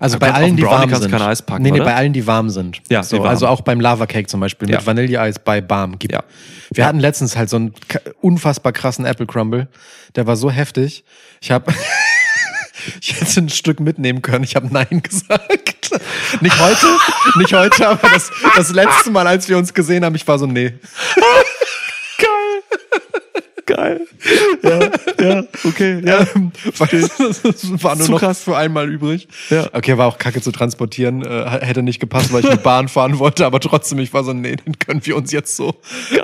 [0.00, 1.10] Also Ja, bei allen, die warm sind.
[1.10, 1.84] kein Eis packen, nee, nee, oder?
[1.90, 2.80] bei allen, die warm sind.
[2.88, 3.28] Ja, so, warm.
[3.28, 4.78] Also auch beim Lava Cake zum Beispiel Ja.
[4.78, 5.96] mit Vanilleeis bei Barm.
[6.10, 6.24] Ja.
[6.72, 7.74] Wir hatten letztens halt so einen
[8.22, 9.68] unfassbar krassen Apple Crumble.
[10.16, 11.04] Der war so heftig.
[11.40, 11.72] Ich habe
[13.02, 14.42] Ich hätte ein Stück mitnehmen können.
[14.42, 15.90] Ich habe Nein gesagt.
[16.40, 16.86] Nicht heute,
[17.36, 20.46] nicht heute, aber das, das letzte Mal, als wir uns gesehen haben, ich war so,
[20.46, 20.72] nee.
[23.80, 24.00] Geil.
[24.62, 24.80] Ja,
[25.24, 26.26] ja, okay, ja.
[26.34, 27.00] Ähm, weil
[27.42, 28.42] das war nur Zu noch krass.
[28.42, 29.26] für einmal übrig.
[29.48, 29.68] Ja.
[29.72, 31.24] Okay, war auch kacke zu transportieren.
[31.24, 34.34] Äh, hätte nicht gepasst, weil ich mit Bahn fahren wollte, aber trotzdem, ich war so,
[34.34, 35.76] nee, den können wir uns jetzt so.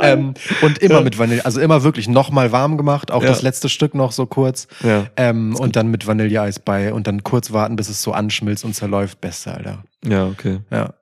[0.03, 3.29] Ähm, und immer mit Vanille, also immer wirklich nochmal warm gemacht, auch Ja.
[3.31, 4.69] das letzte Stück noch so kurz.
[4.85, 5.07] Ja.
[5.17, 8.75] Ähm, und dann mit Vanilleeis bei und dann kurz warten, bis es so anschmilzt und
[8.75, 9.21] zerläuft.
[9.23, 9.83] Beste, Alter.
[10.07, 10.59] Ja, okay.
[10.71, 10.93] Ja.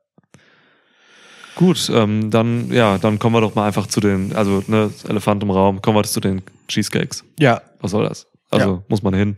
[1.56, 5.43] Gut, ähm, dann, ja, dann kommen wir doch mal einfach zu den, also, ne, Elefant
[5.43, 7.24] im Raum, kommen wir zu den Cheesecakes.
[7.39, 7.62] Ja.
[7.81, 8.26] Was soll das?
[8.51, 8.82] Also, Ja.
[8.89, 9.36] muss man hin.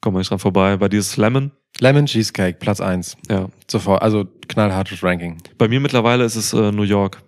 [0.00, 0.76] Kommen wir nicht dran vorbei.
[0.76, 1.50] Bei dir ist Lemon.
[1.80, 3.48] Lemon Cheesecake, Platz eins Ja.
[3.70, 5.38] Sofort, also knallhartes Ranking.
[5.58, 7.22] Bei mir mittlerweile ist es äh, New York.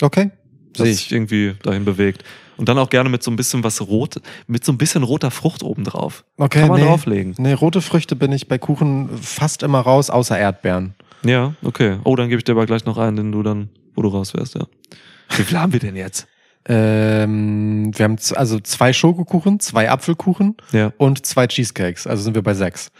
[0.00, 0.30] Okay.
[0.72, 1.12] Das Sehe sich ich.
[1.12, 2.22] irgendwie dahin bewegt.
[2.56, 4.16] Und dann auch gerne mit so ein bisschen was rot,
[4.46, 6.24] mit so ein bisschen roter Frucht oben drauf.
[6.38, 6.86] Okay, Kann man nee.
[6.86, 7.34] drauflegen.
[7.38, 10.94] Nee, rote Früchte bin ich bei Kuchen fast immer raus, außer Erdbeeren.
[11.24, 11.98] Ja, okay.
[12.04, 14.34] Oh, dann gebe ich dir aber gleich noch einen, den du dann, wo du raus
[14.34, 14.66] wärst, ja.
[15.36, 16.26] Wie viel haben wir denn jetzt?
[16.68, 20.92] Ähm, wir haben also zwei Schokokuchen, zwei Apfelkuchen Ja.
[20.98, 22.06] und zwei Cheesecakes.
[22.06, 22.90] Also sind wir bei sechs.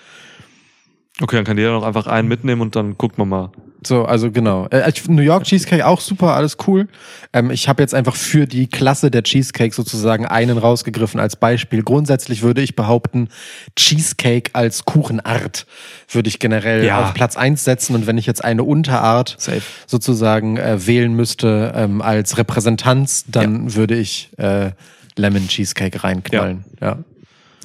[1.21, 3.53] Okay, dann kann jeder noch einfach einen mitnehmen und dann guckt man mal.
[3.87, 4.67] So, also genau.
[4.67, 6.89] Äh, New York Cheesecake auch super, alles cool.
[7.33, 11.83] Ähm, ich habe jetzt einfach für die Klasse der Cheesecake sozusagen einen rausgegriffen als Beispiel.
[11.85, 13.29] Grundsätzlich würde ich behaupten,
[13.77, 15.67] Cheesecake als Kuchenart
[16.11, 17.05] würde ich generell Ja.
[17.05, 17.95] auf Platz eins setzen.
[17.95, 19.63] Und wenn ich jetzt eine Unterart Safe.
[19.87, 24.73] sozusagen äh, wählen müsste ähm, als Repräsentanz, dann würde ich äh,
[25.17, 26.65] Lemon Cheesecake reinknallen.
[26.81, 26.99] Ja.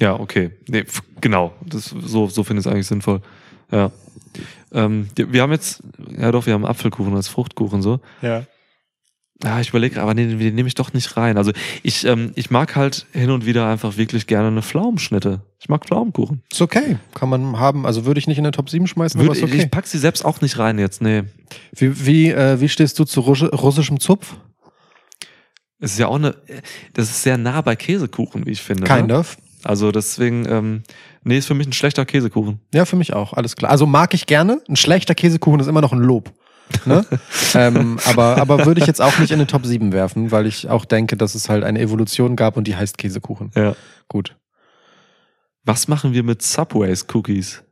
[0.00, 0.50] Ja, okay.
[0.68, 0.84] Nee,
[1.20, 1.52] genau.
[1.66, 3.20] Das, so so finde ich es eigentlich sinnvoll.
[3.70, 3.90] Ja.
[4.72, 5.82] Ähm, wir haben jetzt,
[6.18, 8.00] ja doch, wir haben Apfelkuchen als Fruchtkuchen so.
[8.20, 8.44] ja.
[9.44, 11.36] Ja, ich überlege, aber den, den nehme ich doch nicht rein.
[11.36, 15.40] Also ich, ähm, ich mag halt hin und wieder einfach wirklich gerne eine Pflaumenschnitte.
[15.58, 16.42] Ich mag Pflaumenkuchen.
[16.52, 16.98] Ist okay.
[17.14, 17.84] Kann man haben.
[17.84, 19.62] Also würde ich nicht in den Top 7 schmeißen, aber Würde, ist okay.
[19.62, 21.24] Ich pack sie selbst auch nicht rein jetzt, nee.
[21.74, 24.36] Wie, wie, äh, wie stehst du zu russischem Zupf?
[25.80, 26.36] Es ist ja auch eine,
[26.92, 28.84] das ist sehr nah bei Käsekuchen, wie ich finde.
[28.84, 29.18] Kind ne?
[29.18, 29.36] of.
[29.64, 30.82] Also deswegen, ähm,
[31.22, 32.60] nee, ist für mich ein schlechter Käsekuchen.
[32.74, 33.70] Ja, für mich auch, alles klar.
[33.70, 34.60] Also mag ich gerne.
[34.68, 36.32] Ein schlechter Käsekuchen ist immer noch ein Lob.
[36.84, 37.04] Ne?
[37.54, 40.68] ähm, aber, aber würde ich jetzt auch nicht in den Top 7 werfen, weil ich
[40.68, 43.50] auch denke, dass es halt eine Evolution gab und die heißt Käsekuchen.
[43.54, 43.76] Ja.
[44.08, 44.36] Gut.
[45.64, 47.62] Was machen wir mit Subways Cookies?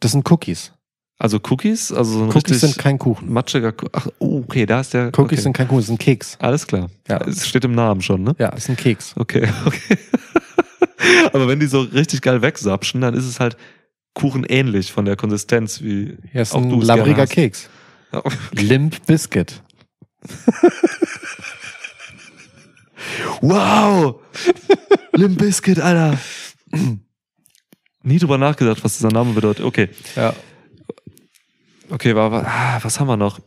[0.00, 0.72] Das sind Cookies.
[1.18, 1.92] Also Cookies?
[1.92, 3.32] Also so ein Cookies sind kein Kuchen.
[3.32, 5.06] matschiger Ku- Ach, oh, okay, da ist der.
[5.08, 5.36] Cookies okay.
[5.36, 6.36] sind kein Kuchen, das ein Keks.
[6.38, 6.90] Alles klar.
[7.08, 7.16] Ja.
[7.26, 8.36] Es steht im Namen schon, ne?
[8.38, 9.14] Ja, ist ein Keks.
[9.16, 9.98] Okay, okay.
[11.32, 13.56] Aber wenn die so richtig geil wegsapschen, dann ist es halt
[14.14, 17.26] kuchenähnlich von der Konsistenz, wie Ja, ist auch ein du labriger.
[17.26, 17.68] Keks.
[18.12, 18.22] Ja.
[18.52, 19.62] Limp Biscuit.
[23.40, 24.20] Wow!
[25.12, 26.18] Limp Bizkit, Alter.
[28.02, 29.64] Nie drüber nachgedacht, was dieser Name bedeutet.
[29.64, 30.34] Okay, Ja.
[31.90, 33.40] okay, aber, aber ah, was haben wir noch?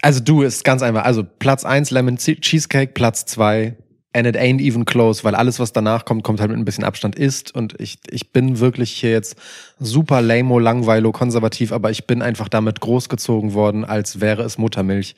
[0.00, 1.04] Also du ist ganz einfach.
[1.04, 3.76] Also Platz 1 Lemon Cheesecake, Platz 2
[4.12, 6.84] and it ain't even close, weil alles, was danach kommt, kommt halt mit ein bisschen
[6.84, 7.54] Abstand ist.
[7.54, 9.36] Und ich, ich bin wirklich hier jetzt
[9.78, 15.14] super lamo, langweilo, konservativ, aber ich bin einfach damit großgezogen worden, als wäre es Muttermilch.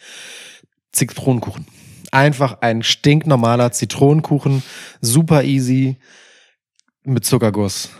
[0.92, 1.66] Zitronenkuchen.
[2.12, 4.62] Einfach ein stinknormaler Zitronenkuchen,
[5.00, 5.96] super easy,
[7.02, 7.90] mit Zuckerguss.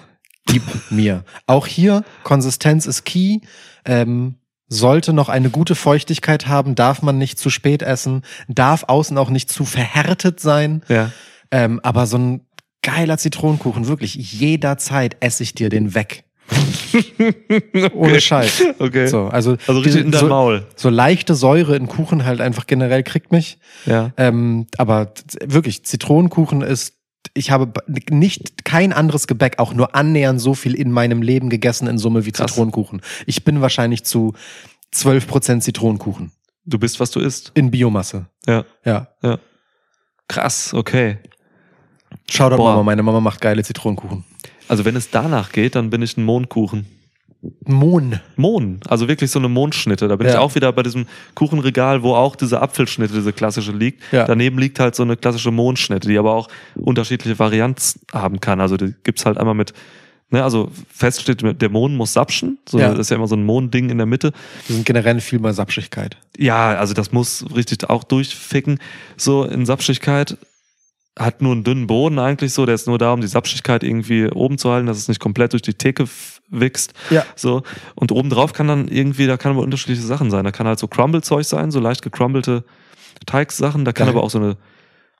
[0.46, 1.24] Gib mir.
[1.46, 3.40] Auch hier, Konsistenz ist key.
[3.84, 4.36] Ähm,
[4.68, 9.30] sollte noch eine gute Feuchtigkeit haben, darf man nicht zu spät essen, darf außen auch
[9.30, 10.82] nicht zu verhärtet sein.
[10.88, 11.10] Ja.
[11.50, 12.40] Ähm, aber so ein
[12.82, 16.24] geiler Zitronenkuchen, wirklich, jederzeit esse ich dir den weg.
[17.94, 18.62] Ohne Scheiß.
[18.78, 19.06] Okay.
[19.06, 20.66] So, also, Also richtig diese- in dein so, Maul.
[20.76, 23.58] so leichte Säure in Kuchen halt einfach generell kriegt mich.
[23.86, 24.12] Ja.
[24.16, 25.12] Ähm, aber
[25.44, 26.94] wirklich, Zitronenkuchen ist,
[27.34, 27.72] ich habe
[28.10, 32.26] nicht kein anderes Gebäck auch nur annähernd so viel in meinem Leben gegessen in Summe
[32.26, 32.50] wie Krass.
[32.50, 33.00] Zitronenkuchen.
[33.26, 34.34] Ich bin wahrscheinlich zu
[34.92, 36.32] 12% Zitronenkuchen
[36.66, 37.52] Du bist, was du isst.
[37.54, 38.26] in Biomasse.
[38.46, 38.64] Ja.
[38.84, 39.08] Ja.
[40.28, 41.18] Krass, okay.
[42.30, 42.70] Shoutout Boah.
[42.70, 44.24] Mama, meine Mama macht geile Zitronenkuchen.
[44.68, 46.86] Also wenn es danach geht, dann bin ich ein Mondkuchen.
[47.66, 48.20] Mohn.
[48.36, 50.08] Mohn, also wirklich so eine Mohnschnitte.
[50.08, 50.34] Da bin Ja.
[50.34, 54.02] ich auch wieder bei diesem Kuchenregal, wo auch diese Apfelschnitte, diese klassische liegt.
[54.12, 54.24] Ja.
[54.24, 58.60] Daneben liegt halt so eine klassische Mohnschnitte, die aber auch unterschiedliche Varianten haben kann.
[58.60, 59.72] Also die gibt's halt einmal mit,
[60.30, 62.58] ne, also fest steht, der Mohn muss sapschen.
[62.68, 62.90] So, Ja.
[62.90, 64.32] Das ist ja immer so ein Mohnding in der Mitte.
[64.66, 66.16] Wir sind generell viel bei Sapschigkeit.
[66.36, 68.78] Ja, also das muss richtig auch durchficken.
[69.16, 70.36] So in Sapschigkeit
[71.18, 74.26] hat nur einen dünnen Boden eigentlich so, der ist nur da, um die Sapschigkeit irgendwie
[74.26, 76.06] oben zu halten, dass es nicht komplett durch die Theke
[76.48, 76.92] wächst.
[77.10, 77.24] Ja.
[77.36, 77.62] So.
[77.94, 80.44] Und obendrauf kann dann irgendwie, da kann aber unterschiedliche Sachen sein.
[80.44, 82.64] Da kann halt so Crumble-Zeug sein, so leicht gecrumbelte
[83.26, 83.84] Teigsachen.
[83.84, 84.16] Da kann Geil.
[84.16, 84.56] aber auch so eine,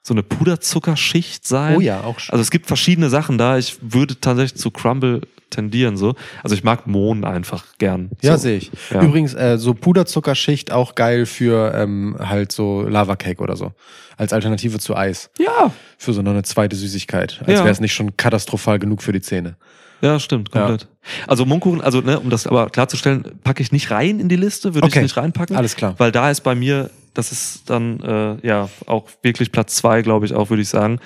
[0.03, 1.77] so eine Puderzuckerschicht sein.
[1.77, 2.33] Oh ja, auch schön.
[2.33, 3.57] Also es gibt verschiedene Sachen da.
[3.57, 5.23] Ich würde tatsächlich zu Crumble
[5.55, 6.15] tendieren, so.
[6.43, 8.11] Also ich mag Mohn einfach gern.
[8.23, 8.43] Ja, so.
[8.43, 8.71] sehe ich.
[8.91, 9.03] Ja.
[9.03, 13.73] Übrigens, äh, so Puderzuckerschicht auch geil für ähm, halt so Lava-Cake oder so.
[14.17, 15.31] Als Alternative zu Eis.
[15.39, 15.73] Ja.
[15.99, 17.41] Für so noch eine zweite Süßigkeit.
[17.41, 17.65] Als Ja.
[17.65, 19.57] wäre es nicht schon katastrophal genug für die Zähne.
[20.01, 20.87] Ja, stimmt, komplett.
[21.27, 24.75] Also Mohnkuchen, also ne, um das aber klarzustellen, packe ich nicht rein in die Liste,
[24.75, 24.99] würde Okay.
[24.99, 25.57] ich nicht reinpacken.
[25.57, 25.95] Alles klar.
[25.99, 30.27] Weil da ist bei mir, das ist dann äh, ja auch wirklich Platz zwei, glaube
[30.27, 31.01] ich auch, würde ich sagen,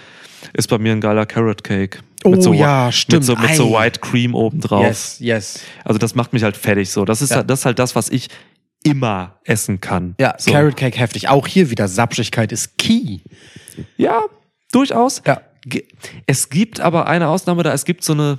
[0.53, 1.99] ist bei mir ein geiler Carrot Cake.
[2.25, 3.21] Oh so, ja, stimmt.
[3.21, 3.73] Mit so, mit so.
[3.73, 4.85] White Cream obendrauf.
[4.85, 5.61] Yes, yes.
[5.85, 7.05] Also das macht mich halt fertig so.
[7.05, 7.37] Das ist, Ja.
[7.37, 8.29] halt, das ist halt das, was ich
[8.85, 10.15] immer essen kann.
[10.21, 10.51] Ja, so.
[10.53, 11.29] Carrot Cake heftig.
[11.29, 13.21] Auch hier wieder Sapschigkeit ist key.
[13.97, 14.23] Ja,
[14.73, 15.23] durchaus.
[15.27, 15.43] Ja.
[16.27, 18.39] Es gibt aber eine Ausnahme da, es gibt so eine,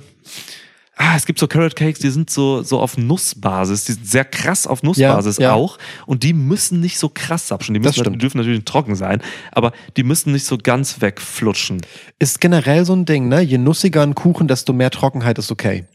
[1.00, 4.24] ah, es gibt so Carrot Cakes, die sind so, so auf Nussbasis, die sind sehr
[4.24, 5.54] krass auf Nussbasis Ja, ja.
[5.54, 9.22] auch und die müssen nicht so krass sapschen, die, müssen, die dürfen natürlich trocken sein,
[9.50, 11.80] aber die müssen nicht so ganz wegflutschen.
[12.18, 13.40] Ist generell so ein Ding, ne?
[13.40, 15.86] Je nussiger ein Kuchen, desto mehr Trockenheit ist okay.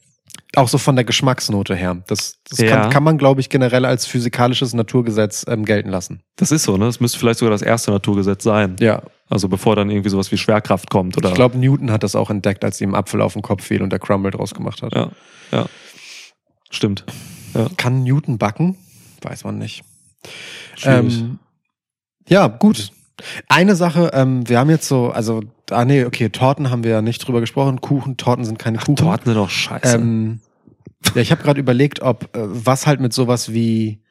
[0.56, 2.02] Auch so von der Geschmacksnote her.
[2.08, 2.70] Das, das Ja.
[2.84, 6.22] kann, kann man, glaube ich, generell als physikalisches Naturgesetz ähm, gelten lassen.
[6.38, 6.86] Das ist so, ne?
[6.86, 8.76] Das müsste vielleicht sogar das erste Naturgesetz sein.
[8.80, 9.02] Ja.
[9.28, 11.30] Also bevor dann irgendwie sowas wie Schwerkraft kommt oder.
[11.30, 13.90] Ich glaube, Newton hat das auch entdeckt, als ihm Apfel auf den Kopf fiel und
[13.90, 14.94] der Crumble draus gemacht hat.
[14.94, 15.10] Ja,
[15.52, 15.66] ja.
[16.70, 17.04] Stimmt.
[17.54, 17.68] Ja.
[17.78, 18.78] Kann Newton backen?
[19.22, 19.84] Weiß man nicht.
[20.76, 21.20] Schwierig.
[21.20, 21.40] Ähm,
[22.28, 22.92] ja, gut.
[23.48, 27.02] Eine Sache, ähm, wir haben jetzt so, also, ah nee, okay, Torten haben wir ja
[27.02, 27.82] nicht drüber gesprochen.
[27.82, 28.96] Kuchen, Torten sind keine Kuchen.
[28.98, 29.96] Torten sind doch scheiße.
[29.96, 30.40] Ähm,
[31.14, 34.02] ja, ich habe gerade überlegt, ob äh, was halt mit sowas wie,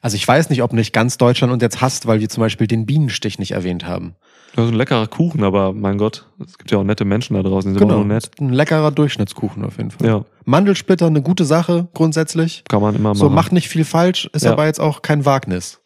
[0.00, 2.66] also ich weiß nicht, ob nicht ganz Deutschland uns jetzt hasst, weil wir zum Beispiel
[2.66, 4.14] den Bienenstich nicht erwähnt haben.
[4.56, 7.42] Das ist ein leckerer Kuchen, aber mein Gott, es gibt ja auch nette Menschen da
[7.44, 8.32] draußen, die sind Genau, auch nur nett.
[8.40, 10.04] ein leckerer Durchschnittskuchen auf jeden Fall.
[10.08, 12.64] Ja, Mandelsplitter, eine gute Sache grundsätzlich.
[12.68, 13.18] kann man immer machen.
[13.18, 14.50] So macht nicht viel falsch, ist Ja.
[14.52, 15.80] aber jetzt auch kein Wagnis.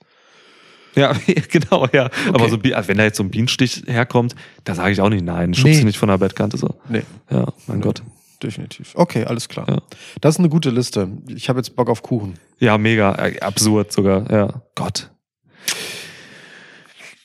[1.00, 1.12] Ja,
[1.50, 2.10] genau, ja.
[2.28, 2.50] Aber Okay.
[2.50, 4.34] so, Bi- also wenn da jetzt so ein Bienenstich herkommt,
[4.64, 5.54] da sage ich auch nicht nein.
[5.54, 5.84] Schubst Nee.
[5.84, 6.74] nicht von der Bettkante so.
[6.88, 8.02] Nee, Ja, mein Gott.
[8.42, 8.92] definitiv.
[8.94, 9.66] Okay, alles klar.
[9.68, 9.78] Ja.
[10.20, 11.08] Das ist eine gute Liste.
[11.28, 12.34] Ich habe jetzt Bock auf Kuchen.
[12.60, 14.30] Ja, mega, äh, absurd sogar.
[14.30, 15.10] Ja, Gott.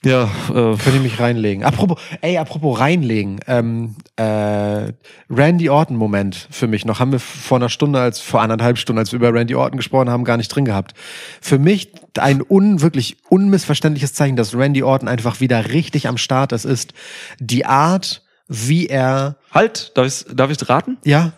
[0.06, 1.66] Ja, äh, Könnte ich mich reinlegen.
[1.66, 3.42] Apropos, ey, apropos reinlegen.
[3.48, 4.94] Ähm, äh,
[5.30, 7.00] Randy Orton Moment für mich noch.
[7.02, 10.10] Haben wir vor einer Stunde, als vor anderthalb Stunden, als wir über Randy Orton gesprochen
[10.10, 10.94] haben, gar nicht drin gehabt.
[11.42, 16.54] Für mich ein un, wirklich unmissverständliches Zeichen, dass Randy Orton einfach wieder richtig am Start
[16.54, 16.94] ist, ist
[17.40, 20.98] die Art, wie er, halt, darf ich, darf ich raten?
[21.04, 21.34] ja,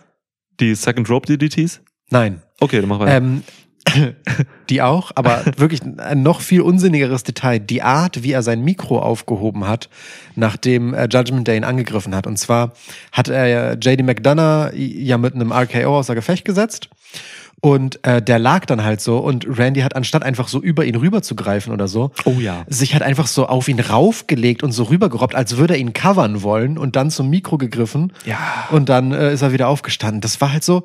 [0.60, 1.80] Die Second Rope DDTs?
[2.10, 3.16] nein, Okay, dann mach weiter.
[3.16, 3.42] Ähm,
[4.70, 7.58] die auch, aber wirklich ein noch viel unsinnigeres Detail.
[7.58, 9.88] Die Art, wie er sein Mikro aufgehoben hat,
[10.34, 12.26] nachdem äh, Judgment Day ihn angegriffen hat.
[12.26, 12.72] Und zwar
[13.10, 16.88] hat er JD McDonough ja mit einem RKO außer Gefecht gesetzt.
[17.64, 20.96] Und äh, der lag dann halt so und Randy hat anstatt einfach so über ihn
[20.96, 22.64] rüber zu greifen oder so, Oh ja.
[22.66, 26.42] sich halt einfach so auf ihn raufgelegt und so rübergerobbt, als würde er ihn covern
[26.42, 28.12] wollen und dann zum Mikro gegriffen.
[28.26, 28.36] Ja.
[28.72, 30.20] Und dann äh, ist er wieder aufgestanden.
[30.20, 30.82] Das war halt so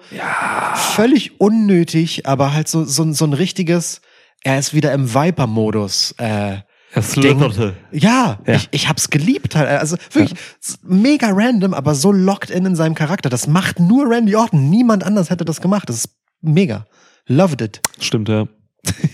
[0.76, 4.02] völlig unnötig, aber halt so, so, ein- so ein richtiges,
[4.44, 6.14] er ist wieder im Viper-Modus.
[6.20, 6.58] Äh,
[6.94, 7.74] Er slitherte.
[7.92, 8.54] ja, Ja.
[8.54, 9.68] Ich, ich hab's geliebt halt.
[9.68, 13.30] Also wirklich s- mega random, aber so locked in in seinem Charakter.
[13.30, 14.70] Das macht nur Randy Orton.
[14.70, 15.90] Niemand anders hätte das gemacht.
[15.90, 16.10] Das ist
[16.42, 16.88] mega.
[17.28, 17.82] Loved it.
[18.00, 18.48] Stimmt, ja.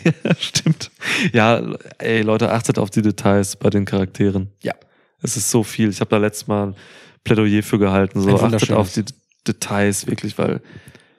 [0.03, 0.35] ja.
[0.39, 0.91] Stimmt.
[1.31, 1.61] Ja,
[1.97, 4.51] ey, Leute, achtet auf die Details bei den Charakteren.
[4.61, 4.73] Ja.
[5.21, 5.89] Es ist so viel.
[5.89, 6.75] Ich habe da letztes Mal ein
[7.23, 8.21] Plädoyer für gehalten.
[8.21, 9.05] So, achtet auf die
[9.47, 10.61] Details, wirklich, weil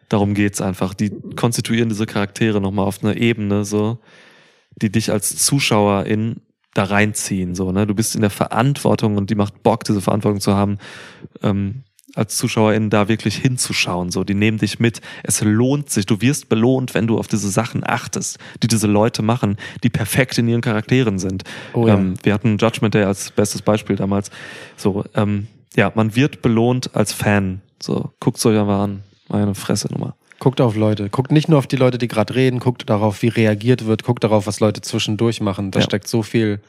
[0.09, 0.95] darum geht's einfach.
[0.95, 3.99] Die konstituieren diese Charaktere nochmal auf einer Ebene, so,
[4.77, 6.37] die dich als Zuschauerin
[6.75, 7.55] da reinziehen.
[7.55, 7.87] So, ne?
[7.87, 10.79] Du bist in der Verantwortung und die macht Bock, diese Verantwortung zu haben,
[11.43, 11.85] ähm,
[12.15, 14.11] als Zuschauerin da wirklich hinzuschauen.
[14.11, 15.01] So, die nehmen dich mit.
[15.23, 16.07] Es lohnt sich.
[16.07, 20.39] Du wirst belohnt, wenn du auf diese Sachen achtest, die diese Leute machen, die perfekt
[20.39, 21.45] in ihren Charakteren sind.
[21.73, 21.95] Oh ja.
[21.95, 24.31] ähm, wir hatten Judgment Day als bestes Beispiel damals.
[24.77, 27.61] So, ähm, ja, man wird belohnt als Fan.
[27.83, 29.03] So, guckt's euch einfach an.
[29.29, 30.15] Meine Fresse Nummer.
[30.39, 31.09] Guckt auf Leute.
[31.09, 32.59] Guckt nicht nur auf die Leute, die gerade reden.
[32.61, 34.05] Guckt darauf, wie reagiert wird.
[34.05, 35.71] Guckt darauf, was Leute zwischendurch machen.
[35.71, 35.85] Da Ja.
[35.85, 36.61] steckt so viel,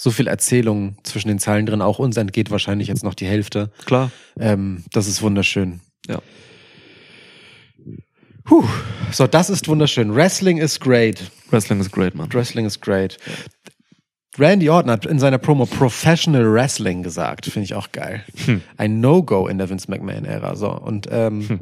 [0.00, 1.82] so viel Erzählung zwischen den Zeilen drin.
[1.82, 3.70] Auch uns entgeht wahrscheinlich jetzt noch die Hälfte.
[3.84, 4.10] Klar.
[4.38, 5.80] Ähm, das ist wunderschön.
[6.08, 6.22] Ja.
[8.44, 8.64] Puh.
[9.12, 10.14] So, das ist wunderschön.
[10.14, 11.30] Wrestling is great.
[11.50, 12.32] Wrestling ist great, man.
[12.32, 13.18] Wrestling is great.
[14.38, 17.44] Randy Orton hat in seiner Promo Professional Wrestling gesagt.
[17.44, 18.24] Finde ich auch geil.
[18.78, 20.56] Ein No-Go in der Vince McMahon-Ära.
[20.56, 21.60] So, und ähm,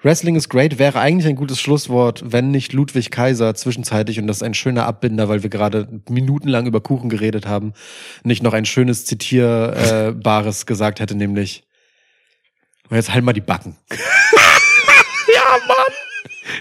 [0.00, 4.38] Wrestling is great wäre eigentlich ein gutes Schlusswort, wenn nicht Ludwig Kaiser zwischenzeitlich, und das
[4.38, 7.72] ist ein schöner Abbinder, weil wir gerade minutenlang über Kuchen geredet haben,
[8.22, 11.64] nicht noch ein schönes Zitierbares gesagt hätte, nämlich
[12.88, 13.76] und jetzt halt mal die Backen.
[15.34, 15.76] Ja, Mann!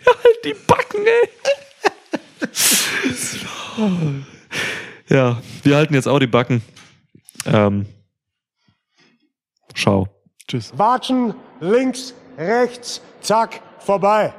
[0.05, 1.29] halt die Backen, ey!
[5.15, 6.61] ja, wir halten jetzt auch die Backen.
[7.45, 7.85] Ähm,
[9.73, 10.09] schau.
[10.47, 10.77] Tschüss.
[10.77, 14.33] Watschen, links, rechts, zack, vorbei.